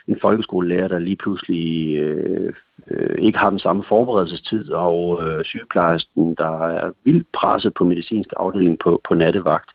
en 0.09 0.19
folkeskolelærer, 0.21 0.89
der 0.89 0.99
lige 0.99 1.17
pludselig 1.17 1.97
øh, 1.99 2.53
øh, 2.91 3.17
ikke 3.19 3.39
har 3.39 3.51
den 3.51 3.59
samme 3.59 3.85
forberedelsestid, 3.89 4.71
og 4.71 5.23
øh, 5.23 5.45
sygeplejersken, 5.45 6.35
der 6.35 6.69
er 6.69 6.91
vildt 7.05 7.27
presset 7.33 7.75
på 7.75 7.85
medicinsk 7.85 8.31
afdeling 8.37 8.79
på, 8.79 9.01
på 9.09 9.15
nattevagt, 9.15 9.71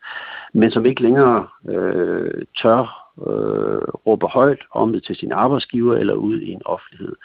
men 0.54 0.70
som 0.70 0.86
ikke 0.86 1.02
længere 1.02 1.46
øh, 1.68 2.44
tør 2.62 3.01
øh, 3.18 3.82
råber 4.06 4.28
højt 4.28 4.62
om 4.70 4.92
det 4.92 5.04
til 5.04 5.16
sin 5.16 5.32
arbejdsgiver 5.32 5.96
eller 5.96 6.14
ud 6.14 6.40
i 6.40 6.52
en 6.52 6.62
offentlighed. 6.64 7.16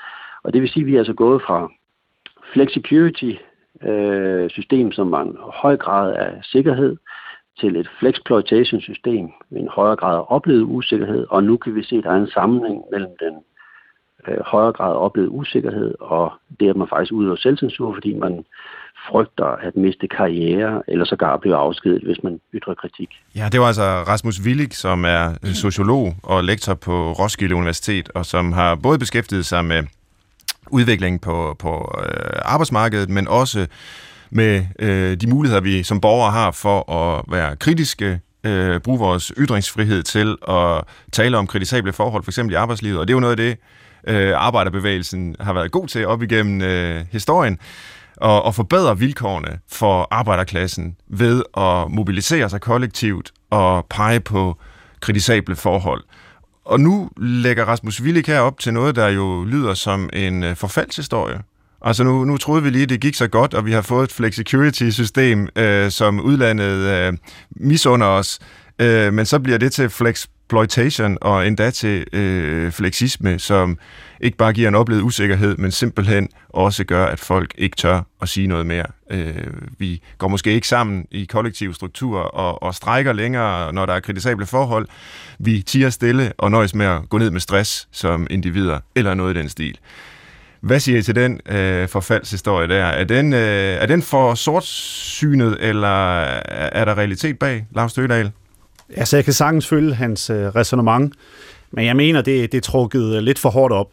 Og 0.44 0.54
det 0.54 0.62
vil 0.62 0.70
sige, 0.70 0.84
at 0.84 0.88
vi 0.88 0.96
er 0.96 1.00
altså 1.00 1.14
gået 1.14 1.42
fra 1.42 1.72
flexicurity 2.54 3.32
øh, 3.84 4.50
system, 4.50 4.92
som 4.92 5.12
var 5.12 5.22
en 5.22 5.38
høj 5.40 5.78
grad 5.78 6.14
af 6.14 6.40
sikkerhed, 6.44 6.98
til 7.60 7.76
et 7.76 7.90
flexploitation 8.00 8.82
system 8.82 9.30
med 9.50 9.62
en 9.62 9.68
højere 9.68 9.96
grad 9.96 10.18
af 10.18 10.26
oplevet 10.28 10.62
usikkerhed, 10.62 11.26
og 11.30 11.44
nu 11.44 11.58
kan 11.58 11.76
vi 11.76 11.84
se, 11.84 11.96
at 11.96 12.04
der 12.04 12.12
er 12.12 12.22
en 12.22 12.28
sammenhæng 12.28 12.84
mellem 12.92 13.12
den 13.20 13.36
øh, 14.28 14.40
højere 14.46 14.74
grad 14.74 14.92
af 14.92 15.00
oplevet 15.00 15.30
usikkerhed 15.32 15.96
og 16.00 16.34
det, 16.60 16.70
at 16.70 16.76
man 16.76 16.88
faktisk 16.88 17.14
udøver 17.14 17.36
selvcensur, 17.36 17.94
fordi 17.94 18.14
man 18.14 18.46
frygter 19.10 19.46
at 19.68 19.76
miste 19.76 20.08
karriere, 20.08 20.82
eller 20.88 21.06
sågar 21.06 21.38
blive 21.38 21.56
afskedet, 21.56 22.04
hvis 22.04 22.24
man 22.24 22.40
ytrer 22.54 22.74
kritik. 22.74 23.10
Ja, 23.36 23.50
det 23.52 23.60
var 23.60 23.68
altså 23.68 23.84
Rasmus 23.84 24.42
Willig, 24.46 24.74
som 24.74 25.06
er 25.06 25.54
sociolog 25.54 26.16
og 26.24 26.44
lektor 26.44 26.74
på 26.74 27.12
Roskilde 27.12 27.56
Universitet, 27.56 28.10
og 28.16 28.26
som 28.26 28.52
har 28.52 28.76
både 28.76 29.00
beskæftiget 29.00 29.46
sig 29.46 29.66
med 29.66 29.84
udvikling 30.72 31.22
på, 31.22 31.56
på 31.60 32.02
øh, 32.04 32.40
arbejdsmarkedet, 32.42 33.10
men 33.10 33.28
også 33.28 33.68
med 34.30 34.66
øh, 34.80 35.18
de 35.18 35.30
muligheder, 35.30 35.62
vi 35.62 35.84
som 35.84 36.02
borgere 36.02 36.32
har 36.32 36.52
for 36.52 36.92
at 36.92 37.24
være 37.32 37.56
kritiske, 37.56 38.20
øh, 38.44 38.80
bruge 38.80 39.00
vores 39.00 39.32
ytringsfrihed 39.38 40.04
til 40.04 40.36
at 40.50 40.84
tale 41.12 41.38
om 41.38 41.48
kritisable 41.48 41.94
forhold, 41.94 42.24
f.eks. 42.24 42.38
i 42.38 42.54
arbejdslivet. 42.54 43.00
Og 43.00 43.08
det 43.08 43.14
er 43.14 43.16
jo 43.16 43.20
noget 43.20 43.40
af 43.40 43.46
det, 43.46 43.58
øh, 44.08 44.34
arbejderbevægelsen 44.36 45.36
har 45.40 45.54
været 45.54 45.72
god 45.72 45.88
til 45.88 46.08
op 46.08 46.22
igennem 46.22 46.62
øh, 46.62 47.06
historien 47.12 47.60
og, 48.18 48.44
og 48.44 48.56
forbedre 48.56 49.00
vilkårene 49.00 49.60
for 49.72 50.08
arbejderklassen 50.12 50.96
ved 51.08 51.44
at 51.58 51.92
mobilisere 51.92 52.50
sig 52.50 52.62
kollektivt 52.62 53.32
og 53.50 53.86
pege 53.90 54.20
på 54.20 54.58
kritisable 55.00 55.56
forhold. 55.56 56.04
Og 56.66 56.80
nu 56.80 57.10
lægger 57.18 57.66
Rasmus 57.66 58.02
Willik 58.02 58.28
her 58.28 58.40
op 58.40 58.60
til 58.60 58.74
noget, 58.74 58.96
der 58.96 59.08
jo 59.08 59.44
lyder 59.44 59.74
som 59.74 60.10
en 60.14 60.44
øh, 60.44 60.56
forfaldshistorie. 60.56 61.40
Altså 61.82 62.04
nu, 62.04 62.26
nu 62.26 62.38
troede 62.38 62.64
vi 62.64 62.70
lige, 62.70 62.86
det 62.86 63.02
gik 63.02 63.16
så 63.16 63.28
godt, 63.28 63.54
og 63.54 63.66
vi 63.66 63.72
har 63.72 63.82
fået 63.82 64.04
et 64.04 64.12
flexicurity-system, 64.12 65.48
øh, 65.56 65.92
som 65.92 66.20
udlandet 66.20 66.78
øh, 66.78 67.14
misunder 67.52 68.08
os, 68.08 68.40
øh, 68.80 69.14
men 69.14 69.26
så 69.26 69.40
bliver 69.40 69.58
det 69.58 69.72
til 69.72 69.90
flex 69.90 70.28
exploitation 70.48 71.18
og 71.22 71.48
endda 71.48 71.72
til 71.72 72.06
øh, 72.14 72.72
flexisme, 72.72 73.40
som 73.40 73.78
ikke 74.22 74.38
bare 74.38 74.54
giver 74.54 74.68
en 74.68 74.76
oplevet 74.76 75.02
usikkerhed, 75.02 75.58
men 75.58 75.72
simpelthen 75.72 76.30
også 76.50 76.84
gør, 76.84 77.06
at 77.06 77.20
folk 77.20 77.54
ikke 77.58 77.76
tør 77.76 78.02
at 78.22 78.30
sige 78.30 78.48
noget 78.48 78.66
mere. 78.66 78.86
Øh, 79.12 79.36
vi 79.80 80.02
går 80.18 80.28
måske 80.28 80.52
ikke 80.52 80.68
sammen 80.68 81.06
i 81.12 81.26
kollektive 81.26 81.74
strukturer 81.74 82.24
og, 82.24 82.64
og 82.64 82.76
strækker 82.76 83.14
længere, 83.14 83.74
når 83.74 83.86
der 83.86 83.94
er 83.94 84.00
kritisable 84.00 84.46
forhold. 84.46 84.88
Vi 85.40 85.62
tiger 85.62 85.90
stille 85.90 86.34
og 86.38 86.52
nøjes 86.52 86.76
med 86.76 86.86
at 86.86 87.10
gå 87.10 87.18
ned 87.18 87.32
med 87.32 87.40
stress 87.40 87.88
som 87.92 88.28
individer, 88.30 88.80
eller 88.96 89.14
noget 89.14 89.36
i 89.36 89.40
den 89.40 89.50
stil. 89.50 89.78
Hvad 90.62 90.80
siger 90.80 90.98
I 91.00 91.02
til 91.02 91.16
den 91.16 91.40
øh, 91.50 91.88
forfaldshistorie 91.88 92.68
der? 92.68 92.86
Er 92.86 93.04
den, 93.04 93.34
øh, 93.34 93.40
er 93.82 93.86
den 93.86 94.02
for 94.02 94.36
sortsynet, 94.36 95.58
eller 95.60 96.24
er 96.52 96.86
der 96.86 96.98
realitet 96.98 97.40
bag, 97.40 97.66
Lars 97.72 97.92
Stødal? 97.92 98.32
Altså, 98.96 99.18
jeg 99.18 99.24
kan 99.24 99.34
sagtens 99.34 99.68
følge 99.68 99.94
hans 99.94 100.30
øh, 100.30 100.48
resonemang, 100.48 101.14
men 101.72 101.86
jeg 101.86 101.96
mener, 101.96 102.22
det, 102.22 102.52
det 102.52 102.58
er 102.58 102.62
trukket 102.62 103.16
øh, 103.16 103.24
lidt 103.24 103.40
for 103.40 103.50
hårdt 103.50 103.74
op. 103.74 103.88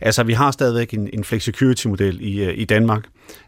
Altså, 0.00 0.22
vi 0.22 0.32
har 0.32 0.50
stadigvæk 0.50 0.94
en, 0.94 1.08
en 1.12 1.24
flexicurity-model 1.24 2.18
i, 2.20 2.44
øh, 2.44 2.54
i 2.56 2.64
Danmark, 2.64 3.04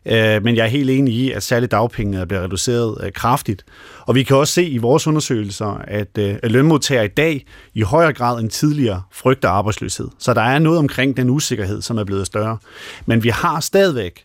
øh, 0.06 0.44
men 0.44 0.56
jeg 0.56 0.62
er 0.62 0.68
helt 0.68 0.90
enig 0.90 1.14
i, 1.14 1.30
at 1.32 1.42
særligt 1.42 1.72
dagpengene 1.72 2.26
bliver 2.26 2.42
reduceret 2.42 3.04
øh, 3.04 3.12
kraftigt. 3.12 3.64
Og 4.00 4.14
vi 4.14 4.22
kan 4.22 4.36
også 4.36 4.52
se 4.52 4.64
i 4.64 4.78
vores 4.78 5.06
undersøgelser, 5.06 5.80
at 5.84 6.18
øh, 6.18 6.36
lønmodtagere 6.42 7.04
i 7.04 7.08
dag 7.08 7.46
i 7.74 7.82
højere 7.82 8.12
grad 8.12 8.40
end 8.40 8.50
tidligere 8.50 9.02
frygter 9.12 9.48
arbejdsløshed. 9.48 10.08
Så 10.18 10.34
der 10.34 10.42
er 10.42 10.58
noget 10.58 10.78
omkring 10.78 11.16
den 11.16 11.30
usikkerhed, 11.30 11.82
som 11.82 11.98
er 11.98 12.04
blevet 12.04 12.26
større. 12.26 12.58
Men 13.06 13.22
vi 13.22 13.28
har 13.28 13.60
stadigvæk 13.60 14.24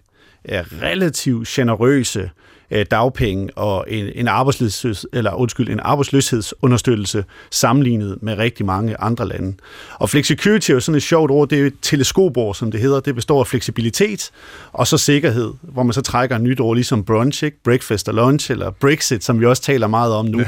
øh, 0.50 0.60
relativt 0.82 1.48
generøse 1.48 2.30
øh, 2.72 2.86
dagpenge 2.92 3.50
og 3.58 3.86
en, 3.88 4.12
en, 4.16 4.28
arbejdsløsheds, 4.28 5.06
eller, 5.14 5.34
undskyld, 5.34 5.70
en 5.70 5.80
arbejdsløshedsunderstøttelse 5.80 7.26
sammenlignet 7.52 8.18
med 8.22 8.38
rigtig 8.38 8.66
mange 8.66 9.02
andre 9.02 9.28
lande. 9.28 9.54
Og 9.96 10.10
flexicurity 10.10 10.72
er 10.72 10.74
jo 10.74 10.80
sådan 10.80 10.98
et 10.98 11.04
sjovt 11.04 11.32
ord, 11.32 11.50
det 11.50 11.62
er 11.62 11.66
et 11.66 11.74
teleskopord, 11.82 12.56
som 12.56 12.72
det 12.72 12.80
hedder. 12.80 13.00
Det 13.00 13.16
består 13.16 13.40
af 13.40 13.48
fleksibilitet 13.48 14.32
og 14.72 14.88
så 14.88 14.98
sikkerhed, 14.98 15.54
hvor 15.62 15.84
man 15.84 15.94
så 15.94 16.02
trækker 16.02 16.36
et 16.36 16.42
nyt 16.42 16.60
ord, 16.60 16.76
ligesom 16.76 17.04
brunch, 17.04 17.44
ikke? 17.44 17.64
breakfast 17.64 18.08
og 18.10 18.14
lunch, 18.14 18.52
eller 18.52 18.72
Brexit, 18.72 19.24
som 19.24 19.40
vi 19.40 19.46
også 19.46 19.62
taler 19.62 19.88
meget 19.88 20.14
om 20.14 20.26
nu. 20.26 20.40
Ja. 20.40 20.46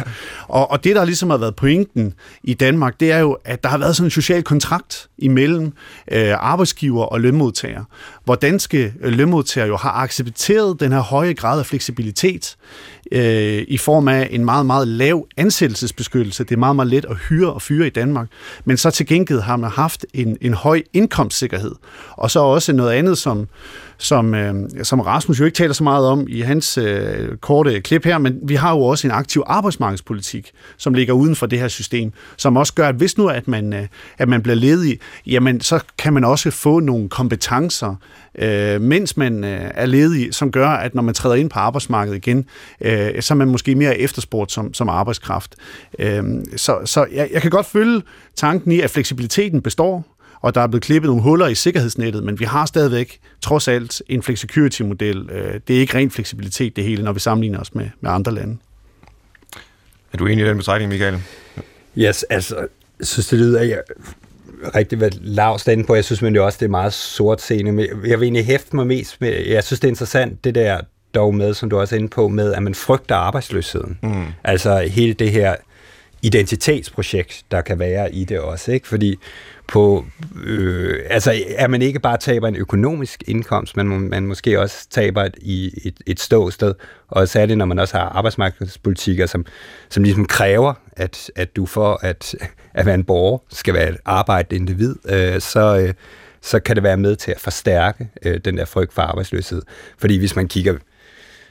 Og, 0.47 0.71
og 0.71 0.83
det, 0.83 0.95
der 0.95 1.05
ligesom 1.05 1.29
har 1.29 1.37
været 1.37 1.55
pointen 1.55 2.13
i 2.43 2.53
Danmark, 2.53 2.99
det 2.99 3.11
er 3.11 3.19
jo, 3.19 3.37
at 3.45 3.63
der 3.63 3.69
har 3.69 3.77
været 3.77 3.95
sådan 3.95 4.07
en 4.07 4.11
social 4.11 4.43
kontrakt 4.43 5.07
imellem 5.17 5.73
øh, 6.11 6.33
arbejdsgiver 6.39 7.03
og 7.03 7.21
lønmodtager, 7.21 7.83
hvor 8.23 8.35
danske 8.35 8.93
lønmodtagere 9.01 9.67
jo 9.67 9.77
har 9.77 9.91
accepteret 9.91 10.79
den 10.79 10.91
her 10.91 10.99
høje 10.99 11.33
grad 11.33 11.59
af 11.59 11.65
fleksibilitet 11.65 12.55
øh, 13.11 13.65
i 13.67 13.77
form 13.77 14.07
af 14.07 14.27
en 14.31 14.45
meget, 14.45 14.65
meget 14.65 14.87
lav 14.87 15.27
ansættelsesbeskyttelse. 15.37 16.43
Det 16.43 16.51
er 16.51 16.59
meget, 16.59 16.75
meget 16.75 16.89
let 16.89 17.05
at 17.09 17.17
hyre 17.29 17.53
og 17.53 17.61
fyre 17.61 17.87
i 17.87 17.89
Danmark. 17.89 18.27
Men 18.65 18.77
så 18.77 18.91
til 18.91 19.05
gengæld 19.05 19.39
har 19.39 19.55
man 19.55 19.69
haft 19.69 20.05
en, 20.13 20.37
en 20.41 20.53
høj 20.53 20.81
indkomstsikkerhed. 20.93 21.75
Og 22.11 22.31
så 22.31 22.39
også 22.39 22.73
noget 22.73 22.91
andet, 22.91 23.17
som, 23.17 23.47
som, 23.97 24.35
øh, 24.35 24.53
som 24.83 24.99
Rasmus 24.99 25.39
jo 25.39 25.45
ikke 25.45 25.55
taler 25.55 25.73
så 25.73 25.83
meget 25.83 26.07
om 26.07 26.25
i 26.29 26.41
hans 26.41 26.77
øh, 26.77 27.37
korte 27.37 27.81
klip 27.81 28.05
her, 28.05 28.17
men 28.17 28.39
vi 28.43 28.55
har 28.55 28.71
jo 28.71 28.81
også 28.81 29.07
en 29.07 29.11
aktiv 29.11 29.43
arbejdsmarkedspolitik, 29.45 30.51
som 30.77 30.93
ligger 30.93 31.13
uden 31.13 31.35
for 31.35 31.45
det 31.45 31.59
her 31.59 31.67
system, 31.67 32.11
som 32.37 32.57
også 32.57 32.73
gør, 32.73 32.87
at 32.87 32.95
hvis 32.95 33.17
nu 33.17 33.27
at 33.27 33.47
man, 33.47 33.73
øh, 33.73 33.87
at 34.17 34.29
man 34.29 34.41
bliver 34.41 34.55
ledig, 34.55 34.99
jamen 35.25 35.61
så 35.61 35.79
kan 35.97 36.13
man 36.13 36.23
også 36.23 36.51
få 36.51 36.79
nogle 36.79 37.09
kompetencer, 37.09 37.95
øh, 38.35 38.81
mens 38.81 39.17
man 39.17 39.43
øh, 39.43 39.71
er 39.73 39.85
ledig, 39.85 40.33
som 40.33 40.51
gør, 40.51 40.67
at 40.69 40.95
når 40.95 41.01
man 41.01 41.13
træder 41.13 41.35
ind 41.35 41.49
på 41.49 41.59
arbejdsmarkedet 41.59 42.17
igen, 42.17 42.45
øh, 42.81 43.00
så 43.19 43.33
er 43.33 43.35
man 43.35 43.47
måske 43.47 43.75
mere 43.75 43.97
efterspurgt 43.97 44.51
som, 44.51 44.73
som 44.73 44.89
arbejdskraft. 44.89 45.55
Øh, 45.99 46.23
så 46.55 46.79
så 46.85 47.05
jeg, 47.11 47.29
jeg 47.33 47.41
kan 47.41 47.51
godt 47.51 47.65
følge 47.65 48.01
tanken 48.35 48.71
i, 48.71 48.79
at 48.79 48.89
fleksibiliteten 48.89 49.61
består, 49.61 50.17
og 50.41 50.55
der 50.55 50.61
er 50.61 50.67
blevet 50.67 50.83
klippet 50.83 51.09
nogle 51.09 51.23
huller 51.23 51.47
i 51.47 51.55
sikkerhedsnettet, 51.55 52.23
men 52.23 52.39
vi 52.39 52.45
har 52.45 52.65
stadigvæk 52.65 53.19
trods 53.41 53.67
alt 53.67 54.01
en 54.07 54.23
flexicurity-model. 54.23 55.29
Øh, 55.31 55.59
det 55.67 55.75
er 55.75 55.79
ikke 55.79 55.97
ren 55.97 56.11
fleksibilitet 56.11 56.75
det 56.75 56.83
hele, 56.83 57.03
når 57.03 57.13
vi 57.13 57.19
sammenligner 57.19 57.59
os 57.59 57.75
med, 57.75 57.89
med 58.01 58.11
andre 58.11 58.31
lande. 58.31 58.57
Er 60.13 60.17
du 60.17 60.25
enig 60.25 60.45
i 60.45 60.47
den 60.47 60.57
betragtning, 60.57 60.89
Michael? 60.91 61.21
Yes, 61.97 62.23
altså, 62.23 62.55
jeg 62.99 63.07
synes, 63.07 63.27
det 63.27 63.39
lyder 63.39 63.61
jeg, 63.61 63.81
rigtig 64.75 64.97
hvad 64.97 65.11
Lars 65.21 65.67
inde 65.67 65.83
på. 65.83 65.95
Jeg 65.95 66.05
synes 66.05 66.21
men 66.21 66.33
det 66.33 66.41
også, 66.41 66.57
det 66.59 66.65
er 66.65 66.69
meget 66.69 66.93
sort 66.93 67.41
scene. 67.41 67.71
Men 67.71 67.85
jeg 68.05 68.19
vil 68.19 68.25
egentlig 68.25 68.45
hæfte 68.45 68.75
mig 68.75 68.87
mest 68.87 69.21
med, 69.21 69.45
jeg 69.47 69.63
synes, 69.63 69.79
det 69.79 69.87
er 69.87 69.91
interessant, 69.91 70.43
det 70.43 70.55
der 70.55 70.81
dog 71.15 71.35
med, 71.35 71.53
som 71.53 71.69
du 71.69 71.79
også 71.79 71.95
er 71.95 71.99
inde 71.99 72.09
på, 72.09 72.27
med, 72.27 72.53
at 72.53 72.63
man 72.63 72.75
frygter 72.75 73.15
arbejdsløsheden. 73.15 73.99
Mm. 74.03 74.25
Altså 74.43 74.77
hele 74.79 75.13
det 75.13 75.31
her 75.31 75.55
identitetsprojekt, 76.21 77.43
der 77.51 77.61
kan 77.61 77.79
være 77.79 78.13
i 78.13 78.23
det 78.23 78.39
også, 78.39 78.71
ikke? 78.71 78.87
Fordi 78.87 79.17
på, 79.67 80.05
øh, 80.43 80.99
altså 81.09 81.33
er 81.55 81.67
man 81.67 81.81
ikke 81.81 81.99
bare 81.99 82.17
taber 82.17 82.47
en 82.47 82.55
økonomisk 82.55 83.23
indkomst, 83.27 83.77
men 83.77 84.09
man 84.09 84.25
måske 84.25 84.59
også 84.59 84.87
taber 84.89 85.23
et, 85.23 85.35
i 85.41 85.71
et, 85.83 85.95
et 86.05 86.19
ståsted, 86.19 86.73
og 87.07 87.27
særligt 87.27 87.57
når 87.57 87.65
man 87.65 87.79
også 87.79 87.97
har 87.97 88.05
arbejdsmarkedspolitikker, 88.05 89.25
som, 89.25 89.45
som 89.89 90.03
ligesom 90.03 90.25
kræver, 90.25 90.73
at, 90.91 91.31
at 91.35 91.55
du 91.55 91.65
for 91.65 91.99
at, 92.01 92.35
at 92.73 92.85
være 92.85 92.95
en 92.95 93.03
borger 93.03 93.37
skal 93.49 93.73
være 93.73 93.89
et 93.89 93.97
arbejdet 94.05 94.55
individ, 94.55 94.95
øh, 95.09 95.41
så, 95.41 95.77
øh, 95.77 95.93
så 96.41 96.59
kan 96.59 96.75
det 96.75 96.83
være 96.83 96.97
med 96.97 97.15
til 97.15 97.31
at 97.31 97.39
forstærke 97.39 98.09
øh, 98.25 98.39
den 98.45 98.57
der 98.57 98.65
frygt 98.65 98.93
for 98.93 99.01
arbejdsløshed. 99.01 99.61
Fordi 99.97 100.17
hvis 100.17 100.35
man 100.35 100.47
kigger 100.47 100.73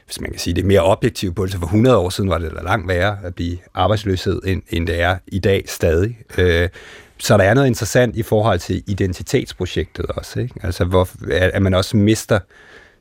hvis 0.05 0.21
man 0.21 0.29
kan 0.31 0.39
sige 0.39 0.53
det 0.53 0.65
mere 0.65 0.81
objektivt 0.81 1.35
på 1.35 1.43
det, 1.43 1.51
så 1.51 1.59
for 1.59 1.65
100 1.65 1.97
år 1.97 2.09
siden 2.09 2.29
var 2.29 2.37
det 2.37 2.51
da 2.51 2.61
langt 2.61 2.87
værre 2.87 3.17
at 3.23 3.35
blive 3.35 3.57
arbejdsløshed, 3.73 4.41
end, 4.45 4.61
end 4.69 4.87
det 4.87 5.01
er 5.01 5.17
i 5.27 5.39
dag 5.39 5.63
stadig. 5.67 6.17
Øh, 6.37 6.69
så 7.17 7.37
der 7.37 7.43
er 7.43 7.53
noget 7.53 7.67
interessant 7.67 8.15
i 8.15 8.23
forhold 8.23 8.59
til 8.59 8.83
identitetsprojektet 8.87 10.05
også. 10.05 10.39
Ikke? 10.39 10.55
Altså, 10.63 10.85
hvor, 10.85 11.09
at 11.31 11.61
man 11.61 11.73
også 11.73 11.97
mister 11.97 12.39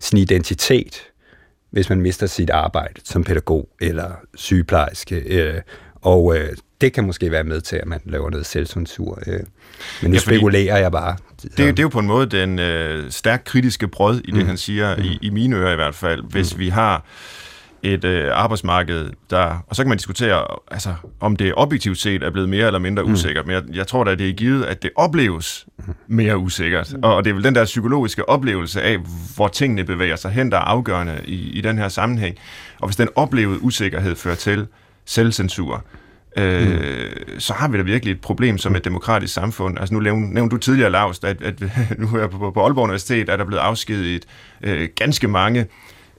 sin 0.00 0.18
identitet, 0.18 1.02
hvis 1.70 1.88
man 1.88 2.00
mister 2.00 2.26
sit 2.26 2.50
arbejde 2.50 3.00
som 3.04 3.24
pædagog 3.24 3.68
eller 3.80 4.10
sygeplejerske. 4.34 5.16
Øh, 5.16 5.60
og 6.00 6.36
øh, 6.36 6.56
det 6.80 6.92
kan 6.92 7.06
måske 7.06 7.30
være 7.30 7.44
med 7.44 7.60
til, 7.60 7.76
at 7.76 7.86
man 7.86 8.00
laver 8.04 8.30
noget 8.30 8.46
selvcensur. 8.46 9.18
Øh. 9.26 9.40
Men 10.02 10.10
nu 10.10 10.14
ja, 10.14 10.20
spekulerer 10.20 10.78
jeg 10.78 10.92
bare. 10.92 11.16
Det, 11.42 11.56
det 11.56 11.78
er 11.78 11.82
jo 11.82 11.88
på 11.88 11.98
en 11.98 12.06
måde 12.06 12.26
den 12.26 12.58
øh, 12.58 13.10
stærkt 13.10 13.44
kritiske 13.44 13.88
brød 13.88 14.20
i 14.24 14.30
det, 14.30 14.40
mm. 14.40 14.46
han 14.46 14.56
siger, 14.56 14.96
mm. 14.96 15.02
i, 15.02 15.18
i 15.22 15.30
mine 15.30 15.56
ører 15.56 15.72
i 15.72 15.76
hvert 15.76 15.94
fald. 15.94 16.22
Hvis 16.30 16.54
mm. 16.54 16.60
vi 16.60 16.68
har 16.68 17.04
et 17.82 18.04
øh, 18.04 18.30
arbejdsmarked, 18.32 19.10
der... 19.30 19.64
Og 19.68 19.76
så 19.76 19.82
kan 19.82 19.88
man 19.88 19.98
diskutere, 19.98 20.46
altså, 20.70 20.94
om 21.20 21.36
det 21.36 21.52
objektivt 21.56 21.98
set 21.98 22.22
er 22.22 22.30
blevet 22.30 22.48
mere 22.48 22.66
eller 22.66 22.78
mindre 22.78 23.02
mm. 23.02 23.12
usikkert, 23.12 23.46
men 23.46 23.54
jeg, 23.54 23.62
jeg 23.72 23.86
tror 23.86 24.04
da, 24.04 24.14
det 24.14 24.28
er 24.28 24.32
givet, 24.32 24.64
at 24.64 24.82
det 24.82 24.90
opleves 24.96 25.66
mere 26.06 26.38
usikkert. 26.38 26.92
Mm. 26.92 27.00
Og 27.02 27.24
det 27.24 27.30
er 27.30 27.34
vel 27.34 27.44
den 27.44 27.54
der 27.54 27.64
psykologiske 27.64 28.28
oplevelse 28.28 28.82
af, 28.82 28.98
hvor 29.36 29.48
tingene 29.48 29.84
bevæger 29.84 30.16
sig 30.16 30.30
hen, 30.30 30.50
der 30.50 30.56
er 30.56 30.62
afgørende 30.62 31.20
i, 31.24 31.50
i 31.50 31.60
den 31.60 31.78
her 31.78 31.88
sammenhæng. 31.88 32.36
Og 32.80 32.88
hvis 32.88 32.96
den 32.96 33.08
oplevede 33.14 33.62
usikkerhed 33.62 34.16
fører 34.16 34.34
til 34.34 34.66
selvcensur, 35.04 35.84
øh, 36.36 36.68
mm. 36.68 37.40
så 37.40 37.52
har 37.52 37.68
vi 37.68 37.76
da 37.76 37.82
virkelig 37.82 38.12
et 38.12 38.20
problem 38.20 38.58
som 38.58 38.76
et 38.76 38.84
demokratisk 38.84 39.34
samfund. 39.34 39.78
Altså 39.78 39.94
nu 39.94 40.00
nævnte, 40.00 40.54
du 40.54 40.56
tidligere, 40.56 40.90
Lars, 40.90 41.18
at, 41.24 41.42
at 41.42 41.60
nu 41.98 42.16
er 42.16 42.26
på, 42.26 42.50
på 42.50 42.64
Aalborg 42.64 42.84
Universitet, 42.84 43.20
at 43.20 43.38
der 43.38 43.44
er 43.44 43.48
blevet 43.48 43.62
afskediget 43.62 44.26
øh, 44.62 44.88
ganske 44.96 45.28
mange 45.28 45.66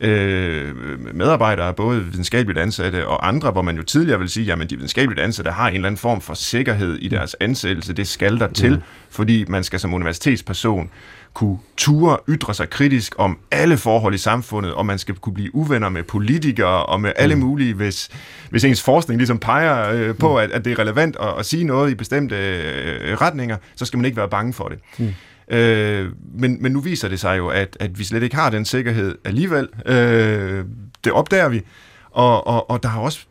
øh, 0.01 0.75
medarbejdere, 1.15 1.73
både 1.73 2.05
videnskabeligt 2.05 2.59
ansatte 2.59 3.07
og 3.07 3.27
andre, 3.27 3.51
hvor 3.51 3.61
man 3.61 3.77
jo 3.77 3.83
tidligere 3.83 4.19
vil 4.19 4.29
sige, 4.29 4.53
at 4.53 4.69
de 4.69 4.75
videnskabeligt 4.75 5.21
ansatte 5.21 5.51
har 5.51 5.67
en 5.67 5.75
eller 5.75 5.87
anden 5.87 5.97
form 5.97 6.21
for 6.21 6.33
sikkerhed 6.33 6.97
i 6.97 7.07
deres 7.07 7.35
ansættelse. 7.39 7.93
Det 7.93 8.07
skal 8.07 8.39
der 8.39 8.47
til, 8.47 8.71
mm. 8.71 8.81
fordi 9.09 9.45
man 9.47 9.63
skal 9.63 9.79
som 9.79 9.93
universitetsperson 9.93 10.89
kunne 11.33 11.57
ture 11.77 12.17
ytre 12.29 12.53
sig 12.53 12.69
kritisk 12.69 13.15
om 13.17 13.37
alle 13.51 13.77
forhold 13.77 14.13
i 14.13 14.17
samfundet, 14.17 14.73
og 14.73 14.85
man 14.85 14.97
skal 14.97 15.15
kunne 15.15 15.33
blive 15.33 15.55
uvenner 15.55 15.89
med 15.89 16.03
politikere 16.03 16.85
og 16.85 17.01
med 17.01 17.11
alle 17.15 17.35
mm. 17.35 17.41
mulige, 17.41 17.73
hvis, 17.73 18.09
hvis 18.49 18.63
ens 18.63 18.81
forskning 18.81 19.17
ligesom 19.17 19.39
peger 19.39 19.91
øh, 19.91 20.15
på, 20.15 20.31
mm. 20.31 20.37
at, 20.37 20.51
at 20.51 20.65
det 20.65 20.71
er 20.71 20.79
relevant 20.79 21.17
at, 21.21 21.39
at 21.39 21.45
sige 21.45 21.63
noget 21.63 21.91
i 21.91 21.95
bestemte 21.95 22.35
øh, 22.35 23.21
retninger, 23.21 23.57
så 23.75 23.85
skal 23.85 23.97
man 23.97 24.05
ikke 24.05 24.17
være 24.17 24.29
bange 24.29 24.53
for 24.53 24.67
det. 24.67 24.79
Mm. 24.99 25.55
Øh, 25.55 26.11
men, 26.33 26.57
men 26.61 26.71
nu 26.71 26.79
viser 26.79 27.07
det 27.07 27.19
sig 27.19 27.37
jo, 27.37 27.47
at, 27.47 27.77
at 27.79 27.99
vi 27.99 28.03
slet 28.03 28.23
ikke 28.23 28.35
har 28.35 28.49
den 28.49 28.65
sikkerhed 28.65 29.17
alligevel. 29.25 29.67
Øh, 29.85 30.65
det 31.03 31.11
opdager 31.11 31.49
vi. 31.49 31.61
Og, 32.11 32.47
og, 32.47 32.69
og 32.69 32.83
der 32.83 32.89
har 32.89 33.01
også, 33.01 33.25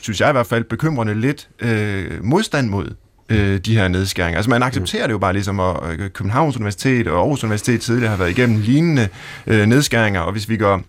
synes 0.00 0.20
jeg 0.20 0.28
i 0.28 0.32
hvert 0.32 0.46
fald, 0.46 0.64
bekymrende 0.64 1.14
lidt 1.14 1.48
øh, 1.60 2.24
modstand 2.24 2.68
mod 2.68 2.94
øh, 3.30 3.58
de 3.58 3.76
her 3.76 3.88
nedskæringer. 3.88 4.38
Altså 4.38 4.50
man 4.50 4.62
accepterer 4.62 5.06
det 5.06 5.12
jo 5.12 5.18
bare 5.18 5.32
ligesom, 5.32 5.60
at 5.60 6.12
Københavns 6.12 6.56
Universitet 6.56 7.08
og 7.08 7.18
Aarhus 7.18 7.44
Universitet 7.44 7.80
tidligere 7.80 8.10
har 8.10 8.16
været 8.16 8.30
igennem 8.30 8.60
lignende 8.60 9.08
øh, 9.46 9.66
nedskæringer, 9.66 10.20
og 10.20 10.32
hvis 10.32 10.48
vi 10.48 10.56
går 10.56 10.82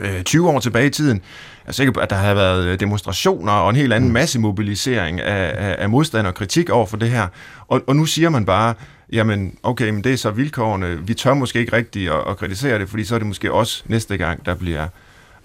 øh, 0.00 0.22
20 0.22 0.48
år 0.48 0.60
tilbage 0.60 0.86
i 0.86 0.90
tiden, 0.90 1.16
jeg 1.64 1.70
er 1.70 1.72
sikker 1.72 1.92
på, 1.92 2.00
at 2.00 2.10
der 2.10 2.16
har 2.16 2.34
været 2.34 2.80
demonstrationer 2.80 3.52
og 3.52 3.70
en 3.70 3.76
helt 3.76 3.92
anden 3.92 4.08
mm. 4.08 4.14
masse 4.14 4.38
mobilisering 4.38 5.20
af, 5.20 5.68
af, 5.68 5.76
af 5.78 5.90
modstand 5.90 6.26
og 6.26 6.34
kritik 6.34 6.70
over 6.70 6.86
for 6.86 6.96
det 6.96 7.10
her. 7.10 7.26
Og, 7.68 7.82
og 7.86 7.96
nu 7.96 8.04
siger 8.04 8.28
man 8.28 8.46
bare, 8.46 8.74
jamen 9.12 9.58
okay, 9.62 9.90
men 9.90 10.04
det 10.04 10.12
er 10.12 10.16
så 10.16 10.30
vilkårene. 10.30 10.98
Vi 11.06 11.14
tør 11.14 11.34
måske 11.34 11.58
ikke 11.58 11.76
rigtigt 11.76 12.10
at, 12.10 12.20
at 12.28 12.36
kritisere 12.36 12.78
det, 12.78 12.88
fordi 12.88 13.04
så 13.04 13.14
er 13.14 13.18
det 13.18 13.28
måske 13.28 13.52
også 13.52 13.82
næste 13.86 14.16
gang, 14.16 14.46
der 14.46 14.54
bliver 14.54 14.88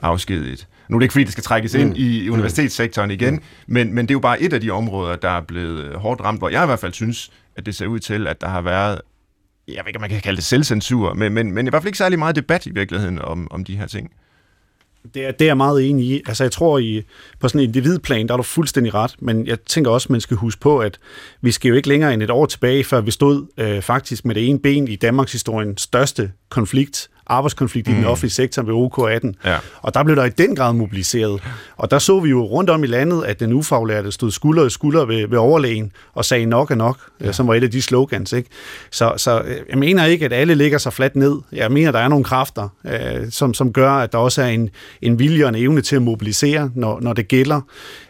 afskediget. 0.02 0.68
Nu 0.92 0.98
er 0.98 1.00
det 1.00 1.04
ikke 1.04 1.12
fordi, 1.12 1.24
det 1.24 1.32
skal 1.32 1.44
trækkes 1.44 1.74
ind 1.74 1.90
mm. 1.90 1.96
i 1.98 2.30
universitetssektoren 2.30 3.12
igen, 3.12 3.34
mm. 3.34 3.42
men, 3.68 3.94
men 3.94 4.06
det 4.06 4.12
er 4.12 4.16
jo 4.16 4.20
bare 4.20 4.42
et 4.42 4.54
af 4.54 4.62
de 4.62 4.72
områder, 4.72 5.16
der 5.16 5.30
er 5.30 5.42
blevet 5.42 5.96
hårdt 5.96 6.22
ramt, 6.22 6.40
hvor 6.40 6.50
jeg 6.50 6.64
i 6.64 6.66
hvert 6.66 6.80
fald 6.80 6.94
synes, 6.94 7.32
at 7.56 7.66
det 7.66 7.76
ser 7.76 7.88
ud 7.88 8.00
til, 8.00 8.28
at 8.28 8.42
der 8.42 8.48
har 8.48 8.62
været, 8.62 9.02
jeg 9.68 9.76
ved 9.78 9.88
ikke, 9.88 9.98
om 9.98 10.02
man 10.02 10.10
kan 10.10 10.22
kalde 10.22 10.36
det 10.36 10.46
selvcensur, 10.46 11.14
men, 11.14 11.34
men, 11.34 11.52
men 11.52 11.68
i 11.68 11.70
hvert 11.70 11.82
fald 11.82 11.88
ikke 11.88 11.98
særlig 11.98 12.20
meget 12.20 12.36
debat 12.36 12.66
i 12.66 12.70
virkeligheden 12.70 13.20
om, 13.20 13.48
om 13.52 13.64
de 13.64 13.76
her 13.76 13.88
ting. 13.88 14.12
Det 15.14 15.26
er, 15.26 15.32
det 15.32 15.42
er 15.42 15.50
jeg 15.50 15.58
meget 15.58 15.90
enig 15.90 16.06
i. 16.06 16.22
Altså 16.28 16.44
jeg 16.44 16.52
tror, 16.52 16.80
i, 16.80 17.04
på 17.40 17.48
sådan 17.48 17.62
en 17.62 17.68
individplan, 17.68 18.28
der 18.28 18.34
er 18.34 18.38
du 18.38 18.44
fuldstændig 18.44 18.94
ret, 18.94 19.16
men 19.20 19.48
jeg 19.48 19.60
tænker 19.60 19.92
også, 19.92 20.08
man 20.10 20.22
skal 20.22 20.38
huske 20.38 20.62
på, 20.62 20.80
at 20.80 20.98
vi 21.42 21.52
skal 21.52 21.70
jo 21.70 21.76
ikke 21.76 21.88
længere 21.88 22.14
end 22.14 22.24
et 22.24 22.30
år 22.30 22.46
tilbage, 22.46 22.84
før 22.84 23.02
vi 23.02 23.12
stod 23.12 23.48
øh, 23.58 23.82
faktisk 23.82 24.26
med 24.26 24.36
det 24.36 24.50
ene 24.50 24.60
ben 24.60 24.88
i 24.88 24.96
Danmarks 24.96 25.32
historiens 25.32 25.82
største 25.82 26.32
konflikt 26.50 27.10
arbejdskonflikt 27.32 27.88
mm. 27.88 27.94
i 27.94 27.96
den 27.96 28.04
mm. 28.04 28.10
offentlige 28.10 28.32
sektor 28.32 28.62
ved 28.62 28.74
OK18. 28.74 29.50
Ja. 29.50 29.58
Og 29.82 29.94
der 29.94 30.04
blev 30.04 30.16
der 30.16 30.26
i 30.26 30.30
den 30.30 30.56
grad 30.56 30.74
mobiliseret. 30.74 31.42
Og 31.78 31.92
der 31.92 32.00
så 32.00 32.20
vi 32.20 32.30
jo 32.30 32.44
rundt 32.44 32.70
om 32.70 32.84
i 32.84 32.88
landet, 32.88 33.24
at 33.24 33.40
den 33.40 33.54
ufaglærte 33.54 34.12
stod 34.12 34.32
skulder 34.32 34.66
i 34.66 34.70
skulder 34.70 35.06
ved, 35.06 35.28
ved 35.28 35.38
overlægen 35.38 35.92
og 36.14 36.26
sagde 36.26 36.46
nok 36.46 36.72
er 36.72 36.76
nok, 36.76 36.98
ja. 37.22 37.32
som 37.32 37.48
var 37.48 37.56
et 37.56 37.64
af 37.64 37.72
de 37.72 37.82
slogans. 37.82 38.34
Ikke? 38.34 38.50
Så, 38.92 39.14
så 39.18 39.42
øh, 39.42 39.56
jeg 39.70 39.78
mener 39.78 40.06
ikke, 40.06 40.26
at 40.26 40.34
alle 40.34 40.56
ligger 40.56 40.78
sig 40.78 40.94
fladt 40.94 41.16
ned. 41.16 41.36
Jeg 41.52 41.72
mener, 41.72 41.92
der 41.92 42.00
er 42.00 42.08
nogle 42.08 42.26
kræfter, 42.26 42.70
øh, 42.86 43.32
som, 43.32 43.54
som 43.54 43.74
gør, 43.74 43.92
at 43.92 44.12
der 44.12 44.18
også 44.18 44.42
er 44.42 44.48
en, 44.48 44.70
en 45.02 45.20
vilje 45.20 45.44
og 45.44 45.50
en 45.50 45.56
evne 45.56 45.82
til 45.82 45.96
at 45.96 46.02
mobilisere, 46.02 46.72
når, 46.76 47.00
når 47.02 47.14
det 47.14 47.28
gælder. 47.28 47.62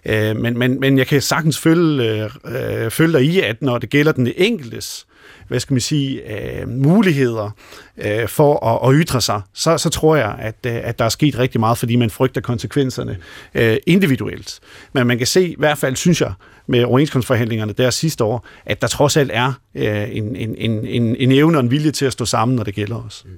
Øh, 0.06 0.36
men, 0.36 0.58
men, 0.58 0.80
men 0.80 0.98
jeg 0.98 1.08
kan 1.08 1.22
sagtens 1.22 1.60
følge, 1.60 2.30
øh, 2.46 2.92
følge 2.92 3.14
dig 3.14 3.26
i, 3.26 3.40
at 3.40 3.62
når 3.62 3.78
det 3.78 3.90
gælder 3.90 4.12
den 4.12 4.28
enkeltes 4.38 5.06
hvad 5.52 5.60
skal 5.60 5.74
man 5.74 5.82
sige, 5.82 6.38
øh, 6.38 6.70
muligheder 6.70 7.50
øh, 7.98 8.28
for 8.28 8.66
at, 8.66 8.90
at 8.90 9.02
ytre 9.02 9.22
sig, 9.22 9.42
så, 9.54 9.78
så 9.78 9.90
tror 9.90 10.16
jeg, 10.16 10.36
at, 10.40 10.56
øh, 10.66 10.76
at 10.84 11.00
der 11.00 11.06
er 11.06 11.10
sket 11.10 11.40
rigtig 11.40 11.60
meget, 11.60 11.78
fordi 11.78 11.96
man 11.96 12.10
frygter 12.10 12.42
konsekvenserne 12.42 13.18
øh, 13.54 13.78
individuelt. 13.86 14.60
Men 14.94 15.08
man 15.08 15.18
kan 15.18 15.28
se, 15.28 15.48
i 15.48 15.56
hvert 15.58 15.78
fald 15.78 15.96
synes 15.96 16.22
jeg, 16.22 16.34
med 16.68 16.84
overenskomstforhandlingerne 16.84 17.74
der 17.74 17.90
sidste 17.90 18.24
år, 18.24 18.48
at 18.66 18.82
der 18.82 18.88
trods 18.88 19.18
alt 19.18 19.32
er 19.34 19.54
øh, 19.76 20.16
en, 20.16 20.36
en, 20.36 20.56
en, 20.58 20.88
en, 20.88 21.16
en 21.16 21.32
evne 21.32 21.58
og 21.58 21.64
en 21.64 21.72
vilje 21.72 21.92
til 21.92 22.06
at 22.06 22.14
stå 22.14 22.26
sammen, 22.26 22.56
når 22.56 22.64
det 22.64 22.76
gælder 22.76 23.04
os. 23.08 23.24
Mm. 23.26 23.32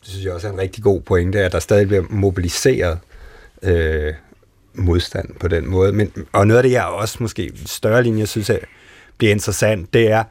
Det 0.00 0.08
synes 0.08 0.24
jeg 0.24 0.32
også 0.32 0.48
er 0.48 0.52
en 0.52 0.58
rigtig 0.58 0.84
god 0.84 1.00
pointe, 1.00 1.40
at 1.40 1.52
der 1.52 1.58
stadig 1.58 1.88
bliver 1.88 2.02
mobiliseret 2.10 2.98
øh, 3.62 4.12
modstand 4.74 5.28
på 5.40 5.48
den 5.48 5.68
måde. 5.68 5.92
Men, 5.92 6.12
og 6.32 6.46
noget 6.46 6.58
af 6.58 6.62
det, 6.62 6.72
jeg 6.72 6.84
også 6.84 7.16
måske 7.20 7.52
større 7.66 8.02
linje 8.02 8.26
synes, 8.26 8.48
jeg 8.48 8.60
bliver 9.18 9.32
interessant, 9.32 9.94
det 9.94 10.10
er, 10.10 10.24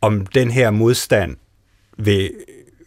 om 0.00 0.26
den 0.26 0.50
her 0.50 0.70
modstand 0.70 1.36
vil 1.98 2.30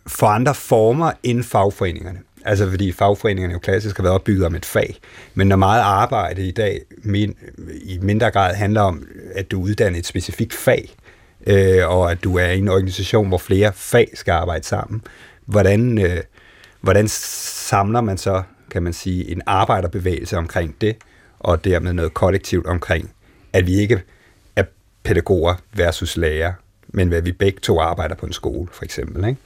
få 0.07 0.25
andre 0.25 0.55
former 0.55 1.11
end 1.23 1.43
fagforeningerne. 1.43 2.19
Altså 2.45 2.69
fordi 2.69 2.91
fagforeningerne 2.91 3.53
jo 3.53 3.59
klassisk 3.59 3.97
har 3.97 4.03
været 4.03 4.15
opbygget 4.15 4.45
om 4.45 4.55
et 4.55 4.65
fag, 4.65 4.97
men 5.33 5.47
når 5.47 5.55
meget 5.55 5.81
arbejde 5.81 6.47
i 6.47 6.51
dag 6.51 6.81
min, 7.03 7.35
i 7.83 7.99
mindre 8.01 8.31
grad 8.31 8.55
handler 8.55 8.81
om, 8.81 9.07
at 9.35 9.51
du 9.51 9.61
uddanner 9.61 9.99
et 9.99 10.05
specifikt 10.05 10.53
fag, 10.53 10.89
øh, 11.47 11.87
og 11.87 12.11
at 12.11 12.23
du 12.23 12.37
er 12.37 12.45
i 12.45 12.57
en 12.57 12.69
organisation, 12.69 13.27
hvor 13.27 13.37
flere 13.37 13.73
fag 13.73 14.09
skal 14.13 14.31
arbejde 14.31 14.65
sammen, 14.65 15.01
hvordan, 15.45 15.97
øh, 15.97 16.17
hvordan 16.81 17.07
samler 17.07 18.01
man 18.01 18.17
så, 18.17 18.43
kan 18.71 18.83
man 18.83 18.93
sige, 18.93 19.31
en 19.31 19.41
arbejderbevægelse 19.45 20.37
omkring 20.37 20.75
det, 20.81 20.95
og 21.39 21.63
dermed 21.63 21.93
noget 21.93 22.13
kollektivt 22.13 22.67
omkring, 22.67 23.11
at 23.53 23.67
vi 23.67 23.73
ikke 23.73 24.01
er 24.55 24.63
pædagoger 25.03 25.55
versus 25.73 26.17
lærer, 26.17 26.53
men 26.93 27.07
hvad 27.07 27.21
vi 27.21 27.31
begge 27.31 27.59
to 27.59 27.79
arbejder 27.79 28.15
på 28.15 28.25
en 28.25 28.33
skole, 28.33 28.67
for 28.71 28.85
eksempel. 28.85 29.25
Ikke? 29.27 29.39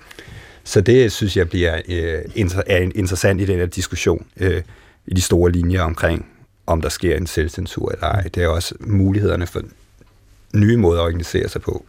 Så 0.63 0.81
det 0.81 1.11
synes 1.11 1.37
jeg 1.37 1.49
bliver 1.49 1.81
øh, 1.89 2.19
inter- 2.35 2.63
er 2.65 2.77
interessant 2.95 3.41
i 3.41 3.45
den 3.45 3.57
her 3.57 3.65
diskussion 3.65 4.25
øh, 4.37 4.61
i 5.07 5.13
de 5.13 5.21
store 5.21 5.51
linjer 5.51 5.81
omkring, 5.81 6.25
om 6.67 6.81
der 6.81 6.89
sker 6.89 7.17
en 7.17 7.27
selvcensur 7.27 7.91
eller 7.91 8.07
ej. 8.07 8.21
Det 8.21 8.43
er 8.43 8.47
også 8.47 8.75
mulighederne 8.79 9.47
for 9.47 9.61
nye 10.53 10.77
måder 10.77 11.01
at 11.01 11.05
organisere 11.05 11.49
sig 11.49 11.61
på. 11.61 11.85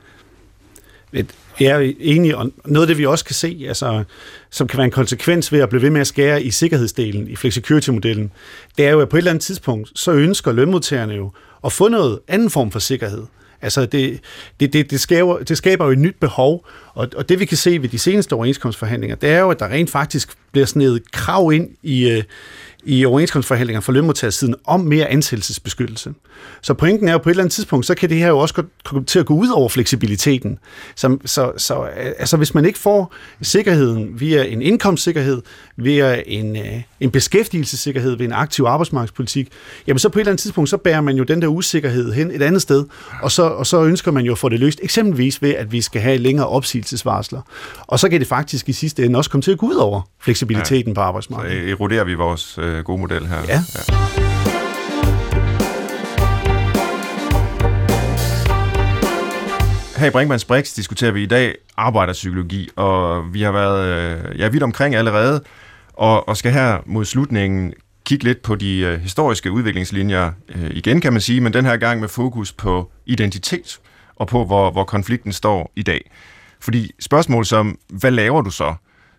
Jeg 1.60 1.84
er 1.84 1.92
enig, 2.00 2.36
og 2.36 2.52
noget 2.64 2.86
af 2.86 2.88
det, 2.88 2.98
vi 2.98 3.06
også 3.06 3.24
kan 3.24 3.34
se, 3.34 3.64
altså, 3.68 4.04
som 4.50 4.68
kan 4.68 4.76
være 4.76 4.84
en 4.84 4.90
konsekvens 4.90 5.52
ved 5.52 5.60
at 5.60 5.68
blive 5.68 5.82
ved 5.82 5.90
med 5.90 6.00
at 6.00 6.06
skære 6.06 6.42
i 6.42 6.50
sikkerhedsdelen, 6.50 7.28
i 7.28 7.36
flexicurity-modellen, 7.36 8.32
det 8.78 8.86
er 8.86 8.90
jo, 8.90 9.00
at 9.00 9.08
på 9.08 9.16
et 9.16 9.18
eller 9.18 9.30
andet 9.30 9.42
tidspunkt, 9.42 9.90
så 9.94 10.12
ønsker 10.12 10.52
lønmodtagerne 10.52 11.14
jo 11.14 11.30
at 11.64 11.72
få 11.72 11.88
noget 11.88 12.20
anden 12.28 12.50
form 12.50 12.70
for 12.70 12.78
sikkerhed. 12.78 13.22
Altså 13.62 13.86
det, 13.86 14.20
det, 14.60 14.72
det, 14.72 14.90
det, 14.90 15.00
skaber, 15.00 15.38
det 15.38 15.56
skaber 15.56 15.84
jo 15.84 15.90
et 15.90 15.98
nyt 15.98 16.16
behov, 16.20 16.66
og, 16.94 17.08
og 17.16 17.28
det 17.28 17.40
vi 17.40 17.44
kan 17.44 17.56
se 17.56 17.82
ved 17.82 17.88
de 17.88 17.98
seneste 17.98 18.32
overenskomstforhandlinger, 18.32 19.16
det 19.16 19.30
er 19.30 19.40
jo, 19.40 19.50
at 19.50 19.58
der 19.58 19.68
rent 19.68 19.90
faktisk 19.90 20.30
bliver 20.52 20.66
snedet 20.66 21.12
krav 21.12 21.52
ind 21.52 21.68
i, 21.82 22.10
øh, 22.10 22.22
i 22.84 23.04
overenskomstforhandlinger 23.04 23.80
for 23.80 23.92
lønmodtagersiden 23.92 24.54
om 24.64 24.80
mere 24.80 25.06
ansættelsesbeskyttelse. 25.06 26.14
Så 26.62 26.74
pointen 26.74 27.08
er 27.08 27.12
jo 27.12 27.18
på 27.18 27.28
et 27.28 27.32
eller 27.32 27.42
andet 27.42 27.52
tidspunkt, 27.52 27.86
så 27.86 27.94
kan 27.94 28.08
det 28.08 28.18
her 28.18 28.28
jo 28.28 28.38
også 28.38 28.62
komme 28.84 29.04
til 29.04 29.18
at 29.18 29.26
gå 29.26 29.34
ud 29.34 29.48
over 29.48 29.68
fleksibiliteten. 29.68 30.58
Så, 30.94 31.18
så, 31.24 31.52
så 31.56 31.74
altså, 32.18 32.36
hvis 32.36 32.54
man 32.54 32.64
ikke 32.64 32.78
får 32.78 33.14
sikkerheden 33.42 34.20
via 34.20 34.44
en 34.44 34.62
indkomstsikkerhed, 34.62 35.42
via 35.76 36.22
en, 36.26 36.56
øh, 36.56 36.82
en 37.00 37.10
beskæftigelsessikkerhed, 37.10 38.16
ved 38.16 38.26
en 38.26 38.32
aktiv 38.32 38.64
arbejdsmarkedspolitik, 38.64 39.48
jamen 39.86 39.98
så 39.98 40.08
på 40.08 40.18
et 40.18 40.20
eller 40.20 40.30
andet 40.30 40.42
tidspunkt, 40.42 40.70
så 40.70 40.76
bærer 40.76 41.00
man 41.00 41.16
jo 41.16 41.24
den 41.24 41.42
der 41.42 41.48
usikkerhed 41.48 42.12
hen 42.12 42.30
et 42.30 42.42
andet 42.42 42.62
sted, 42.62 42.84
og 43.22 43.32
så, 43.32 43.42
og 43.42 43.66
så 43.66 43.84
ønsker 43.84 44.10
man 44.10 44.24
jo 44.24 44.32
at 44.32 44.38
få 44.38 44.48
det 44.48 44.60
løst, 44.60 44.80
eksempelvis 44.82 45.42
ved, 45.42 45.54
at 45.54 45.72
vi 45.72 45.80
skal 45.80 46.00
have 46.00 46.18
længere 46.18 46.46
opsigelsesvarsler. 46.46 47.40
Og 47.86 47.98
så 47.98 48.08
kan 48.08 48.20
det 48.20 48.28
faktisk 48.28 48.68
i 48.68 48.72
sidste 48.72 49.04
ende 49.04 49.18
også 49.18 49.30
komme 49.30 49.42
til 49.42 49.52
at 49.52 49.58
gå 49.58 49.66
ud 49.66 49.74
over 49.74 50.00
fleksibiliteten 50.20 50.92
ja. 50.92 50.94
på 50.94 51.00
arbejdsmarkedet. 51.00 51.62
Så 51.62 51.70
eroderer 51.70 52.04
vi 52.04 52.14
vores 52.14 52.58
øh, 52.58 52.84
gode 52.84 53.00
model 53.00 53.26
her. 53.26 53.38
Ja. 53.48 53.62
ja. 53.74 53.94
Her 59.98 60.06
i 60.06 60.10
Brinkmanns 60.10 60.44
Brix 60.44 60.74
diskuterer 60.74 61.10
vi 61.10 61.22
i 61.22 61.26
dag 61.26 61.54
arbejderpsykologi, 61.76 62.68
og 62.76 63.24
vi 63.32 63.42
har 63.42 63.52
været 63.52 63.86
øh, 63.86 64.38
ja, 64.38 64.48
vidt 64.48 64.62
omkring 64.62 64.94
allerede, 64.94 65.42
og, 65.98 66.28
og 66.28 66.36
skal 66.36 66.52
her 66.52 66.78
mod 66.86 67.04
slutningen 67.04 67.72
kigge 68.04 68.24
lidt 68.24 68.42
på 68.42 68.54
de 68.54 68.78
øh, 68.78 69.00
historiske 69.00 69.52
udviklingslinjer 69.52 70.32
øh, 70.48 70.70
igen, 70.70 71.00
kan 71.00 71.12
man 71.12 71.20
sige, 71.20 71.40
men 71.40 71.52
den 71.52 71.64
her 71.64 71.76
gang 71.76 72.00
med 72.00 72.08
fokus 72.08 72.52
på 72.52 72.90
identitet 73.06 73.78
og 74.16 74.26
på, 74.26 74.44
hvor, 74.44 74.70
hvor 74.70 74.84
konflikten 74.84 75.32
står 75.32 75.72
i 75.76 75.82
dag. 75.82 76.10
Fordi 76.60 76.90
spørgsmål 77.00 77.44
som, 77.44 77.78
hvad 77.88 78.10
laver 78.10 78.42
du 78.42 78.50
så? 78.50 78.74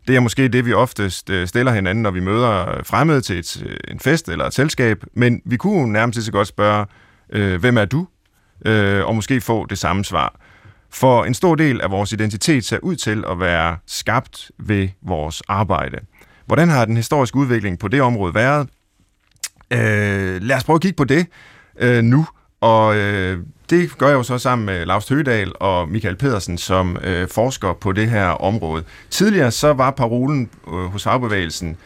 Det 0.07 0.15
er 0.15 0.19
måske 0.19 0.47
det, 0.47 0.65
vi 0.65 0.73
oftest 0.73 1.29
øh, 1.29 1.47
stiller 1.47 1.71
hinanden, 1.71 2.03
når 2.03 2.11
vi 2.11 2.19
møder 2.19 2.69
øh, 2.69 2.85
fremmede 2.85 3.21
til 3.21 3.39
et, 3.39 3.63
øh, 3.65 3.77
en 3.87 3.99
fest 3.99 4.29
eller 4.29 4.45
et 4.45 4.53
selskab, 4.53 5.03
men 5.13 5.41
vi 5.45 5.57
kunne 5.57 5.93
nærmest 5.93 6.25
så 6.25 6.31
godt 6.31 6.47
spørge, 6.47 6.85
øh, 7.29 7.59
hvem 7.59 7.77
er 7.77 7.85
du? 7.85 8.07
Øh, 8.65 9.05
og 9.05 9.15
måske 9.15 9.41
få 9.41 9.65
det 9.65 9.77
samme 9.77 10.05
svar. 10.05 10.39
For 10.89 11.25
en 11.25 11.33
stor 11.33 11.55
del 11.55 11.81
af 11.81 11.91
vores 11.91 12.11
identitet 12.11 12.65
ser 12.65 12.79
ud 12.79 12.95
til 12.95 13.23
at 13.31 13.39
være 13.39 13.77
skabt 13.87 14.51
ved 14.57 14.89
vores 15.01 15.41
arbejde. 15.47 15.97
Hvordan 16.49 16.69
har 16.69 16.85
den 16.85 16.97
historiske 16.97 17.37
udvikling 17.37 17.79
på 17.79 17.87
det 17.87 18.01
område 18.01 18.33
været? 18.33 18.67
Øh, 19.71 20.41
lad 20.41 20.55
os 20.55 20.63
prøve 20.63 20.75
at 20.75 20.81
kigge 20.81 20.95
på 20.95 21.03
det 21.03 21.27
øh, 21.79 22.03
nu. 22.03 22.27
Og 22.61 22.97
øh, 22.97 23.39
det 23.69 23.97
gør 23.97 24.07
jeg 24.07 24.15
jo 24.15 24.23
så 24.23 24.37
sammen 24.37 24.65
med 24.65 24.85
Lars 24.85 25.09
Høgedal 25.09 25.51
og 25.59 25.89
Michael 25.89 26.15
Pedersen, 26.15 26.57
som 26.57 26.97
øh, 27.03 27.27
forsker 27.27 27.73
på 27.73 27.91
det 27.91 28.09
her 28.09 28.25
område. 28.25 28.83
Tidligere 29.09 29.51
så 29.51 29.73
var 29.73 29.91
parolen 29.91 30.49
øh, 30.67 30.73
hos 30.73 31.03
fagbevægelsen 31.03 31.77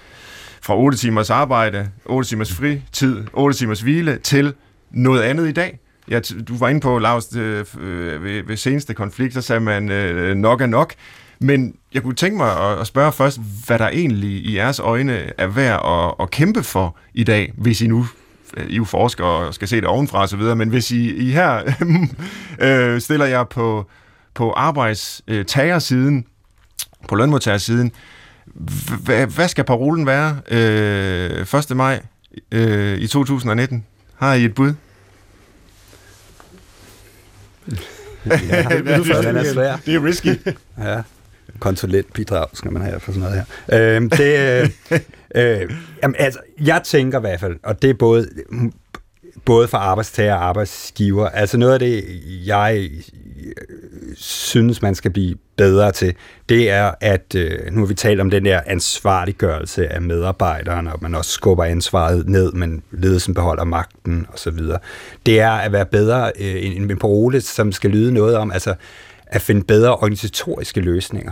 fra 0.61 0.77
8 0.77 0.97
timers 0.97 1.29
arbejde, 1.29 1.89
8 2.05 2.29
timers 2.29 2.53
fritid, 2.53 3.23
8 3.33 3.57
timers 3.57 3.81
hvile 3.81 4.17
til 4.17 4.53
noget 4.91 5.21
andet 5.21 5.49
i 5.49 5.51
dag. 5.51 5.79
Ja, 6.09 6.19
du 6.47 6.57
var 6.57 6.69
inde 6.69 6.81
på, 6.81 6.99
Lars, 6.99 7.35
øh, 7.35 7.65
øh, 7.79 8.23
ved, 8.23 8.43
ved 8.43 8.57
seneste 8.57 8.93
konflikt, 8.93 9.33
så 9.33 9.41
sagde 9.41 9.59
man 9.59 9.91
øh, 9.91 10.35
nok 10.35 10.61
er 10.61 10.65
nok. 10.65 10.93
Men 11.43 11.75
jeg 11.93 12.03
kunne 12.03 12.15
tænke 12.15 12.37
mig 12.37 12.79
at, 12.79 12.87
spørge 12.87 13.11
først, 13.11 13.39
hvad 13.65 13.79
der 13.79 13.87
egentlig 13.87 14.29
i 14.29 14.55
jeres 14.55 14.79
øjne 14.79 15.39
er 15.39 15.47
værd 15.47 15.81
at, 15.85 16.23
at 16.23 16.31
kæmpe 16.31 16.63
for 16.63 16.97
i 17.13 17.23
dag, 17.23 17.53
hvis 17.57 17.81
I 17.81 17.87
nu 17.87 18.07
i 18.57 18.59
er 18.73 18.75
jo 18.75 18.83
forskere 18.83 19.27
og 19.27 19.53
skal 19.53 19.67
se 19.67 19.75
det 19.75 19.85
ovenfra 19.85 20.21
og 20.21 20.29
så 20.29 20.37
videre, 20.37 20.55
men 20.55 20.69
hvis 20.69 20.91
I, 20.91 21.15
I 21.15 21.31
her 21.31 21.73
øh, 22.67 23.01
stiller 23.01 23.25
jer 23.25 23.43
på, 23.43 23.89
på 24.33 24.51
arbejdstagersiden, 24.51 26.25
på 27.07 27.15
lønmodtagersiden, 27.15 27.91
hvad 29.35 29.47
skal 29.47 29.63
parolen 29.63 30.05
være 30.05 30.37
øh, 30.51 31.59
1. 31.69 31.77
maj 31.77 32.01
øh, 32.51 32.97
i 32.97 33.07
2019? 33.07 33.85
Har 34.15 34.33
I 34.33 34.45
et 34.45 34.55
bud? 34.55 34.73
ja, 38.25 38.33
det, 38.69 38.87
er 38.87 39.77
det 39.85 39.95
er 39.95 40.03
risky. 40.03 40.39
ja 40.77 41.01
konsulentbidrag 41.59 42.47
skal 42.53 42.71
man 42.71 42.81
have 42.81 42.99
for 42.99 43.11
sådan 43.11 43.29
noget 43.29 43.45
her. 43.69 43.95
Øh, 43.95 44.01
det, 44.01 44.61
øh, 44.61 45.61
øh, 45.61 45.71
jamen, 46.03 46.15
altså, 46.19 46.39
jeg 46.61 46.81
tænker 46.83 47.17
i 47.17 47.21
hvert 47.21 47.39
fald, 47.39 47.55
og 47.63 47.81
det 47.81 47.89
er 47.89 47.93
både, 47.93 48.27
både 49.45 49.67
for 49.67 49.77
arbejdstager 49.77 50.33
og 50.33 50.45
arbejdsgiver, 50.45 51.29
altså 51.29 51.57
noget 51.57 51.73
af 51.73 51.79
det, 51.79 52.03
jeg 52.45 52.89
øh, 53.45 53.53
synes, 54.15 54.81
man 54.81 54.95
skal 54.95 55.11
blive 55.11 55.35
bedre 55.57 55.91
til, 55.91 56.13
det 56.49 56.69
er, 56.69 56.91
at 57.01 57.35
øh, 57.35 57.59
nu 57.71 57.79
har 57.79 57.87
vi 57.87 57.93
talt 57.93 58.21
om 58.21 58.29
den 58.29 58.45
der 58.45 58.61
ansvarliggørelse 58.65 59.87
af 59.87 60.01
medarbejderen, 60.01 60.87
og 60.87 60.99
man 61.01 61.15
også 61.15 61.31
skubber 61.31 61.63
ansvaret 61.63 62.27
ned, 62.27 62.51
men 62.51 62.83
ledelsen 62.91 63.33
beholder 63.33 63.63
magten 63.63 64.25
osv. 64.33 64.57
Det 65.25 65.39
er 65.39 65.51
at 65.51 65.71
være 65.71 65.85
bedre 65.85 66.31
øh, 66.39 66.65
en, 66.65 66.91
en 66.91 66.97
parole, 66.97 67.41
som 67.41 67.71
skal 67.71 67.89
lyde 67.89 68.13
noget 68.13 68.35
om, 68.37 68.51
altså 68.51 68.75
at 69.33 69.41
finde 69.41 69.63
bedre 69.63 69.95
organisatoriske 69.95 70.81
løsninger 70.81 71.31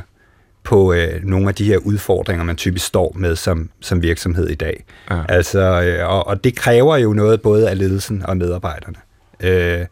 på 0.64 0.94
øh, 0.94 1.24
nogle 1.24 1.48
af 1.48 1.56
de 1.56 1.66
her 1.66 1.78
udfordringer, 1.78 2.44
man 2.44 2.56
typisk 2.56 2.86
står 2.86 3.14
med 3.16 3.36
som, 3.36 3.70
som 3.80 4.02
virksomhed 4.02 4.48
i 4.48 4.56
dag. 4.56 4.86
Ja. 5.10 5.22
Altså, 5.30 5.60
øh, 5.60 6.10
og, 6.10 6.28
og 6.28 6.44
det 6.44 6.56
kræver 6.56 6.98
jo 6.98 7.14
noget 7.14 7.42
både 7.42 7.70
af 7.70 7.78
ledelsen 7.78 8.26
og 8.26 8.38
medarbejderne. 8.38 8.98
Øh, 9.40 9.86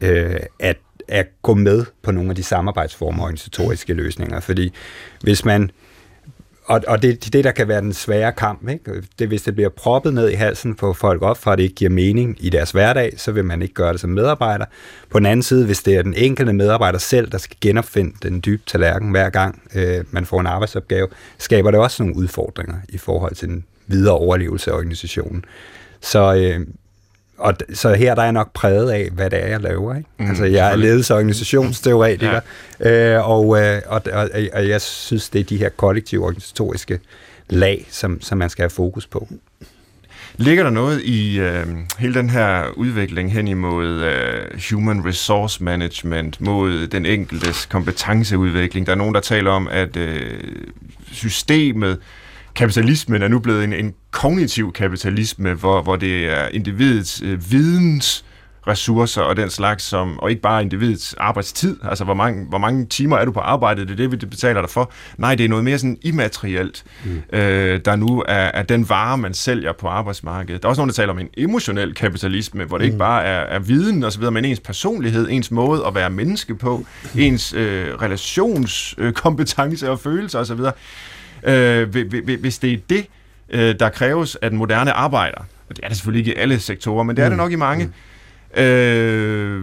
øh, 0.00 0.40
at, 0.60 0.76
at 1.08 1.26
gå 1.42 1.54
med 1.54 1.84
på 2.02 2.10
nogle 2.10 2.30
af 2.30 2.36
de 2.36 2.42
samarbejdsformer 2.42 3.18
og 3.18 3.24
organisatoriske 3.24 3.94
løsninger. 3.94 4.40
Fordi 4.40 4.72
hvis 5.22 5.44
man 5.44 5.70
og, 6.66 6.82
og 6.88 7.02
det, 7.02 7.32
det, 7.32 7.44
der 7.44 7.50
kan 7.50 7.68
være 7.68 7.80
den 7.80 7.92
svære 7.92 8.32
kamp, 8.32 8.68
ikke? 8.68 9.02
det 9.18 9.28
hvis 9.28 9.42
det 9.42 9.54
bliver 9.54 9.68
proppet 9.68 10.14
ned 10.14 10.30
i 10.30 10.34
halsen 10.34 10.74
på 10.74 10.92
folk 10.92 11.22
op, 11.22 11.38
for 11.38 11.50
at 11.50 11.58
det 11.58 11.64
ikke 11.64 11.74
giver 11.74 11.90
mening 11.90 12.36
i 12.40 12.50
deres 12.50 12.70
hverdag, 12.70 13.12
så 13.16 13.32
vil 13.32 13.44
man 13.44 13.62
ikke 13.62 13.74
gøre 13.74 13.92
det 13.92 14.00
som 14.00 14.10
medarbejder. 14.10 14.64
På 15.10 15.18
den 15.18 15.26
anden 15.26 15.42
side, 15.42 15.66
hvis 15.66 15.82
det 15.82 15.96
er 15.96 16.02
den 16.02 16.14
enkelte 16.14 16.52
medarbejder 16.52 16.98
selv, 16.98 17.30
der 17.30 17.38
skal 17.38 17.56
genopfinde 17.60 18.14
den 18.22 18.42
dybe 18.46 18.62
tallerken 18.66 19.10
hver 19.10 19.30
gang 19.30 19.62
øh, 19.74 20.04
man 20.10 20.26
får 20.26 20.40
en 20.40 20.46
arbejdsopgave, 20.46 21.08
skaber 21.38 21.70
det 21.70 21.80
også 21.80 22.02
nogle 22.02 22.16
udfordringer 22.16 22.76
i 22.88 22.98
forhold 22.98 23.34
til 23.34 23.48
den 23.48 23.64
videre 23.86 24.14
overlevelse 24.14 24.70
af 24.70 24.74
organisationen. 24.74 25.44
Så 26.00 26.34
øh, 26.34 26.66
og 27.38 27.54
så 27.74 27.94
her 27.94 28.14
der 28.14 28.22
er 28.22 28.26
jeg 28.26 28.32
nok 28.32 28.52
præget 28.52 28.90
af, 28.90 29.08
hvad 29.12 29.30
det 29.30 29.42
er, 29.42 29.46
jeg 29.46 29.60
laver. 29.60 29.94
Ikke? 29.94 30.08
Mm, 30.18 30.26
altså, 30.26 30.44
jeg 30.44 30.72
er 30.72 30.76
ledelse- 30.76 31.14
og 31.14 31.18
organisationsteoretiker, 31.18 32.40
ja. 32.80 33.16
øh, 33.16 33.30
og, 33.30 33.62
øh, 33.62 33.82
og, 33.86 34.02
og, 34.12 34.28
og 34.52 34.68
jeg 34.68 34.80
synes, 34.80 35.28
det 35.28 35.40
er 35.40 35.44
de 35.44 35.56
her 35.56 35.68
kollektive 35.68 36.24
organisatoriske 36.24 37.00
lag, 37.48 37.86
som, 37.90 38.20
som 38.20 38.38
man 38.38 38.50
skal 38.50 38.62
have 38.62 38.70
fokus 38.70 39.06
på. 39.06 39.28
Ligger 40.38 40.62
der 40.64 40.70
noget 40.70 41.02
i 41.02 41.38
øh, 41.38 41.66
hele 41.98 42.14
den 42.14 42.30
her 42.30 42.64
udvikling 42.76 43.32
hen 43.32 43.48
imod 43.48 44.02
øh, 44.02 44.60
human 44.70 45.06
resource 45.06 45.64
management, 45.64 46.40
mod 46.40 46.86
den 46.86 47.06
enkeltes 47.06 47.66
kompetenceudvikling? 47.66 48.86
Der 48.86 48.92
er 48.92 48.96
nogen, 48.96 49.14
der 49.14 49.20
taler 49.20 49.50
om, 49.50 49.68
at 49.68 49.96
øh, 49.96 50.40
systemet 51.12 51.98
kapitalismen 52.56 53.22
er 53.22 53.28
nu 53.28 53.38
blevet 53.38 53.64
en, 53.64 53.72
en 53.72 53.94
kognitiv 54.10 54.72
kapitalisme, 54.72 55.54
hvor, 55.54 55.82
hvor 55.82 55.96
det 55.96 56.26
er 56.26 56.48
individets 56.48 57.22
øh, 57.24 57.50
videns 57.50 58.24
ressourcer 58.66 59.22
og 59.22 59.36
den 59.36 59.50
slags, 59.50 59.84
som, 59.84 60.18
og 60.18 60.30
ikke 60.30 60.42
bare 60.42 60.62
individets 60.62 61.14
arbejdstid, 61.14 61.76
altså 61.82 62.04
hvor 62.04 62.14
mange, 62.14 62.46
hvor 62.48 62.58
mange 62.58 62.86
timer 62.86 63.16
er 63.16 63.24
du 63.24 63.32
på 63.32 63.40
arbejde, 63.40 63.82
det 63.82 63.90
er 63.90 63.96
det, 63.96 64.12
vi 64.12 64.16
betaler 64.16 64.60
dig 64.60 64.70
for. 64.70 64.92
Nej, 65.18 65.34
det 65.34 65.44
er 65.44 65.48
noget 65.48 65.64
mere 65.64 65.78
sådan 65.78 65.98
immaterielt, 66.02 66.84
mm. 67.04 67.22
øh, 67.32 67.80
der 67.84 67.96
nu 67.96 68.24
er, 68.28 68.34
er 68.34 68.62
den 68.62 68.88
vare, 68.88 69.18
man 69.18 69.34
sælger 69.34 69.72
på 69.72 69.88
arbejdsmarkedet. 69.88 70.62
Der 70.62 70.66
er 70.66 70.70
også 70.70 70.80
nogen, 70.80 70.88
der 70.88 70.94
taler 70.94 71.12
om 71.12 71.18
en 71.18 71.28
emotionel 71.36 71.94
kapitalisme, 71.94 72.64
hvor 72.64 72.78
det 72.78 72.84
mm. 72.84 72.86
ikke 72.86 72.98
bare 72.98 73.24
er, 73.24 73.40
er 73.40 73.58
viden 73.58 74.04
og 74.04 74.12
så 74.12 74.18
videre, 74.18 74.32
men 74.32 74.44
ens 74.44 74.60
personlighed, 74.60 75.28
ens 75.30 75.50
måde 75.50 75.86
at 75.86 75.94
være 75.94 76.10
menneske 76.10 76.54
på, 76.54 76.86
mm. 77.14 77.20
ens 77.20 77.52
øh, 77.52 77.94
relationskompetence 78.02 79.90
og 79.90 80.00
følelser 80.00 80.38
osv., 80.38 80.60
øh, 81.46 81.88
hvis 82.40 82.58
det 82.58 82.72
er 82.72 82.78
det, 82.90 83.06
øh, 83.50 83.74
der 83.80 83.88
kræves 83.88 84.36
af 84.36 84.50
den 84.50 84.58
moderne 84.58 84.92
arbejder, 84.92 85.38
og 85.68 85.76
det 85.76 85.84
er 85.84 85.88
det 85.88 85.96
selvfølgelig 85.96 86.26
ikke 86.26 86.38
i 86.38 86.42
alle 86.42 86.60
sektorer, 86.60 87.02
men 87.02 87.16
det 87.16 87.22
er 87.22 87.28
det 87.28 87.36
mm. 87.36 87.42
nok 87.42 87.52
i 87.52 87.56
mange, 87.56 87.84
mm. 88.56 88.62
øh, 88.62 89.62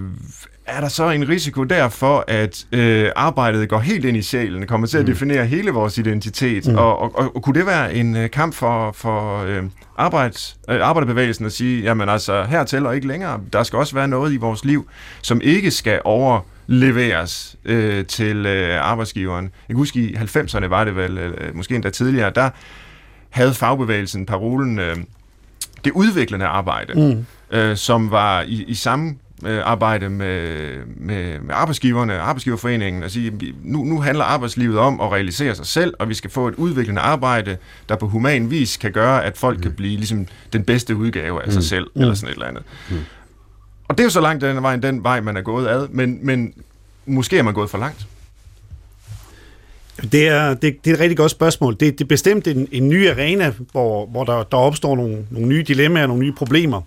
er 0.65 0.81
der 0.81 0.87
så 0.87 1.09
en 1.09 1.29
risiko 1.29 1.63
derfor, 1.63 2.23
at 2.27 2.65
øh, 2.71 3.09
arbejdet 3.15 3.69
går 3.69 3.79
helt 3.79 4.05
ind 4.05 4.17
i 4.17 4.21
sjælen, 4.21 4.67
kommer 4.67 4.87
til 4.87 4.97
at 4.97 5.03
mm. 5.03 5.11
definere 5.11 5.45
hele 5.45 5.71
vores 5.71 5.97
identitet, 5.97 6.67
mm. 6.67 6.75
og, 6.75 6.99
og, 6.99 7.17
og, 7.19 7.35
og 7.35 7.43
kunne 7.43 7.59
det 7.59 7.65
være 7.65 7.93
en 7.93 8.15
øh, 8.15 8.29
kamp 8.29 8.53
for, 8.53 8.91
for 8.91 9.43
øh, 9.43 9.63
arbejds, 9.97 10.57
øh, 10.69 10.87
arbejderbevægelsen 10.87 11.45
at 11.45 11.51
sige, 11.51 11.83
jamen 11.83 12.09
altså, 12.09 12.43
her 12.43 12.63
tæller 12.63 12.91
ikke 12.91 13.07
længere, 13.07 13.39
der 13.53 13.63
skal 13.63 13.79
også 13.79 13.95
være 13.95 14.07
noget 14.07 14.33
i 14.33 14.37
vores 14.37 14.65
liv, 14.65 14.89
som 15.21 15.41
ikke 15.43 15.71
skal 15.71 16.01
over 16.03 16.41
leveres 16.67 17.55
øh, 17.65 18.05
til 18.05 18.45
øh, 18.45 18.85
arbejdsgiveren. 18.85 19.43
Jeg 19.43 19.67
kan 19.67 19.75
huske, 19.75 19.99
i 19.99 20.15
90'erne 20.15 20.65
var 20.65 20.83
det 20.83 20.95
vel, 20.95 21.17
øh, 21.17 21.55
måske 21.55 21.75
endda 21.75 21.89
tidligere, 21.89 22.31
der 22.35 22.49
havde 23.29 23.53
fagbevægelsen 23.53 24.25
parolen 24.25 24.79
øh, 24.79 24.97
det 25.85 25.91
udviklende 25.91 26.45
arbejde, 26.45 26.93
mm. 26.93 27.25
øh, 27.57 27.77
som 27.77 28.11
var 28.11 28.41
i, 28.41 28.63
i 28.67 28.73
samme 28.73 29.15
arbejde 29.63 30.09
med, 30.09 30.69
med, 30.85 31.39
med 31.39 31.55
arbejdsgiverne, 31.55 32.19
arbejdsgiverforeningen, 32.19 33.03
og 33.03 33.11
sige, 33.11 33.53
nu, 33.63 33.83
nu 33.83 34.01
handler 34.01 34.23
arbejdslivet 34.23 34.77
om 34.77 35.01
at 35.01 35.11
realisere 35.11 35.55
sig 35.55 35.65
selv, 35.65 35.93
og 35.99 36.09
vi 36.09 36.13
skal 36.13 36.29
få 36.29 36.47
et 36.47 36.55
udviklende 36.55 37.01
arbejde, 37.01 37.57
der 37.89 37.95
på 37.95 38.07
human 38.07 38.51
vis 38.51 38.77
kan 38.77 38.91
gøre, 38.91 39.23
at 39.23 39.37
folk 39.37 39.57
mm. 39.57 39.63
kan 39.63 39.71
blive 39.71 39.97
ligesom 39.97 40.27
den 40.53 40.63
bedste 40.63 40.95
udgave 40.95 41.41
af 41.41 41.47
mm. 41.47 41.53
sig 41.53 41.63
selv, 41.63 41.87
mm. 41.95 42.01
eller 42.01 42.13
sådan 42.13 42.29
et 42.29 42.33
eller 42.33 42.47
andet. 42.47 42.63
Mm. 42.89 42.97
Og 43.93 43.97
det 43.97 44.03
er 44.03 44.05
jo 44.05 44.09
så 44.09 44.21
langt 44.21 44.41
den 44.41 44.63
vej, 44.63 44.75
den 44.75 45.03
vej, 45.03 45.21
man 45.21 45.37
er 45.37 45.41
gået 45.41 45.67
ad, 45.67 45.87
men, 45.87 46.19
men 46.21 46.53
måske 47.05 47.37
er 47.37 47.43
man 47.43 47.53
gået 47.53 47.69
for 47.69 47.77
langt. 47.77 48.07
Det 50.11 50.27
er, 50.27 50.53
det, 50.53 50.85
det 50.85 50.91
er 50.91 50.95
et 50.95 50.99
rigtig 50.99 51.17
godt 51.17 51.31
spørgsmål. 51.31 51.73
Det, 51.73 51.79
det 51.79 52.01
er 52.01 52.07
bestemt 52.07 52.47
en, 52.47 52.67
en 52.71 52.89
ny 52.89 53.09
arena, 53.09 53.53
hvor, 53.71 54.05
hvor 54.05 54.23
der, 54.23 54.43
der 54.43 54.57
opstår 54.57 54.95
nogle, 54.95 55.25
nogle 55.29 55.47
nye 55.47 55.63
dilemmaer, 55.63 56.07
nogle 56.07 56.23
nye 56.23 56.31
problemer. 56.31 56.81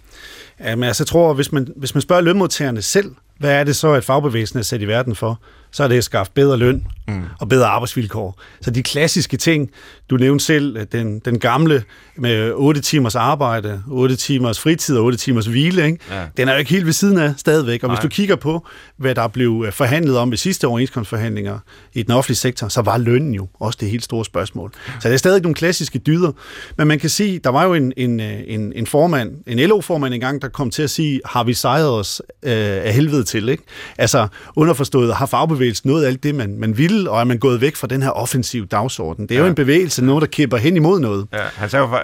Men 0.59 0.84
altså, 0.84 1.02
jeg 1.02 1.07
tror, 1.07 1.34
hvis 1.34 1.52
man, 1.52 1.68
hvis 1.76 1.94
man 1.94 2.02
spørger 2.02 2.22
lønmodtagerne 2.22 2.82
selv, 2.82 3.14
hvad 3.38 3.52
er 3.52 3.64
det 3.64 3.76
så, 3.76 3.92
at 3.92 4.04
fagbevægelsen 4.04 4.59
er 4.59 4.62
sat 4.62 4.82
i 4.82 4.88
verden 4.88 5.14
for? 5.16 5.40
Så 5.70 5.84
er 5.84 5.88
det 5.88 5.98
at 5.98 6.04
skaffe 6.04 6.32
bedre 6.34 6.56
løn 6.56 6.86
mm. 7.08 7.22
og 7.40 7.48
bedre 7.48 7.66
arbejdsvilkår. 7.66 8.40
Så 8.60 8.70
de 8.70 8.82
klassiske 8.82 9.36
ting, 9.36 9.70
du 10.10 10.16
nævnte 10.16 10.44
selv, 10.44 10.86
den, 10.86 11.18
den 11.18 11.38
gamle 11.38 11.84
med 12.16 12.52
8 12.54 12.80
timers 12.80 13.14
arbejde, 13.14 13.82
8 13.86 14.16
timers 14.16 14.60
fritid 14.60 14.96
og 14.96 15.04
8 15.04 15.18
timers 15.18 15.46
hvile, 15.46 15.86
ikke? 15.86 15.98
Ja. 16.10 16.24
den 16.36 16.48
er 16.48 16.52
jo 16.52 16.58
ikke 16.58 16.70
helt 16.70 16.86
ved 16.86 16.92
siden 16.92 17.18
af 17.18 17.34
stadigvæk. 17.36 17.82
Og 17.82 17.88
Nej. 17.88 17.96
hvis 17.96 18.02
du 18.02 18.08
kigger 18.08 18.36
på, 18.36 18.66
hvad 18.96 19.14
der 19.14 19.28
blev 19.28 19.64
øh, 19.66 19.72
forhandlet 19.72 20.18
om 20.18 20.30
ved 20.30 20.38
sidste 20.38 20.66
overenskomstforhandlinger 20.66 21.58
i 21.94 22.02
den 22.02 22.12
offentlige 22.12 22.36
sektor, 22.36 22.68
så 22.68 22.82
var 22.82 22.98
lønnen 22.98 23.34
jo 23.34 23.48
også 23.60 23.78
det 23.80 23.90
helt 23.90 24.04
store 24.04 24.24
spørgsmål. 24.24 24.72
Så 25.00 25.08
det 25.08 25.14
er 25.14 25.18
stadig 25.18 25.42
nogle 25.42 25.54
klassiske 25.54 25.98
dyder. 25.98 26.32
Men 26.78 26.88
man 26.88 26.98
kan 26.98 27.10
sige, 27.10 27.38
der 27.38 27.50
var 27.50 27.64
jo 27.64 27.74
en, 27.74 27.92
en, 27.96 28.20
øh, 28.20 28.40
en, 28.46 28.72
en 28.76 28.86
formand, 28.86 29.34
en 29.46 29.58
LO-formand 29.58 30.14
engang, 30.14 30.42
der 30.42 30.48
kom 30.48 30.70
til 30.70 30.82
at 30.82 30.90
sige, 30.90 31.20
har 31.24 31.44
vi 31.44 31.54
sejret 31.54 31.90
os 31.90 32.22
øh, 32.42 32.52
af 32.52 32.92
helvede 32.92 33.24
til? 33.24 33.48
Ikke? 33.48 33.62
Altså 33.98 34.28
underforstået, 34.56 35.14
har 35.14 35.26
fagbevægelsen 35.26 35.65
nået 35.84 36.06
alt 36.06 36.22
det, 36.22 36.34
man, 36.34 36.56
man 36.58 36.78
ville, 36.78 37.10
og 37.10 37.20
er 37.20 37.24
man 37.24 37.38
gået 37.38 37.60
væk 37.60 37.76
fra 37.76 37.86
den 37.86 38.02
her 38.02 38.10
offensiv 38.10 38.66
dagsorden? 38.66 39.22
Det 39.22 39.30
er 39.30 39.38
ja. 39.38 39.40
jo 39.42 39.48
en 39.48 39.54
bevægelse, 39.54 40.04
noget, 40.04 40.20
der 40.20 40.26
kæmper 40.26 40.56
hen 40.56 40.76
imod 40.76 41.00
noget. 41.00 41.26
Ja, 41.32 41.38
han 41.54 41.70
sagde 41.70 41.84
jo 41.84 41.96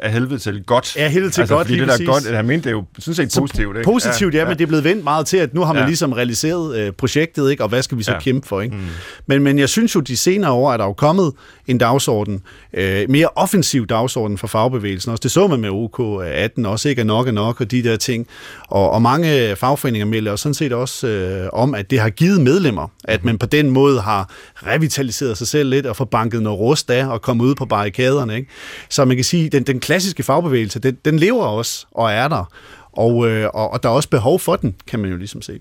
af 0.00 0.12
helvede 0.12 0.38
til 0.38 0.64
godt. 0.66 0.96
Ja, 0.96 1.08
helvede 1.08 1.32
til 1.32 1.40
altså, 1.40 1.54
godt, 1.54 1.66
fordi 1.66 1.80
det 1.80 1.88
der 1.88 2.06
godt, 2.06 2.34
han 2.36 2.46
mente 2.46 2.64
det 2.64 2.70
er 2.70 2.78
jo 2.78 2.84
sådan 2.98 3.30
set 3.30 3.40
positivt. 3.40 3.76
Ikke? 3.76 3.84
Positivt, 3.84 4.34
ja, 4.34 4.38
ja, 4.38 4.48
men 4.48 4.58
det 4.58 4.62
er 4.62 4.66
blevet 4.66 4.84
vendt 4.84 5.04
meget 5.04 5.26
til, 5.26 5.36
at 5.36 5.54
nu 5.54 5.60
har 5.60 5.72
man 5.72 5.82
ja. 5.82 5.86
ligesom 5.86 6.12
realiseret 6.12 6.78
øh, 6.78 6.92
projektet, 6.92 7.50
ikke? 7.50 7.62
og 7.62 7.68
hvad 7.68 7.82
skal 7.82 7.98
vi 7.98 8.02
så 8.02 8.12
ja. 8.12 8.20
kæmpe 8.20 8.48
for? 8.48 8.60
Ikke? 8.60 8.76
Mm. 8.76 8.82
Men, 9.26 9.42
men 9.42 9.58
jeg 9.58 9.68
synes 9.68 9.94
jo, 9.94 10.00
de 10.00 10.16
senere 10.16 10.52
år 10.52 10.72
er 10.72 10.76
der 10.76 10.84
jo 10.84 10.92
kommet 10.92 11.32
en 11.66 11.78
dagsorden, 11.78 12.42
øh, 12.74 13.10
mere 13.10 13.28
offensiv 13.36 13.86
dagsorden 13.86 14.38
for 14.38 14.46
fagbevægelsen. 14.46 15.10
Også 15.10 15.22
det 15.22 15.30
så 15.30 15.46
man 15.46 15.60
med 15.60 15.70
OK18 15.70 16.68
også, 16.68 16.88
ikke 16.88 17.00
er 17.00 17.04
nok 17.04 17.28
er 17.28 17.32
nok, 17.32 17.60
og 17.60 17.70
de 17.70 17.82
der 17.82 17.96
ting. 17.96 18.26
Og, 18.68 18.90
og 18.90 19.02
mange 19.02 19.56
fagforeninger 19.56 20.06
melder 20.06 20.36
sådan 20.36 20.54
set 20.54 20.72
også 20.72 21.06
øh, 21.06 21.48
om, 21.52 21.74
at 21.74 21.90
det 21.90 22.00
har 22.00 22.10
givet 22.10 22.40
medlemmer, 22.40 22.81
at 23.04 23.24
man 23.24 23.38
på 23.38 23.46
den 23.46 23.70
måde 23.70 24.00
har 24.00 24.30
revitaliseret 24.54 25.38
sig 25.38 25.46
selv 25.46 25.70
lidt 25.70 25.86
og 25.86 25.96
få 25.96 26.04
banket 26.04 26.42
noget 26.42 26.58
rust 26.58 26.90
af 26.90 27.06
og 27.06 27.22
kommet 27.22 27.44
ud 27.44 27.54
på 27.54 27.66
barrikaderne. 27.66 28.36
Ikke? 28.36 28.50
Så 28.88 29.04
man 29.04 29.16
kan 29.16 29.24
sige, 29.24 29.48
den, 29.48 29.62
den 29.62 29.80
klassiske 29.80 30.22
fagbevægelse, 30.22 30.78
den, 30.78 30.98
den 31.04 31.18
lever 31.18 31.44
også 31.44 31.86
og 31.90 32.12
er 32.12 32.28
der. 32.28 32.44
Og, 32.92 33.28
øh, 33.28 33.48
og, 33.54 33.70
og 33.70 33.82
der 33.82 33.88
er 33.88 33.92
også 33.92 34.08
behov 34.08 34.38
for 34.38 34.56
den, 34.56 34.74
kan 34.86 35.00
man 35.00 35.10
jo 35.10 35.16
ligesom 35.16 35.42
se. 35.42 35.60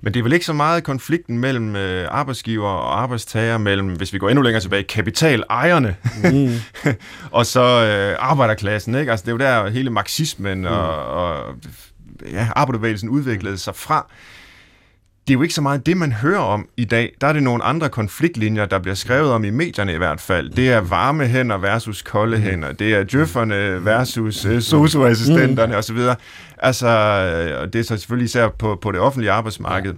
Men 0.00 0.14
det 0.14 0.18
er 0.20 0.22
vel 0.22 0.32
ikke 0.32 0.46
så 0.46 0.52
meget 0.52 0.84
konflikten 0.84 1.38
mellem 1.38 1.76
øh, 1.76 2.08
arbejdsgiver 2.10 2.68
og 2.68 3.02
arbejdstager, 3.02 3.58
mellem, 3.58 3.88
hvis 3.88 4.12
vi 4.12 4.18
går 4.18 4.28
endnu 4.28 4.42
længere 4.42 4.60
tilbage, 4.60 4.82
kapitalejerne 4.82 5.96
mm. 6.24 6.52
og 7.38 7.46
så 7.46 7.60
øh, 7.60 8.16
arbejderklassen. 8.18 8.94
Ikke? 8.94 9.10
Altså, 9.10 9.24
det 9.26 9.28
er 9.28 9.32
jo 9.32 9.64
der 9.64 9.70
hele 9.70 9.90
marxismen 9.90 10.58
mm. 10.58 10.66
og, 10.66 11.06
og 11.06 11.54
ja, 12.32 12.48
arbejderbevægelsen 12.56 13.08
udviklede 13.08 13.58
sig 13.58 13.74
fra 13.74 14.10
det 15.28 15.34
er 15.34 15.38
jo 15.38 15.42
ikke 15.42 15.54
så 15.54 15.62
meget 15.62 15.86
det, 15.86 15.96
man 15.96 16.12
hører 16.12 16.38
om 16.38 16.68
i 16.76 16.84
dag. 16.84 17.14
Der 17.20 17.26
er 17.26 17.32
det 17.32 17.42
nogle 17.42 17.64
andre 17.64 17.88
konfliktlinjer, 17.88 18.66
der 18.66 18.78
bliver 18.78 18.94
skrevet 18.94 19.32
om 19.32 19.44
i 19.44 19.50
medierne 19.50 19.94
i 19.94 19.96
hvert 19.96 20.20
fald. 20.20 20.50
Det 20.50 20.70
er 20.70 20.80
varme 20.80 21.26
hænder 21.26 21.58
versus 21.58 22.02
kolde 22.02 22.36
mm. 22.36 22.42
hænder. 22.42 22.72
Det 22.72 22.94
er 22.94 23.04
djøfferne 23.04 23.84
versus 23.84 24.46
uh, 24.46 24.60
socioassistenterne 24.60 25.72
mm. 25.72 25.78
osv. 25.78 25.98
Altså, 26.58 26.88
det 27.72 27.78
er 27.78 27.82
så 27.82 27.96
selvfølgelig 27.96 28.24
især 28.24 28.48
på, 28.48 28.78
på 28.82 28.92
det 28.92 29.00
offentlige 29.00 29.30
arbejdsmarked. 29.30 29.94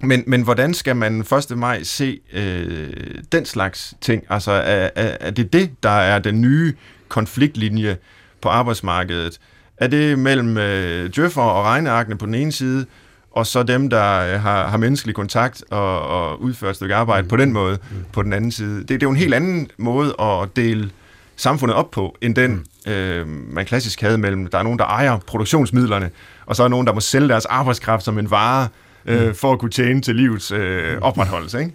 Men, 0.00 0.24
men 0.26 0.42
hvordan 0.42 0.74
skal 0.74 0.96
man 0.96 1.20
1. 1.50 1.58
maj 1.58 1.82
se 1.82 2.20
øh, 2.32 2.92
den 3.32 3.44
slags 3.44 3.94
ting? 4.00 4.24
Altså, 4.30 4.52
er, 4.52 4.90
er, 4.94 5.16
er 5.20 5.30
det 5.30 5.52
det, 5.52 5.70
der 5.82 5.90
er 5.90 6.18
den 6.18 6.40
nye 6.40 6.74
konfliktlinje 7.08 7.96
på 8.40 8.48
arbejdsmarkedet? 8.48 9.38
Er 9.76 9.86
det 9.86 10.18
mellem 10.18 10.58
øh, 10.58 11.10
djøffer 11.10 11.42
og 11.42 11.64
regnearkene 11.64 12.18
på 12.18 12.26
den 12.26 12.34
ene 12.34 12.52
side, 12.52 12.86
og 13.34 13.46
så 13.46 13.62
dem, 13.62 13.90
der 13.90 14.34
øh, 14.34 14.40
har, 14.40 14.68
har 14.68 14.76
menneskelig 14.76 15.14
kontakt 15.14 15.64
og, 15.70 16.00
og 16.00 16.42
udfører 16.42 16.70
et 16.70 16.76
stykke 16.76 16.94
arbejde 16.94 17.22
mm. 17.22 17.28
på 17.28 17.36
den 17.36 17.52
måde 17.52 17.78
mm. 17.90 18.04
på 18.12 18.22
den 18.22 18.32
anden 18.32 18.52
side. 18.52 18.78
Det, 18.78 18.88
det 18.88 19.02
er 19.02 19.06
jo 19.06 19.10
en 19.10 19.16
helt 19.16 19.34
anden 19.34 19.70
måde 19.78 20.14
at 20.20 20.48
dele 20.56 20.90
samfundet 21.36 21.76
op 21.76 21.90
på, 21.90 22.16
end 22.20 22.34
den, 22.34 22.66
mm. 22.86 22.92
øh, 22.92 23.26
man 23.26 23.66
klassisk 23.66 24.00
havde 24.00 24.18
mellem, 24.18 24.46
der 24.46 24.58
er 24.58 24.62
nogen, 24.62 24.78
der 24.78 24.84
ejer 24.84 25.18
produktionsmidlerne, 25.18 26.10
og 26.46 26.56
så 26.56 26.62
er 26.62 26.68
nogen, 26.68 26.86
der 26.86 26.92
må 26.92 27.00
sælge 27.00 27.28
deres 27.28 27.44
arbejdskraft 27.44 28.04
som 28.04 28.18
en 28.18 28.30
vare, 28.30 28.68
øh, 29.06 29.28
mm. 29.28 29.34
for 29.34 29.52
at 29.52 29.58
kunne 29.58 29.70
tjene 29.70 30.00
til 30.00 30.16
livets 30.16 30.50
øh, 30.50 30.98
opretholdelse, 31.00 31.58
ikke? 31.58 31.72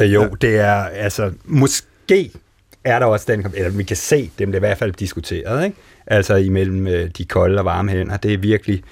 Øh, 0.00 0.12
jo, 0.12 0.22
ja. 0.22 0.28
det 0.40 0.56
er, 0.56 0.74
altså, 0.84 1.32
måske 1.44 2.30
er 2.84 2.98
der 2.98 3.06
også 3.06 3.26
den, 3.28 3.46
eller 3.54 3.70
vi 3.70 3.82
kan 3.82 3.96
se, 3.96 4.30
dem 4.38 4.52
det 4.52 4.54
er 4.54 4.58
i 4.58 4.66
hvert 4.66 4.78
fald 4.78 4.92
diskuteret, 4.92 5.64
ikke? 5.64 5.76
altså 6.06 6.34
imellem 6.34 6.86
øh, 6.86 7.10
de 7.18 7.24
kolde 7.24 7.58
og 7.58 7.64
varme 7.64 7.90
hænder. 7.90 8.16
Det 8.16 8.34
er 8.34 8.38
virkelig, 8.38 8.82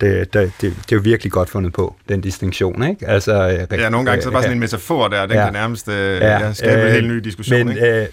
det, 0.00 0.34
det, 0.34 0.52
det, 0.60 0.72
det 0.76 0.92
er 0.92 0.96
jo 0.96 1.00
virkelig 1.04 1.32
godt 1.32 1.50
fundet 1.50 1.72
på, 1.72 1.96
den 2.08 2.20
distinktion, 2.20 2.88
ikke? 2.88 3.08
Altså, 3.08 3.66
øh, 3.72 3.80
ja, 3.80 3.88
nogle 3.88 4.10
gange 4.10 4.22
så 4.22 4.28
er 4.28 4.30
det 4.30 4.32
bare 4.32 4.42
sådan 4.42 4.56
en 4.56 4.60
metafor 4.60 5.08
der, 5.08 5.26
den 5.26 5.36
ja, 5.36 5.44
kan 5.44 5.52
nærmest 5.52 5.88
øh, 5.88 6.20
ja, 6.20 6.52
skabe 6.52 6.80
øh, 6.80 6.86
en 6.86 6.92
helt 6.92 7.08
ny 7.08 7.16
diskussion, 7.16 7.66
men, 7.66 7.76
ikke? 7.76 8.02
Øh, 8.02 8.06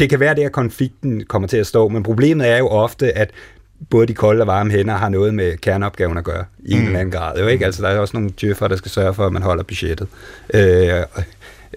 det 0.00 0.10
kan 0.10 0.20
være, 0.20 0.34
det 0.34 0.42
at 0.42 0.52
konflikten 0.52 1.24
kommer 1.24 1.48
til 1.48 1.56
at 1.56 1.66
stå, 1.66 1.88
men 1.88 2.02
problemet 2.02 2.48
er 2.48 2.58
jo 2.58 2.68
ofte, 2.68 3.18
at 3.18 3.30
både 3.90 4.06
de 4.06 4.14
kolde 4.14 4.40
og 4.40 4.46
varme 4.46 4.70
hænder 4.70 4.94
har 4.94 5.08
noget 5.08 5.34
med 5.34 5.56
kerneopgaven 5.56 6.18
at 6.18 6.24
gøre, 6.24 6.44
i 6.58 6.74
mm. 6.74 6.80
en 6.80 6.86
eller 6.86 7.00
anden 7.00 7.12
grad. 7.12 7.38
Jo, 7.38 7.46
ikke? 7.46 7.64
Altså, 7.64 7.82
der 7.82 7.88
er 7.88 7.98
også 7.98 8.16
nogle 8.16 8.30
djøffer, 8.40 8.68
der 8.68 8.76
skal 8.76 8.90
sørge 8.90 9.14
for, 9.14 9.26
at 9.26 9.32
man 9.32 9.42
holder 9.42 9.62
budgettet, 9.62 10.08
øh, 10.54 10.90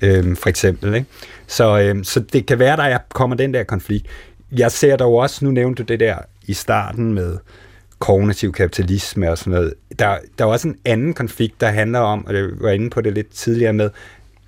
øh, 0.01 0.35
for 0.35 0.49
eksempel. 0.49 0.95
Ikke? 0.95 1.07
Så, 1.55 1.79
øh, 1.79 2.03
så 2.03 2.19
det 2.19 2.45
kan 2.45 2.59
være, 2.59 2.77
der 2.77 2.97
kommer 3.13 3.35
den 3.35 3.53
der 3.53 3.63
konflikt 3.63 4.07
jeg 4.57 4.71
ser 4.71 4.95
dog 4.95 5.13
også, 5.13 5.45
nu 5.45 5.51
nævnte 5.51 5.83
du 5.83 5.87
det 5.87 5.99
der 5.99 6.17
i 6.47 6.53
starten 6.53 7.13
med 7.13 7.37
kognitiv 7.99 8.51
kapitalisme 8.51 9.31
og 9.31 9.37
sådan 9.37 9.53
noget. 9.53 9.73
Der, 9.99 10.17
der 10.37 10.45
er 10.45 10.49
også 10.49 10.67
en 10.67 10.77
anden 10.85 11.13
konflikt, 11.13 11.61
der 11.61 11.67
handler 11.67 11.99
om, 11.99 12.25
og 12.25 12.35
jeg 12.35 12.49
var 12.59 12.69
inde 12.69 12.89
på 12.89 13.01
det 13.01 13.13
lidt 13.13 13.29
tidligere 13.29 13.73
med, 13.73 13.89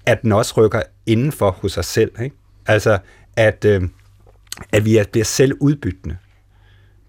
at 0.06 0.22
den 0.22 0.32
også 0.32 0.54
rykker 0.58 0.82
indenfor 1.06 1.52
hos 1.52 1.78
os 1.78 1.86
selv. 1.86 2.12
Ikke? 2.24 2.36
Altså, 2.68 2.98
at, 3.36 3.66
øh, 3.66 3.82
at 4.72 4.86
vi 4.86 5.00
bliver 5.12 5.26
selv 5.26 5.54
udbyttende. 5.60 6.18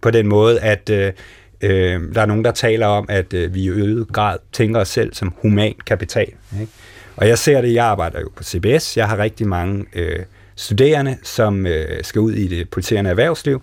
På 0.01 0.11
den 0.11 0.27
måde, 0.27 0.61
at 0.61 0.91
øh, 0.91 1.13
øh, 1.61 2.15
der 2.15 2.21
er 2.21 2.27
nogen, 2.27 2.45
der 2.45 2.53
taler 2.53 2.87
om, 2.87 3.07
at 3.09 3.33
øh, 3.33 3.55
vi 3.55 3.63
i 3.63 3.71
øget 3.71 4.09
grad 4.13 4.39
tænker 4.53 4.81
os 4.81 4.89
selv 4.89 5.15
som 5.15 5.35
human 5.43 5.75
kapital. 5.87 6.33
Ikke? 6.61 6.73
Og 7.17 7.29
jeg 7.29 7.39
ser 7.39 7.61
det, 7.61 7.75
jeg 7.75 7.85
arbejder 7.85 8.21
jo 8.21 8.31
på 8.37 8.43
CBS, 8.43 8.97
jeg 8.97 9.09
har 9.09 9.19
rigtig 9.19 9.49
mange 9.49 9.85
øh, 9.93 10.19
studerende, 10.57 11.19
som 11.23 11.67
øh, 11.67 12.05
skal 12.05 12.21
ud 12.21 12.33
i 12.33 12.47
det 12.47 12.71
politiserende 12.71 13.11
erhvervsliv, 13.11 13.63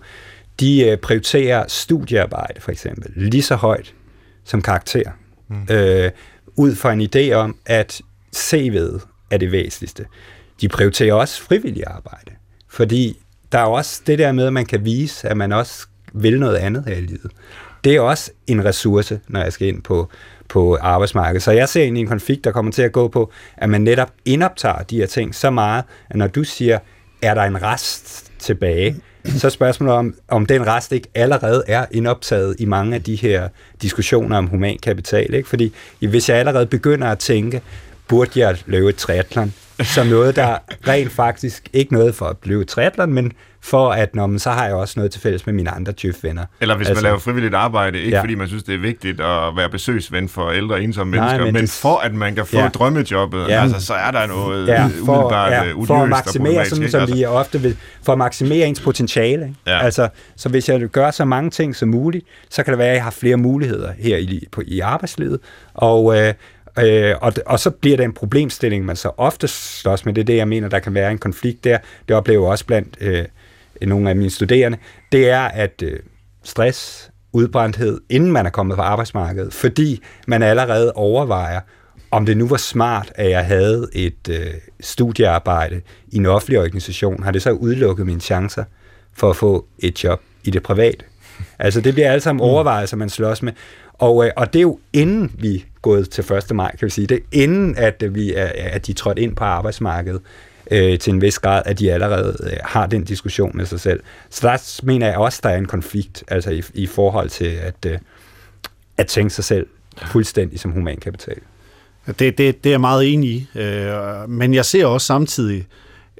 de 0.60 0.88
øh, 0.88 0.96
prioriterer 0.96 1.64
studiearbejde 1.68 2.60
for 2.60 2.72
eksempel 2.72 3.12
lige 3.16 3.42
så 3.42 3.54
højt 3.54 3.94
som 4.44 4.62
karakter. 4.62 5.10
Mm. 5.48 5.66
Øh, 5.70 6.10
ud 6.56 6.74
fra 6.74 6.92
en 6.92 7.08
idé 7.14 7.32
om, 7.32 7.56
at 7.66 8.00
CV'et 8.36 9.06
er 9.30 9.38
det 9.38 9.52
væsentligste. 9.52 10.06
De 10.60 10.68
prioriterer 10.68 11.14
også 11.14 11.42
frivillig 11.42 11.84
arbejde, 11.86 12.32
fordi 12.68 13.18
der 13.52 13.58
er 13.58 13.64
også 13.64 14.02
det 14.06 14.18
der 14.18 14.32
med, 14.32 14.46
at 14.46 14.52
man 14.52 14.66
kan 14.66 14.84
vise, 14.84 15.28
at 15.28 15.36
man 15.36 15.52
også 15.52 15.86
vil 16.12 16.40
noget 16.40 16.56
andet 16.56 16.84
her 16.86 16.96
i 16.96 17.00
livet. 17.00 17.30
Det 17.84 17.96
er 17.96 18.00
også 18.00 18.30
en 18.46 18.64
ressource, 18.64 19.20
når 19.28 19.42
jeg 19.42 19.52
skal 19.52 19.68
ind 19.68 19.82
på, 19.82 20.10
på 20.48 20.76
arbejdsmarkedet. 20.80 21.42
Så 21.42 21.50
jeg 21.50 21.68
ser 21.68 21.82
egentlig 21.82 22.00
en 22.00 22.06
konflikt, 22.06 22.44
der 22.44 22.52
kommer 22.52 22.72
til 22.72 22.82
at 22.82 22.92
gå 22.92 23.08
på, 23.08 23.32
at 23.56 23.70
man 23.70 23.80
netop 23.80 24.10
indoptager 24.24 24.82
de 24.82 24.96
her 24.96 25.06
ting 25.06 25.34
så 25.34 25.50
meget, 25.50 25.84
at 26.10 26.16
når 26.16 26.26
du 26.26 26.44
siger, 26.44 26.78
er 27.22 27.34
der 27.34 27.42
en 27.42 27.62
rest 27.62 28.32
tilbage, 28.38 28.96
så 29.36 29.50
spørgsmålet 29.50 29.94
om, 29.94 30.14
om 30.28 30.46
den 30.46 30.66
rest 30.66 30.92
ikke 30.92 31.08
allerede 31.14 31.62
er 31.68 31.86
indoptaget 31.90 32.56
i 32.58 32.64
mange 32.64 32.94
af 32.94 33.02
de 33.02 33.14
her 33.14 33.48
diskussioner 33.82 34.38
om 34.38 34.46
human 34.46 34.78
kapital. 34.82 35.34
Ikke? 35.34 35.48
Fordi 35.48 35.74
hvis 35.98 36.28
jeg 36.28 36.36
allerede 36.36 36.66
begynder 36.66 37.08
at 37.08 37.18
tænke, 37.18 37.62
burde 38.08 38.40
jeg 38.40 38.56
lave 38.66 38.88
et 38.88 38.96
triathlon, 38.96 39.54
som 39.82 40.06
noget, 40.06 40.36
der 40.36 40.58
rent 40.88 41.12
faktisk 41.12 41.68
ikke 41.72 41.92
noget 41.92 42.14
for 42.14 42.26
at 42.26 42.38
blive 42.38 42.64
triathlon, 42.64 43.12
men 43.12 43.32
for 43.64 43.90
at, 43.90 44.14
når 44.14 44.26
man, 44.26 44.38
så 44.38 44.50
har 44.50 44.66
jeg 44.66 44.74
også 44.74 44.94
noget 44.96 45.12
til 45.12 45.20
fælles 45.20 45.46
med 45.46 45.54
mine 45.54 45.70
andre 45.70 45.92
djøf-venner. 46.02 46.44
Eller 46.60 46.76
hvis 46.76 46.88
altså, 46.88 47.02
man 47.02 47.08
laver 47.08 47.18
frivilligt 47.18 47.54
arbejde, 47.54 47.98
ikke 47.98 48.10
ja. 48.10 48.22
fordi 48.22 48.34
man 48.34 48.48
synes, 48.48 48.62
det 48.62 48.74
er 48.74 48.78
vigtigt 48.78 49.20
at 49.20 49.56
være 49.56 49.68
besøgsven 49.68 50.28
for 50.28 50.50
ældre 50.50 50.82
ensomme 50.82 51.16
Nej, 51.16 51.24
mennesker, 51.24 51.44
men, 51.44 51.52
men 51.52 51.62
det, 51.62 51.70
for 51.70 51.96
at 51.98 52.14
man 52.14 52.34
kan 52.34 52.46
få 52.46 52.58
ja. 52.58 52.68
drømmejobbet, 52.68 53.48
ja. 53.48 53.62
altså, 53.62 53.86
så 53.86 53.94
er 53.94 54.10
der 54.10 54.26
noget 54.26 54.68
ja, 54.68 54.84
for, 54.84 55.12
umiddelbart 55.12 55.52
ja, 55.52 55.64
øh, 55.64 55.86
for 55.86 56.02
at 56.02 56.08
maksimere, 56.08 56.64
sådan, 56.64 56.90
som 56.90 57.00
altså. 57.00 57.16
vi 57.16 57.24
ofte 57.24 57.60
vil, 57.60 57.76
for 58.02 58.12
at 58.12 58.18
maksimere 58.18 58.66
ens 58.66 58.80
potentiale. 58.80 59.42
Ikke? 59.42 59.56
Ja. 59.66 59.84
Altså, 59.84 60.08
så 60.36 60.48
hvis 60.48 60.68
jeg 60.68 60.80
gør 60.80 61.10
så 61.10 61.24
mange 61.24 61.50
ting 61.50 61.76
som 61.76 61.88
muligt, 61.88 62.26
så 62.50 62.62
kan 62.62 62.72
det 62.72 62.78
være, 62.78 62.88
at 62.88 62.94
jeg 62.94 63.04
har 63.04 63.10
flere 63.10 63.36
muligheder 63.36 63.92
her 63.98 64.16
i, 64.16 64.46
på, 64.52 64.62
i 64.66 64.80
arbejdslivet, 64.80 65.38
og, 65.74 66.18
øh, 66.20 66.34
Øh, 66.78 67.14
og, 67.20 67.32
og 67.46 67.60
så 67.60 67.70
bliver 67.70 67.96
det 67.96 68.04
en 68.04 68.12
problemstilling, 68.12 68.84
man 68.84 68.96
så 68.96 69.10
ofte 69.16 69.48
slås 69.48 70.06
med. 70.06 70.14
Det 70.14 70.20
er 70.20 70.24
det, 70.24 70.36
jeg 70.36 70.48
mener, 70.48 70.68
der 70.68 70.78
kan 70.78 70.94
være 70.94 71.10
en 71.10 71.18
konflikt 71.18 71.64
der. 71.64 71.78
Det 72.08 72.16
oplever 72.16 72.42
jeg 72.42 72.50
også 72.50 72.66
blandt 72.66 72.96
øh, 73.00 73.24
nogle 73.82 74.10
af 74.10 74.16
mine 74.16 74.30
studerende. 74.30 74.78
Det 75.12 75.30
er, 75.30 75.40
at 75.40 75.82
øh, 75.82 75.98
stress, 76.42 77.10
udbrændthed, 77.32 78.00
inden 78.08 78.32
man 78.32 78.46
er 78.46 78.50
kommet 78.50 78.76
på 78.76 78.82
arbejdsmarkedet, 78.82 79.52
fordi 79.52 80.02
man 80.26 80.42
allerede 80.42 80.92
overvejer, 80.92 81.60
om 82.10 82.26
det 82.26 82.36
nu 82.36 82.48
var 82.48 82.56
smart, 82.56 83.12
at 83.14 83.30
jeg 83.30 83.46
havde 83.46 83.88
et 83.92 84.28
øh, 84.30 84.46
studiearbejde 84.80 85.80
i 86.08 86.16
en 86.16 86.26
offentlig 86.26 86.58
organisation, 86.58 87.22
har 87.22 87.30
det 87.30 87.42
så 87.42 87.50
udelukket 87.50 88.06
mine 88.06 88.20
chancer 88.20 88.64
for 89.12 89.30
at 89.30 89.36
få 89.36 89.66
et 89.78 90.04
job 90.04 90.20
i 90.44 90.50
det 90.50 90.62
private. 90.62 91.04
Altså 91.58 91.80
det 91.80 91.94
bliver 91.94 92.10
alle 92.10 92.20
sammen 92.20 92.44
mm. 92.44 92.50
overvejelser, 92.50 92.96
man 92.96 93.08
slås 93.08 93.42
med. 93.42 93.52
Og, 93.92 94.26
øh, 94.26 94.32
og 94.36 94.52
det 94.52 94.58
er 94.58 94.62
jo 94.62 94.78
inden 94.92 95.32
vi 95.38 95.64
gået 95.84 96.10
til 96.10 96.32
1. 96.32 96.56
maj, 96.56 96.76
kan 96.76 96.86
vi 96.86 96.90
sige. 96.90 97.06
Det 97.06 97.20
inden, 97.32 97.76
at, 97.76 98.04
vi 98.14 98.34
er, 98.34 98.50
at 98.56 98.86
de 98.86 98.92
trådte 98.92 99.22
ind 99.22 99.36
på 99.36 99.44
arbejdsmarkedet 99.44 100.20
øh, 100.70 100.98
til 100.98 101.12
en 101.12 101.22
vis 101.22 101.38
grad, 101.38 101.62
at 101.64 101.78
de 101.78 101.92
allerede 101.92 102.36
øh, 102.42 102.56
har 102.64 102.86
den 102.86 103.04
diskussion 103.04 103.50
med 103.54 103.66
sig 103.66 103.80
selv. 103.80 104.00
Så 104.30 104.48
der 104.48 104.80
mener 104.86 105.06
jeg 105.06 105.16
også, 105.16 105.40
der 105.42 105.48
er 105.48 105.56
en 105.56 105.66
konflikt 105.66 106.24
altså 106.28 106.50
i, 106.50 106.62
i 106.74 106.86
forhold 106.86 107.28
til 107.28 107.44
at, 107.44 107.74
øh, 107.86 107.98
at 108.96 109.06
tænke 109.06 109.34
sig 109.34 109.44
selv 109.44 109.66
fuldstændig 110.06 110.60
som 110.60 110.70
humankapital. 110.70 111.38
Det, 112.06 112.18
det, 112.18 112.38
det 112.38 112.66
er 112.66 112.70
jeg 112.70 112.80
meget 112.80 113.12
enig 113.12 113.30
i, 113.30 113.48
øh, 113.58 114.28
men 114.28 114.54
jeg 114.54 114.64
ser 114.64 114.86
også 114.86 115.06
samtidig 115.06 115.66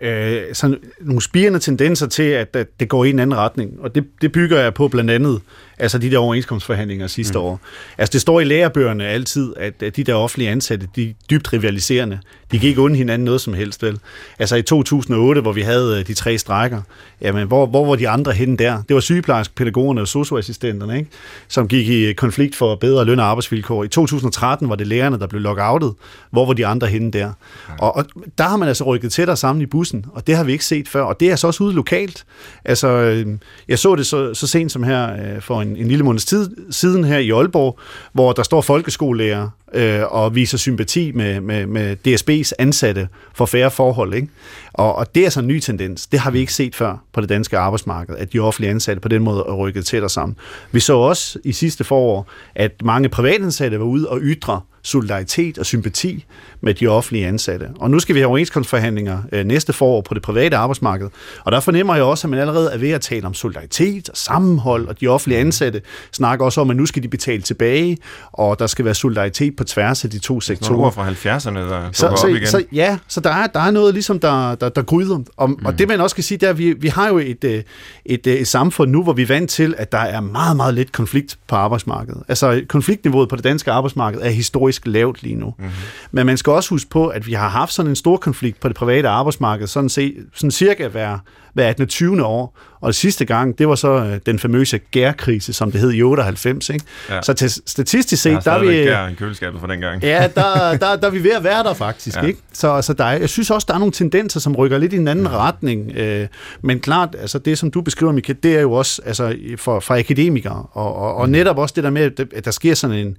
øh, 0.03 0.43
sådan 0.53 0.79
nogle 1.01 1.23
spirende 1.23 1.59
tendenser 1.59 2.07
til, 2.07 2.23
at, 2.23 2.57
at 2.57 2.81
det 2.81 2.89
går 2.89 3.05
i 3.05 3.11
en 3.11 3.19
anden 3.19 3.37
retning, 3.37 3.81
og 3.81 3.95
det, 3.95 4.05
det 4.21 4.33
bygger 4.33 4.61
jeg 4.61 4.75
på 4.75 4.89
blandt 4.89 5.11
andet 5.11 5.41
altså 5.79 5.99
de 5.99 6.11
der 6.11 6.19
overenskomstforhandlinger 6.19 7.07
sidste 7.07 7.39
mm. 7.39 7.45
år. 7.45 7.61
Altså 7.99 8.13
det 8.13 8.21
står 8.21 8.41
i 8.41 8.45
lærebøgerne 8.45 9.07
altid, 9.07 9.55
at, 9.57 9.83
at 9.83 9.97
de 9.97 10.05
der 10.05 10.15
offentlige 10.15 10.51
ansatte, 10.51 10.89
de 10.97 11.09
er 11.09 11.13
dybt 11.31 11.53
rivaliserende. 11.53 12.19
De 12.53 12.59
kan 12.59 12.69
ikke 12.69 12.95
hinanden 12.95 13.25
noget 13.25 13.41
som 13.41 13.55
helst, 13.55 13.83
vel? 13.83 13.99
Altså 14.39 14.57
i 14.57 14.63
2008, 14.63 15.41
hvor 15.41 15.53
vi 15.53 15.61
havde 15.61 15.99
øh, 15.99 16.07
de 16.07 16.15
tre 16.15 16.39
strækker, 16.39 16.83
jamen 17.21 17.47
hvor, 17.47 17.67
hvor 17.67 17.87
var 17.87 17.97
de 17.97 18.09
andre 18.09 18.33
henne 18.33 18.57
der? 18.57 18.83
Det 18.89 18.95
var 18.95 19.01
sygeplejersk, 19.01 19.55
pædagogerne 19.55 20.01
og 20.01 20.09
socioassistenterne, 20.09 20.99
ikke? 20.99 21.11
som 21.49 21.69
gik 21.69 21.89
i 21.89 22.13
konflikt 22.13 22.57
for 22.57 22.75
bedre 22.75 23.05
løn 23.05 23.21
og 23.21 23.27
arbejdsvilkår. 23.27 23.85
I 23.85 23.89
2013 23.89 24.69
var 24.69 24.75
det 24.75 24.87
lærerne, 24.87 25.19
der 25.19 25.27
blev 25.27 25.41
lockoutet. 25.41 25.95
Hvor 26.31 26.47
var 26.47 26.53
de 26.53 26.67
andre 26.67 26.87
henne 26.87 27.11
der? 27.11 27.33
Og, 27.79 27.97
og 27.97 28.07
der 28.39 28.45
har 28.45 28.57
man 28.57 28.69
altså 28.69 28.85
rykket 28.85 29.13
tættere 29.13 29.37
sammen 29.37 29.63
i 29.63 29.67
bussen, 29.67 30.05
og 30.13 30.27
det 30.27 30.37
har 30.37 30.45
vi 30.45 30.53
ikke 30.53 30.65
set 30.65 30.89
før. 30.89 31.03
Og 31.03 31.21
det 31.21 31.27
er 31.27 31.31
altså 31.31 31.47
også 31.47 31.65
ude 31.65 31.75
lokalt. 31.75 32.25
Altså, 32.65 32.89
øh, 32.89 33.27
jeg 33.69 33.79
så 33.79 33.95
det 33.95 34.07
så, 34.07 34.35
så 34.35 34.47
sent 34.47 34.73
som 34.73 34.83
her 34.83 35.13
øh, 35.13 35.41
for 35.41 35.64
en, 35.67 35.77
en 35.77 35.89
lille 35.89 36.05
måneds 36.05 36.25
tid 36.25 36.51
siden 36.71 37.05
her 37.05 37.19
i 37.19 37.31
Aalborg, 37.31 37.79
hvor 38.13 38.33
der 38.33 38.43
står 38.43 38.61
folkeskolelærer 38.61 39.49
øh, 39.75 40.01
og 40.09 40.35
viser 40.35 40.59
sympati 40.59 41.13
med, 41.13 41.41
med, 41.41 41.67
med 41.67 41.97
DSB's 42.09 42.53
ansatte 42.59 43.09
for 43.35 43.47
færre 43.47 43.71
forhold. 43.71 44.15
Ikke? 44.15 44.29
Og, 44.73 44.95
og 44.95 45.15
det 45.15 45.27
er 45.27 45.31
så 45.31 45.41
en 45.41 45.47
ny 45.47 45.59
tendens. 45.59 46.07
Det 46.07 46.21
har 46.21 46.31
vi 46.31 46.39
ikke 46.39 46.53
set 46.55 46.75
før 46.75 46.97
på 47.13 47.21
det 47.21 47.29
danske 47.29 47.59
arbejdsmarked, 47.59 48.17
at 48.17 48.33
de 48.33 48.39
offentlige 48.39 48.71
ansatte 48.71 49.01
på 49.01 49.09
den 49.09 49.23
måde 49.23 49.45
er 49.49 49.55
rykket 49.55 49.87
tættere 49.87 50.11
sammen. 50.11 50.37
Vi 50.73 50.81
så 50.81 50.97
også 50.97 51.39
i 51.45 51.53
sidste 51.53 51.85
forår, 51.85 52.29
at 52.55 52.73
mange 52.85 53.09
privatansatte 53.09 53.79
var 53.79 53.85
ude 53.85 54.09
og 54.09 54.19
ytre 54.23 54.61
solidaritet 54.85 55.59
og 55.59 55.67
sympati 55.67 56.25
med 56.61 56.75
de 56.75 56.87
offentlige 56.87 57.27
ansatte. 57.27 57.69
Og 57.77 57.91
nu 57.91 57.99
skal 57.99 58.15
vi 58.15 58.21
have 58.21 58.29
overenskomstforhandlinger 58.29 59.19
øh, 59.33 59.45
næste 59.45 59.73
forår 59.73 60.01
på 60.01 60.15
det 60.15 60.23
private 60.23 60.57
arbejdsmarked. 60.57 61.09
Og 61.45 61.53
der 61.53 61.61
fornemmer 61.61 61.95
jeg 61.95 62.05
også, 62.05 62.27
at 62.27 62.31
man 62.31 62.41
allerede 62.41 62.71
er 62.73 62.79
ved 62.79 62.91
at 62.91 63.01
tale 63.01 63.27
om 63.27 63.35
solidaritet 63.35 64.09
og 64.09 64.17
sammenhold, 64.17 64.89
og 64.89 65.01
de 65.01 65.07
offentlige 65.07 65.41
ansatte 65.41 65.83
snakker 66.13 66.45
også 66.45 66.61
om, 66.61 66.71
at 66.71 66.77
nu 66.77 66.87
skal 66.87 67.03
de 67.03 67.09
betale 67.09 67.43
tilbage, 67.43 67.99
og 68.33 68.59
der 68.59 68.67
skal 68.67 68.85
være 68.85 68.95
solidaritet 68.95 69.57
på 69.57 69.65
tværs 69.65 70.05
af 70.05 70.11
de 70.11 70.19
to 70.19 70.41
sektorer. 70.41 70.91
fra 70.91 71.09
70'erne, 71.11 71.59
der 71.59 71.89
så, 71.93 72.01
så, 72.01 72.07
op 72.07 72.29
igen. 72.29 72.47
Så, 72.47 72.65
ja, 72.73 72.99
så 73.09 73.21
der 73.21 73.31
er, 73.31 73.47
der 73.47 73.61
er 73.61 73.71
noget, 73.71 73.95
ligesom, 73.95 74.21
der, 74.21 74.55
der, 74.55 74.69
der 74.69 74.83
gryder. 74.83 75.19
Og, 75.37 75.51
mm. 75.51 75.67
og 75.67 75.79
det 75.79 75.89
man 75.89 76.01
også 76.01 76.17
kan 76.17 76.25
sige, 76.25 76.39
det 76.39 76.47
er, 76.47 76.51
at 76.51 76.59
vi, 76.59 76.73
vi 76.73 76.89
har 76.89 77.09
jo 77.09 77.19
et, 77.19 77.45
øh, 77.45 77.51
et, 77.51 77.65
et, 78.05 78.27
øh, 78.27 78.35
et 78.35 78.49
samfund 78.49 78.91
nu, 78.91 79.03
hvor 79.03 79.13
vi 79.13 79.23
er 79.23 79.27
vant 79.27 79.51
til, 79.51 79.75
at 79.79 79.93
der 79.93 79.99
er 79.99 80.21
meget, 80.21 80.57
meget 80.57 80.75
lidt 80.75 80.93
konflikt 80.93 81.39
på 81.49 81.57
arbejdsmarkedet. 81.57 82.23
Altså 82.29 82.63
konfliktniveauet 82.69 83.29
på 83.29 83.37
det 83.37 83.45
danske 83.45 83.71
arbejdsmarked 83.71 84.21
er 84.23 84.31
historisk 84.31 84.74
lavt 84.85 85.23
lige 85.23 85.35
nu. 85.35 85.55
Mm. 85.59 85.65
Men 86.13 86.27
man 86.27 86.37
skal 86.37 86.51
også 86.51 86.71
huske 86.71 86.91
på, 86.91 87.09
at 87.09 87.27
vi 87.27 87.33
har 87.33 87.49
haft 87.49 87.73
sådan 87.73 87.91
en 87.91 87.97
stor 87.97 88.17
konflikt 88.17 88.61
på 88.61 88.69
det 88.69 88.77
private 88.77 89.09
arbejdsmarked, 89.09 89.67
sådan, 89.67 89.89
se, 89.89 90.15
sådan 90.35 90.51
cirka 90.51 90.89
hver, 90.89 91.19
hver 91.55 91.69
18. 91.69 91.87
20. 91.87 92.25
år, 92.25 92.59
og 92.85 92.89
det 92.89 92.95
sidste 92.95 93.25
gang, 93.25 93.59
det 93.59 93.69
var 93.69 93.75
så 93.75 93.89
øh, 93.89 94.21
den 94.27 94.39
famøse 94.39 94.79
gærkrise, 94.79 95.53
som 95.53 95.73
det 95.73 95.81
hed 95.81 95.93
i 95.93 96.03
98. 96.03 96.71
Ikke? 96.71 96.85
Ja. 97.11 97.23
Så 97.23 97.33
til, 97.33 97.51
statistisk 97.51 98.23
set, 98.23 98.45
der 98.45 98.53
er 98.53 98.59
vi... 98.59 98.67
gær 98.67 99.09
i 99.09 99.15
køleskabet 99.15 99.61
for 99.61 99.67
den 99.67 99.81
gang. 99.81 100.03
Ja, 100.03 100.29
der, 100.35 100.71
der, 100.81 100.97
der 100.97 101.07
er 101.07 101.11
vi 101.11 101.25
ved 101.25 101.31
at 101.31 101.45
være 101.45 101.63
der 101.63 101.75
faktisk. 101.75 102.17
Ja. 102.17 102.23
Ikke? 102.23 102.39
Så, 102.53 102.83
så 102.83 102.93
der 102.93 103.05
er, 103.05 103.19
jeg 103.19 103.29
synes 103.29 103.51
også, 103.51 103.65
der 103.69 103.75
er 103.75 103.79
nogle 103.79 103.93
tendenser, 103.93 104.41
som 104.41 104.57
rykker 104.57 104.79
lidt 104.79 104.93
i 104.93 104.97
en 104.97 105.09
anden 105.09 105.27
ja. 105.27 105.47
retning. 105.49 105.93
Øh, 105.97 106.27
men 106.63 106.81
klart, 106.81 107.17
altså 107.21 107.39
det 107.39 107.59
som 107.59 107.71
du 107.71 107.81
beskriver, 107.81 108.13
Michael, 108.13 108.39
det 108.43 108.57
er 108.57 108.61
jo 108.61 108.73
også 108.73 109.03
altså, 109.07 109.37
for, 109.57 109.81
for 109.81 109.95
akademikere, 109.95 110.67
og, 110.73 110.97
og, 110.97 111.15
og 111.15 111.27
mm. 111.27 111.33
netop 111.33 111.59
også 111.59 111.73
det 111.77 111.85
der 111.85 111.91
med, 111.91 112.21
at 112.35 112.45
der 112.45 112.51
sker 112.51 112.75
sådan 112.75 112.97
en, 112.97 113.17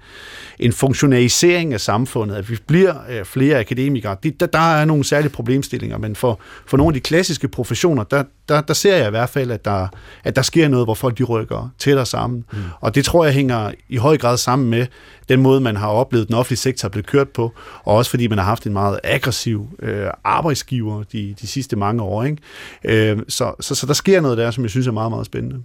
en 0.60 0.74
funktionalisering 0.74 1.74
af 1.74 1.82
samfundet, 1.82 2.36
at 2.36 2.50
vi 2.50 2.58
bliver 2.68 2.96
øh, 3.10 3.26
flere 3.26 3.60
akademikere. 3.60 4.18
Det, 4.24 4.40
der, 4.40 4.46
der 4.46 4.76
er 4.76 4.86
nogle 4.86 5.04
særlige 5.04 5.32
problemstillinger, 5.32 5.98
men 5.98 6.16
for, 6.16 6.40
for 6.66 6.78
nogle 6.78 6.90
af 6.90 6.94
de 6.94 7.00
klassiske 7.00 7.48
professioner, 7.48 8.04
der, 8.04 8.24
der, 8.50 8.62
der 8.62 8.74
ser 8.74 8.96
jeg 8.96 9.08
i 9.08 9.10
hvert 9.10 9.30
fald, 9.30 9.52
at 9.52 9.66
der, 9.66 9.88
at 10.24 10.36
der 10.36 10.42
sker 10.42 10.68
noget, 10.68 10.86
hvor 10.86 10.94
folk 10.94 11.18
de 11.18 11.24
rykker 11.24 11.70
tættere 11.80 12.06
sammen. 12.06 12.46
Mm. 12.52 12.58
Og 12.80 12.96
det 12.96 13.06
tror 13.06 13.26
jeg 13.26 13.34
hænger 13.34 13.72
i 13.90 13.98
høj 13.98 14.18
grad 14.18 14.38
sammen 14.38 14.70
med 14.70 14.88
den 15.30 15.42
måde, 15.42 15.62
man 15.62 15.76
har 15.76 15.88
oplevet 15.88 16.28
den 16.28 16.36
offentlige 16.36 16.58
sektor 16.58 16.90
blevet 16.90 17.08
kørt 17.08 17.30
på, 17.30 17.54
og 17.84 17.96
også 17.96 18.10
fordi 18.10 18.28
man 18.28 18.38
har 18.38 18.46
haft 18.46 18.66
en 18.66 18.74
meget 18.74 19.00
aggressiv 19.04 19.68
øh, 19.80 20.08
arbejdsgiver 20.24 21.04
de, 21.04 21.36
de 21.42 21.48
sidste 21.48 21.76
mange 21.76 22.04
år. 22.04 22.24
Ikke? 22.24 23.12
Øh, 23.12 23.18
så, 23.28 23.54
så, 23.60 23.76
så 23.76 23.86
der 23.86 23.94
sker 23.94 24.22
noget 24.22 24.38
der, 24.38 24.52
som 24.52 24.64
jeg 24.64 24.72
synes 24.72 24.88
er 24.88 24.92
meget, 24.92 25.12
meget 25.12 25.26
spændende. 25.26 25.62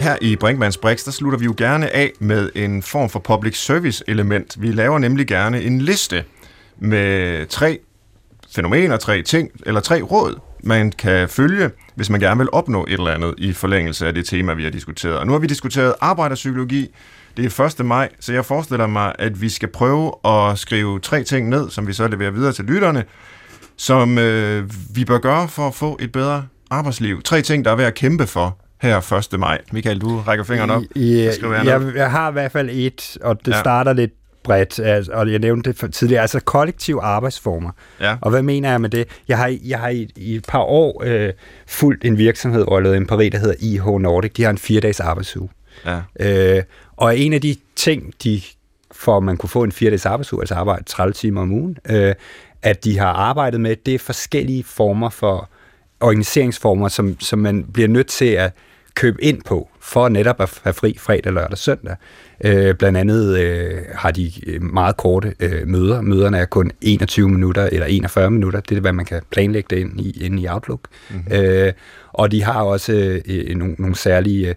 Her 0.00 0.16
i 0.20 0.36
Brinkmanns 0.36 0.76
Brix, 0.76 1.04
der 1.04 1.10
slutter 1.10 1.38
vi 1.38 1.44
jo 1.44 1.54
gerne 1.56 1.96
af 1.96 2.12
med 2.18 2.50
en 2.54 2.82
form 2.82 3.08
for 3.08 3.18
public 3.18 3.56
service 3.56 4.04
element. 4.08 4.62
Vi 4.62 4.72
laver 4.72 4.98
nemlig 4.98 5.26
gerne 5.26 5.62
en 5.62 5.80
liste 5.80 6.24
med 6.80 7.46
tre 7.46 7.78
fænomener, 8.54 8.96
tre 8.96 9.22
ting, 9.22 9.50
eller 9.66 9.80
tre 9.80 10.02
råd, 10.02 10.40
man 10.62 10.92
kan 10.92 11.28
følge, 11.28 11.70
hvis 11.94 12.10
man 12.10 12.20
gerne 12.20 12.38
vil 12.38 12.48
opnå 12.52 12.84
et 12.88 12.92
eller 12.92 13.10
andet 13.10 13.34
i 13.38 13.52
forlængelse 13.52 14.06
af 14.06 14.14
det 14.14 14.26
tema, 14.26 14.54
vi 14.54 14.62
har 14.62 14.70
diskuteret. 14.70 15.16
Og 15.16 15.26
nu 15.26 15.32
har 15.32 15.38
vi 15.38 15.46
diskuteret 15.46 15.94
arbejderpsykologi. 16.00 16.94
Det 17.36 17.58
er 17.58 17.64
1. 17.80 17.86
maj, 17.86 18.08
så 18.20 18.32
jeg 18.32 18.44
forestiller 18.44 18.86
mig, 18.86 19.12
at 19.18 19.40
vi 19.40 19.48
skal 19.48 19.68
prøve 19.68 20.12
at 20.24 20.58
skrive 20.58 21.00
tre 21.00 21.22
ting 21.22 21.48
ned, 21.48 21.70
som 21.70 21.86
vi 21.86 21.92
så 21.92 22.08
leverer 22.08 22.30
videre 22.30 22.52
til 22.52 22.64
lytterne, 22.64 23.04
som 23.76 24.18
øh, 24.18 24.70
vi 24.94 25.04
bør 25.04 25.18
gøre 25.18 25.48
for 25.48 25.68
at 25.68 25.74
få 25.74 25.98
et 26.00 26.12
bedre 26.12 26.46
arbejdsliv. 26.70 27.22
Tre 27.22 27.42
ting, 27.42 27.64
der 27.64 27.70
er 27.70 27.76
ved 27.76 27.84
at 27.84 27.94
kæmpe 27.94 28.26
for 28.26 28.58
her 28.80 29.28
1. 29.32 29.40
maj. 29.40 29.60
Michael, 29.72 30.00
du 30.00 30.20
rækker 30.20 30.44
fingeren 30.44 30.70
op. 30.70 30.82
I, 30.94 31.30
jeg, 31.64 31.92
jeg 31.94 32.10
har 32.10 32.28
i 32.28 32.32
hvert 32.32 32.52
fald 32.52 32.68
et, 32.72 33.18
og 33.22 33.46
det 33.46 33.52
ja. 33.52 33.60
starter 33.60 33.92
lidt 33.92 34.12
bredt, 34.50 34.78
altså, 34.78 35.12
og 35.12 35.32
jeg 35.32 35.38
nævnte 35.38 35.72
det 35.72 35.94
tidligere, 35.94 36.22
altså 36.22 36.40
kollektive 36.40 37.02
arbejdsformer. 37.02 37.70
Ja. 38.00 38.16
Og 38.20 38.30
hvad 38.30 38.42
mener 38.42 38.70
jeg 38.70 38.80
med 38.80 38.90
det? 38.90 39.08
Jeg 39.28 39.38
har, 39.38 39.56
jeg 39.64 39.78
har 39.78 39.88
i, 39.88 40.08
i 40.16 40.34
et 40.34 40.44
par 40.48 40.62
år 40.62 41.02
øh, 41.06 41.32
fulgt 41.66 42.04
en 42.04 42.18
virksomhed, 42.18 42.64
hvor 42.64 42.76
jeg 42.76 42.82
lavede 42.82 42.96
en 42.96 43.06
Paris, 43.06 43.32
der 43.32 43.38
hedder 43.38 43.54
IH 43.60 43.86
Nordic. 43.86 44.32
De 44.32 44.42
har 44.42 44.50
en 44.50 44.58
fire-dages 44.58 45.00
arbejdsuge. 45.00 45.48
Ja. 45.86 46.00
Øh, 46.20 46.62
og 46.96 47.18
en 47.18 47.32
af 47.32 47.40
de 47.40 47.56
ting, 47.76 48.12
de 48.24 48.42
for 48.92 49.16
at 49.16 49.22
man 49.22 49.36
kunne 49.36 49.50
få 49.50 49.62
en 49.62 49.72
fire-dages 49.72 50.06
arbejdsuge, 50.06 50.42
altså 50.42 50.54
arbejde 50.54 50.84
30 50.84 51.12
timer 51.12 51.40
om 51.40 51.52
ugen, 51.52 51.78
øh, 51.90 52.14
at 52.62 52.84
de 52.84 52.98
har 52.98 53.12
arbejdet 53.12 53.60
med, 53.60 53.76
det 53.86 53.94
er 53.94 53.98
forskellige 53.98 54.64
former 54.64 55.10
for 55.10 55.48
organiseringsformer, 56.00 56.88
som, 56.88 57.20
som 57.20 57.38
man 57.38 57.64
bliver 57.72 57.88
nødt 57.88 58.06
til 58.06 58.24
at 58.24 58.52
købe 58.94 59.24
ind 59.24 59.42
på, 59.42 59.68
for 59.80 60.08
netop 60.08 60.40
at 60.40 60.60
have 60.62 60.74
fri 60.74 60.96
fredag, 60.98 61.32
lørdag 61.32 61.50
og 61.50 61.58
søndag. 61.58 61.96
Øh, 62.44 62.74
blandt 62.74 62.98
andet 62.98 63.38
øh, 63.38 63.78
har 63.94 64.10
de 64.10 64.32
øh, 64.46 64.62
meget 64.62 64.96
korte 64.96 65.34
øh, 65.40 65.68
møder. 65.68 66.00
Møderne 66.00 66.38
er 66.38 66.44
kun 66.44 66.72
21 66.80 67.28
minutter 67.28 67.68
eller 67.72 67.86
41 67.86 68.30
minutter. 68.30 68.60
Det 68.60 68.76
er, 68.76 68.80
hvad 68.80 68.92
man 68.92 69.04
kan 69.04 69.22
planlægge 69.30 69.76
det 69.76 69.80
ind 69.80 70.00
i, 70.00 70.24
ind 70.24 70.40
i 70.40 70.48
Outlook. 70.48 70.80
Mm-hmm. 71.10 71.32
Øh, 71.32 71.72
og 72.12 72.32
de 72.32 72.42
har 72.42 72.62
også 72.62 73.20
øh, 73.26 73.56
nogle, 73.56 73.74
nogle 73.78 73.96
særlige 73.96 74.54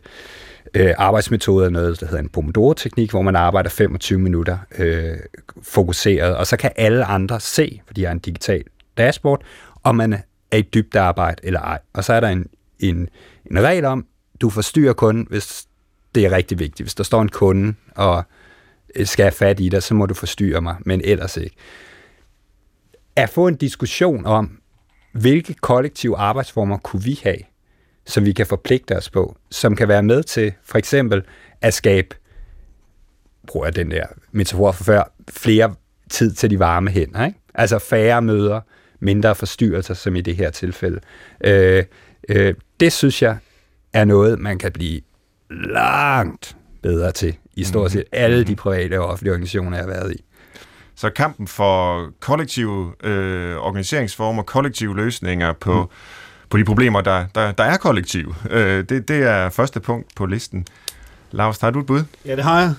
øh, 0.74 0.94
arbejdsmetode 0.98 1.66
er 1.66 1.70
noget, 1.70 2.00
der 2.00 2.06
hedder 2.06 2.20
en 2.20 2.30
Pomodoro-teknik, 2.30 3.12
hvor 3.12 3.22
man 3.22 3.36
arbejder 3.36 3.70
25 3.70 4.20
minutter 4.20 4.58
øh, 4.78 5.18
fokuseret, 5.64 6.36
og 6.36 6.48
så 6.48 6.58
kan 6.58 6.72
alle 6.76 7.06
andre 7.06 7.40
se, 7.40 7.82
fordi 7.86 8.02
jeg 8.02 8.10
har 8.10 8.14
en 8.14 8.20
digital 8.20 8.64
dashboard, 8.98 9.42
om 9.84 9.96
man 9.96 10.14
er 10.52 10.58
i 10.58 10.62
dybt 10.62 10.96
arbejde 10.96 11.42
eller 11.44 11.60
ej. 11.60 11.80
Og 11.94 12.04
så 12.04 12.14
er 12.14 12.20
der 12.20 12.30
en, 12.30 12.48
en, 12.80 13.10
en 13.52 13.64
regel 13.64 13.86
om, 13.86 14.06
du 14.42 14.50
forstyrrer 14.50 14.94
kun, 14.94 15.28
hvis 15.30 15.66
det 16.16 16.26
er 16.26 16.32
rigtig 16.32 16.60
vigtigt. 16.60 16.86
Hvis 16.86 16.96
der 16.96 17.04
står 17.04 17.22
en 17.22 17.30
kunde 17.30 17.74
og 17.96 18.24
øh, 18.96 19.06
skal 19.06 19.24
have 19.24 19.32
fat 19.32 19.60
i 19.60 19.70
dig, 19.70 19.84
så 19.84 19.94
må 19.94 20.06
du 20.06 20.14
forstyrre 20.14 20.62
mig, 20.62 20.76
men 20.86 21.02
ellers 21.04 21.38
ikke. 21.38 21.56
At 23.16 23.30
få 23.30 23.48
en 23.48 23.56
diskussion 23.56 24.26
om, 24.26 24.60
hvilke 25.14 25.54
kollektive 25.54 26.18
arbejdsformer 26.18 26.78
kunne 26.78 27.04
vi 27.04 27.20
have, 27.24 27.38
som 28.06 28.26
vi 28.26 28.32
kan 28.34 28.46
forpligte 28.46 28.98
os 28.98 29.10
på, 29.10 29.38
som 29.52 29.76
kan 29.76 29.88
være 29.88 30.04
med 30.04 30.24
til 30.24 30.54
for 30.64 30.78
eksempel 30.78 31.24
at 31.62 31.74
skabe, 31.74 32.16
bruger 33.48 33.66
jeg 33.66 33.76
den 33.76 33.92
der 33.92 34.06
metafor 34.32 34.72
for 34.72 34.84
før, 34.84 35.04
flere 35.30 35.76
tid 36.10 36.34
til 36.34 36.50
de 36.50 36.60
varme 36.60 36.90
hænder. 36.90 37.26
Ikke? 37.26 37.40
Altså 37.54 37.80
færre 37.80 38.22
møder, 38.22 38.62
mindre 39.00 39.36
forstyrrelser, 39.36 39.94
som 39.94 40.16
i 40.16 40.22
det 40.22 40.36
her 40.36 40.50
tilfælde. 40.50 41.00
Øh, 41.44 41.84
øh, 42.30 42.54
det 42.80 42.94
synes 42.94 43.22
jeg 43.22 43.38
er 43.94 44.06
noget, 44.06 44.40
man 44.40 44.60
kan 44.60 44.72
blive 44.72 45.02
langt 45.54 46.56
bedre 46.82 47.12
til 47.12 47.36
i 47.56 47.64
stort 47.64 47.92
set 47.92 48.04
alle 48.12 48.44
de 48.44 48.56
private 48.56 49.00
og 49.00 49.06
offentlige 49.06 49.32
organisationer, 49.32 49.78
jeg 49.78 49.86
har 49.86 49.92
været 49.92 50.14
i. 50.14 50.24
Så 50.96 51.10
kampen 51.10 51.48
for 51.48 52.08
kollektive 52.20 52.94
øh, 53.04 53.56
organiseringsformer, 53.56 54.44
kollektive 54.44 54.96
løsninger 54.96 55.54
på, 55.54 55.82
mm. 55.82 55.88
på 56.50 56.58
de 56.58 56.66
problemer, 56.66 57.02
der, 57.02 57.26
der, 57.36 57.52
der 57.52 57.64
er 57.64 57.78
kollektive, 57.78 58.36
øh, 58.50 58.84
det, 58.90 59.08
det 59.08 59.24
er 59.24 59.50
første 59.50 59.80
punkt 59.80 60.16
på 60.16 60.26
listen. 60.26 60.68
Lars, 61.32 61.60
har 61.60 61.72
du 61.72 61.80
et 61.80 61.86
bud? 61.86 62.04
Ja, 62.26 62.36
det 62.36 62.44
har 62.44 62.60
jeg. 62.60 62.74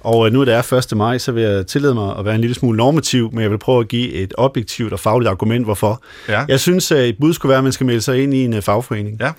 Og 0.00 0.26
øh, 0.26 0.32
nu 0.32 0.44
det 0.44 0.54
er 0.54 0.72
1. 0.92 0.96
maj, 0.96 1.18
så 1.18 1.32
vil 1.32 1.42
jeg 1.42 1.66
tillade 1.66 1.94
mig 1.94 2.18
at 2.18 2.24
være 2.24 2.34
en 2.34 2.40
lille 2.40 2.54
smule 2.54 2.76
normativ, 2.76 3.30
men 3.32 3.42
jeg 3.42 3.50
vil 3.50 3.58
prøve 3.58 3.80
at 3.80 3.88
give 3.88 4.12
et 4.12 4.34
objektivt 4.38 4.92
og 4.92 5.00
fagligt 5.00 5.30
argument, 5.30 5.64
hvorfor. 5.64 6.02
Ja. 6.28 6.44
Jeg 6.48 6.60
synes, 6.60 6.92
at 6.92 7.08
et 7.08 7.16
bud 7.20 7.32
skulle 7.32 7.50
være, 7.50 7.58
at 7.58 7.64
man 7.64 7.72
skal 7.72 7.86
melde 7.86 8.00
sig 8.00 8.22
ind 8.22 8.34
i 8.34 8.44
en 8.44 8.54
øh, 8.54 8.62
fagforening. 8.62 9.20
Ja. 9.20 9.32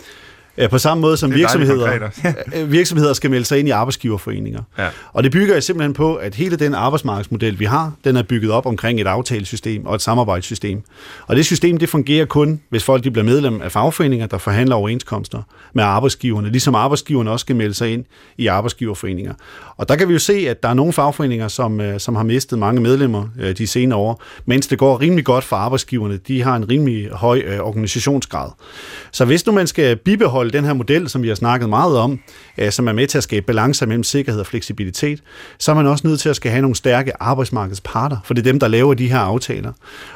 På 0.69 0.77
samme 0.77 1.01
måde 1.01 1.17
som 1.17 1.33
virksomheder, 1.33 2.09
virksomheder 2.65 3.13
skal 3.13 3.29
melde 3.29 3.45
sig 3.45 3.59
ind 3.59 3.67
i 3.67 3.71
arbejdsgiverforeninger. 3.71 4.61
Ja. 4.77 4.87
Og 5.13 5.23
det 5.23 5.31
bygger 5.31 5.59
simpelthen 5.59 5.93
på, 5.93 6.15
at 6.15 6.35
hele 6.35 6.55
den 6.55 6.73
arbejdsmarkedsmodel, 6.73 7.59
vi 7.59 7.65
har, 7.65 7.93
den 8.03 8.15
er 8.15 8.23
bygget 8.23 8.51
op 8.51 8.65
omkring 8.65 9.01
et 9.01 9.07
aftalesystem 9.07 9.85
og 9.85 9.95
et 9.95 10.01
samarbejdssystem. 10.01 10.81
Og 11.27 11.35
det 11.35 11.45
system, 11.45 11.77
det 11.77 11.89
fungerer 11.89 12.25
kun, 12.25 12.61
hvis 12.69 12.83
folk 12.83 13.03
de 13.03 13.11
bliver 13.11 13.25
medlem 13.25 13.61
af 13.61 13.71
fagforeninger, 13.71 14.27
der 14.27 14.37
forhandler 14.37 14.75
overenskomster 14.75 15.41
med 15.73 15.83
arbejdsgiverne, 15.83 16.49
ligesom 16.49 16.75
arbejdsgiverne 16.75 17.31
også 17.31 17.43
skal 17.43 17.55
melde 17.55 17.73
sig 17.73 17.93
ind 17.93 18.05
i 18.37 18.47
arbejdsgiverforeninger. 18.47 19.33
Og 19.77 19.89
der 19.89 19.95
kan 19.95 20.07
vi 20.07 20.13
jo 20.13 20.19
se, 20.19 20.33
at 20.49 20.63
der 20.63 20.69
er 20.69 20.73
nogle 20.73 20.93
fagforeninger, 20.93 21.47
som, 21.47 21.81
øh, 21.81 21.99
som 21.99 22.15
har 22.15 22.23
mistet 22.23 22.59
mange 22.59 22.81
medlemmer 22.81 23.25
øh, 23.39 23.57
de 23.57 23.67
senere 23.67 23.99
år, 23.99 24.23
mens 24.45 24.67
det 24.67 24.79
går 24.79 25.01
rimelig 25.01 25.25
godt 25.25 25.43
for 25.43 25.55
arbejdsgiverne. 25.55 26.17
De 26.17 26.43
har 26.43 26.55
en 26.55 26.69
rimelig 26.69 27.09
høj 27.09 27.41
øh, 27.45 27.59
organisationsgrad. 27.59 28.49
Så 29.11 29.25
hvis 29.25 29.45
nu 29.45 29.51
man 29.51 29.67
skal 29.67 29.95
bibeholde 29.95 30.42
den 30.51 30.65
her 30.65 30.73
model, 30.73 31.09
som 31.09 31.23
vi 31.23 31.27
har 31.27 31.35
snakket 31.35 31.69
meget 31.69 31.97
om, 31.97 32.19
øh, 32.57 32.71
som 32.71 32.87
er 32.87 32.93
med 32.93 33.07
til 33.07 33.17
at 33.17 33.23
skabe 33.23 33.45
balance 33.45 33.85
mellem 33.85 34.03
sikkerhed 34.03 34.39
og 34.39 34.47
fleksibilitet, 34.47 35.23
så 35.59 35.71
er 35.71 35.75
man 35.75 35.87
også 35.87 36.07
nødt 36.07 36.19
til 36.19 36.29
at 36.29 36.35
skal 36.35 36.51
have 36.51 36.61
nogle 36.61 36.75
stærke 36.75 37.11
arbejdsmarkedsparter, 37.19 38.17
for 38.23 38.33
det 38.33 38.47
er 38.47 38.51
dem, 38.51 38.59
der 38.59 38.67
laver 38.67 38.93
de 38.93 39.07
her 39.07 39.19
aftaler. 39.19 39.73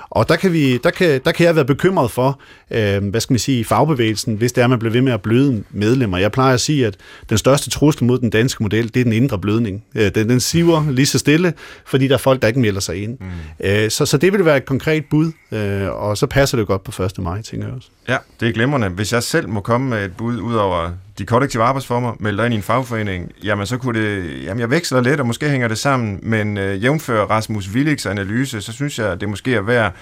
Og 0.09 0.29
der 0.29 0.35
kan, 0.35 0.53
vi, 0.53 0.77
der 0.77 0.89
kan, 0.89 1.21
der 1.25 1.31
kan 1.31 1.45
jeg 1.45 1.55
være 1.55 1.65
bekymret 1.65 2.11
for, 2.11 2.39
øh, 2.71 3.03
hvad 3.03 3.21
skal 3.21 3.33
man 3.33 3.39
sige, 3.39 3.65
fagbevægelsen, 3.65 4.35
hvis 4.35 4.51
det 4.51 4.63
er, 4.63 4.67
man 4.67 4.79
bliver 4.79 4.91
ved 4.91 5.01
med 5.01 5.13
at 5.13 5.21
bløde 5.21 5.63
medlemmer. 5.71 6.17
Jeg 6.17 6.31
plejer 6.31 6.53
at 6.53 6.61
sige, 6.61 6.87
at 6.87 6.95
den 7.29 7.37
største 7.37 7.69
trussel 7.69 8.05
mod 8.05 8.19
den 8.19 8.29
danske 8.29 8.63
model, 8.63 8.93
det 8.93 8.99
er 8.99 9.03
den 9.03 9.13
indre 9.13 9.39
blødning. 9.39 9.83
Øh, 9.95 10.15
den, 10.15 10.29
den 10.29 10.39
siver 10.39 10.91
lige 10.91 11.05
så 11.05 11.19
stille, 11.19 11.53
fordi 11.85 12.07
der 12.07 12.13
er 12.13 12.17
folk, 12.17 12.41
der 12.41 12.47
ikke 12.47 12.59
melder 12.59 12.79
sig 12.79 13.03
ind. 13.03 13.17
Mm. 13.19 13.67
Øh, 13.67 13.91
så, 13.91 14.05
så 14.05 14.17
det 14.17 14.33
vil 14.33 14.45
være 14.45 14.57
et 14.57 14.65
konkret 14.65 15.05
bud, 15.09 15.31
øh, 15.51 15.89
og 15.89 16.17
så 16.17 16.27
passer 16.27 16.57
det 16.57 16.67
godt 16.67 16.83
på 16.83 17.03
1. 17.03 17.19
maj, 17.19 17.41
tænker 17.41 17.67
jeg 17.67 17.75
også. 17.75 17.87
Ja, 18.09 18.17
det 18.39 18.47
er 18.47 18.53
glemrende. 18.53 18.89
Hvis 18.89 19.13
jeg 19.13 19.23
selv 19.23 19.49
må 19.49 19.61
komme 19.61 19.89
med 19.89 20.05
et 20.05 20.17
bud 20.17 20.39
ud 20.39 20.55
over 20.55 20.91
de 21.17 21.25
kollektive 21.25 21.63
arbejdsformer, 21.63 22.13
melder 22.19 22.45
ind 22.45 22.53
i 22.53 22.57
en 22.57 22.63
fagforening, 22.63 23.31
jamen 23.43 23.65
så 23.65 23.77
kunne 23.77 24.01
det, 24.01 24.43
jamen 24.43 24.59
jeg 24.59 24.69
veksler 24.69 25.01
lidt, 25.01 25.19
og 25.19 25.27
måske 25.27 25.49
hænger 25.49 25.67
det 25.67 25.77
sammen, 25.77 26.19
men 26.23 26.57
øh, 26.57 26.83
jævnfører 26.83 27.25
Rasmus 27.25 27.69
Williks 27.69 28.05
analyse, 28.05 28.61
så 28.61 28.73
synes 28.73 28.99
jeg, 28.99 29.21
det 29.21 29.29
måske 29.29 29.55
er 29.55 29.61
værd 29.61 29.93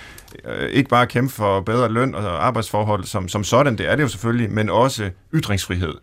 øh, 0.45 0.69
ikke 0.69 0.89
bare 0.89 1.01
at 1.01 1.09
kæmpe 1.09 1.33
for 1.33 1.61
bedre 1.61 1.91
løn 1.91 2.15
og 2.15 2.47
arbejdsforhold 2.47 3.03
som, 3.03 3.27
som 3.27 3.43
sådan, 3.43 3.77
det 3.77 3.89
er 3.89 3.95
det 3.95 4.03
jo 4.03 4.07
selvfølgelig, 4.07 4.51
men 4.51 4.69
også 4.69 5.09
ytringsfrihed. 5.33 5.93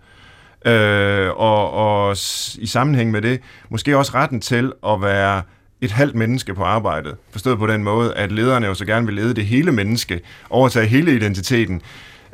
Øh, 0.66 1.30
og, 1.36 1.70
og 1.70 2.16
i 2.58 2.66
sammenhæng 2.66 3.10
med 3.10 3.22
det, 3.22 3.40
måske 3.68 3.96
også 3.96 4.12
retten 4.14 4.40
til 4.40 4.72
at 4.86 5.02
være 5.02 5.42
et 5.80 5.90
halvt 5.90 6.14
menneske 6.14 6.54
på 6.54 6.64
arbejdet. 6.64 7.16
Forstået 7.30 7.58
på 7.58 7.66
den 7.66 7.84
måde, 7.84 8.14
at 8.14 8.32
lederne 8.32 8.66
jo 8.66 8.74
så 8.74 8.84
gerne 8.84 9.06
vil 9.06 9.14
lede 9.14 9.34
det 9.34 9.46
hele 9.46 9.72
menneske, 9.72 10.20
overtage 10.50 10.86
hele 10.86 11.16
identiteten. 11.16 11.82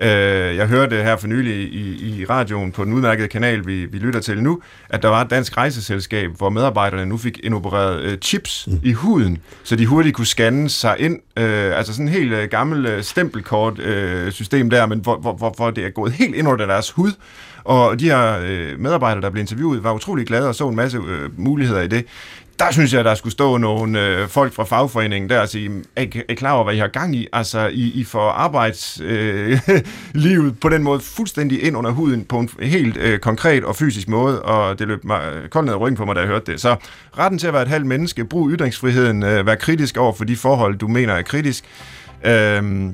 Øh, 0.02 0.56
jeg 0.56 0.66
hørte 0.66 0.96
her 0.96 1.16
for 1.16 1.26
nylig 1.26 1.54
i, 1.54 2.20
i 2.20 2.24
radioen 2.24 2.72
på 2.72 2.84
den 2.84 2.92
udmærkede 2.92 3.28
kanal, 3.28 3.66
vi, 3.66 3.86
vi 3.86 3.98
lytter 3.98 4.20
til 4.20 4.42
nu, 4.42 4.60
at 4.88 5.02
der 5.02 5.08
var 5.08 5.22
et 5.22 5.30
dansk 5.30 5.56
rejseselskab, 5.56 6.30
hvor 6.36 6.50
medarbejderne 6.50 7.06
nu 7.06 7.16
fik 7.16 7.40
indopereret 7.42 8.02
øh, 8.02 8.18
chips 8.18 8.68
mm. 8.70 8.80
i 8.84 8.92
huden, 8.92 9.38
så 9.64 9.76
de 9.76 9.86
hurtigt 9.86 10.16
kunne 10.16 10.26
scanne 10.26 10.68
sig 10.68 10.96
ind. 10.98 11.20
Øh, 11.36 11.78
altså 11.78 11.92
sådan 11.92 12.08
en 12.08 12.12
helt 12.12 12.32
øh, 12.32 12.48
gammel 12.48 12.86
øh, 12.86 13.02
stempelkort 13.02 13.78
øh, 13.78 14.32
system 14.32 14.70
der, 14.70 14.86
men 14.86 14.98
hvor, 14.98 15.16
hvor, 15.16 15.32
hvor, 15.32 15.54
hvor 15.56 15.70
det 15.70 15.84
er 15.84 15.90
gået 15.90 16.12
helt 16.12 16.34
ind 16.34 16.48
under 16.48 16.66
deres 16.66 16.90
hud. 16.90 17.12
Og 17.64 18.00
de 18.00 18.04
her 18.04 18.38
øh, 18.42 18.78
medarbejdere, 18.80 19.22
der 19.22 19.30
blev 19.30 19.40
interviewet, 19.40 19.84
var 19.84 19.92
utrolig 19.92 20.26
glade 20.26 20.48
og 20.48 20.54
så 20.54 20.68
en 20.68 20.76
masse 20.76 20.98
øh, 20.98 21.40
muligheder 21.40 21.80
i 21.80 21.88
det 21.88 22.04
der 22.58 22.70
synes 22.70 22.94
jeg, 22.94 23.04
der 23.04 23.14
skulle 23.14 23.32
stå 23.32 23.56
nogle 23.56 24.06
øh, 24.06 24.28
folk 24.28 24.52
fra 24.52 24.64
fagforeningen 24.64 25.30
der 25.30 25.40
og 25.40 25.48
sige, 25.48 25.70
er 25.96 26.02
I, 26.02 26.22
er 26.28 26.34
klar 26.34 26.52
over, 26.52 26.64
hvad 26.64 26.74
I 26.74 26.78
har 26.78 26.88
gang 26.88 27.16
i? 27.16 27.26
Altså, 27.32 27.66
I, 27.66 27.92
I 27.94 28.04
får 28.04 28.30
arbejdslivet 28.30 29.60
øh, 30.46 30.54
på 30.62 30.68
den 30.68 30.82
måde 30.82 31.00
fuldstændig 31.00 31.62
ind 31.62 31.76
under 31.76 31.90
huden 31.90 32.24
på 32.24 32.38
en 32.38 32.50
helt 32.60 32.96
øh, 32.96 33.18
konkret 33.18 33.64
og 33.64 33.76
fysisk 33.76 34.08
måde, 34.08 34.42
og 34.42 34.78
det 34.78 34.88
løb 34.88 35.04
mig 35.04 35.32
øh, 35.32 35.48
koldt 35.48 35.66
ned 35.66 35.74
ryggen 35.74 35.96
på 35.96 36.04
mig, 36.04 36.14
da 36.14 36.20
jeg 36.20 36.28
hørte 36.28 36.52
det. 36.52 36.60
Så 36.60 36.76
retten 37.18 37.38
til 37.38 37.46
at 37.46 37.52
være 37.52 37.62
et 37.62 37.68
halvt 37.68 37.86
menneske, 37.86 38.24
brug 38.24 38.50
ytringsfriheden, 38.50 39.22
øh, 39.22 39.46
vær 39.46 39.54
kritisk 39.54 39.96
over 39.96 40.12
for 40.12 40.24
de 40.24 40.36
forhold, 40.36 40.76
du 40.76 40.88
mener 40.88 41.14
er 41.14 41.22
kritisk. 41.22 41.64
Øh, 42.24 42.92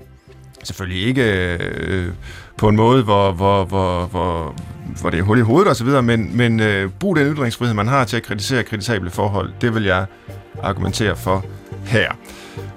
selvfølgelig 0.65 1.07
ikke... 1.07 1.59
Øh, 1.61 2.09
på 2.57 2.69
en 2.69 2.77
måde, 2.77 3.03
hvor, 3.03 3.33
hvor, 3.33 3.65
hvor, 3.65 4.07
hvor, 4.07 4.55
hvor 5.01 5.11
det 5.11 5.19
er 5.19 5.23
hul 5.23 5.39
i 5.39 5.43
hovedet 5.43 5.71
osv., 5.71 5.87
men, 6.03 6.37
men 6.37 6.61
øh, 6.61 6.91
brug 6.91 7.17
den 7.17 7.35
ytringsfrihed, 7.35 7.75
man 7.75 7.89
har 7.89 8.05
til 8.05 8.17
at 8.17 8.23
kritisere 8.23 8.63
kritisable 8.63 9.11
forhold. 9.11 9.51
Det 9.61 9.75
vil 9.75 9.85
jeg 9.85 10.07
argumentere 10.63 11.17
for 11.17 11.45
her. 11.87 12.13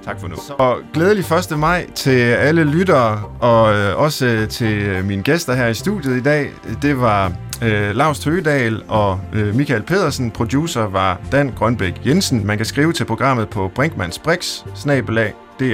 Tak 0.06 0.20
for 0.20 0.28
nu. 0.28 0.36
Og 0.58 0.78
glædelig 0.94 1.26
1. 1.52 1.60
maj 1.60 1.90
til 1.96 2.20
alle 2.20 2.64
lyttere, 2.64 3.24
og 3.40 3.74
øh, 3.74 3.98
også 3.98 4.26
øh, 4.26 4.48
til 4.48 5.06
mine 5.06 5.24
gæster 5.24 5.54
her 5.54 5.68
i 5.68 5.74
studiet 5.74 6.18
i 6.18 6.24
dag. 6.24 6.52
Det 6.82 7.02
var 7.02 7.32
øh, 7.64 7.96
Lars 7.96 8.20
Tøgedal 8.20 8.84
og 8.88 9.20
øh, 9.34 9.56
Michael 9.56 9.84
Pedersen. 9.84 10.32
Producer 10.32 10.88
var 10.88 11.22
Dan 11.32 11.54
Grønbæk 11.56 12.02
Jensen. 12.06 12.48
Man 12.48 12.58
kan 12.58 12.66
skrive 12.66 12.94
til 12.94 13.06
programmet 13.06 13.50
på 13.50 13.72
brinkmansbrix, 13.76 14.64
Brix, 14.64 15.72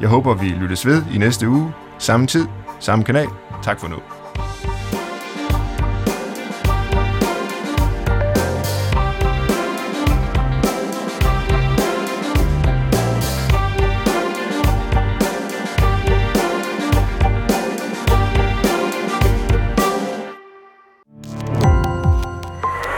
Jeg 0.00 0.08
håber, 0.08 0.34
vi 0.34 0.46
lyttes 0.46 0.86
ved 0.86 1.02
i 1.14 1.18
næste 1.18 1.48
uge. 1.48 1.72
Samme 1.98 2.26
tid, 2.26 2.46
samme 2.80 3.04
kanal. 3.04 3.28
Tak 3.62 3.80
for 3.80 3.88
nu. 3.88 3.96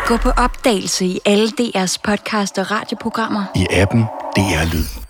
Gå 0.07 0.17
på 0.17 0.31
opdagelse 0.31 1.07
i 1.07 1.21
alle 1.25 1.49
DR's 1.49 1.97
podcast 2.05 2.59
og 2.59 2.71
radioprogrammer. 2.71 3.45
I 3.55 3.67
appen 3.71 4.01
DR 4.37 4.75
Lyd. 4.75 5.06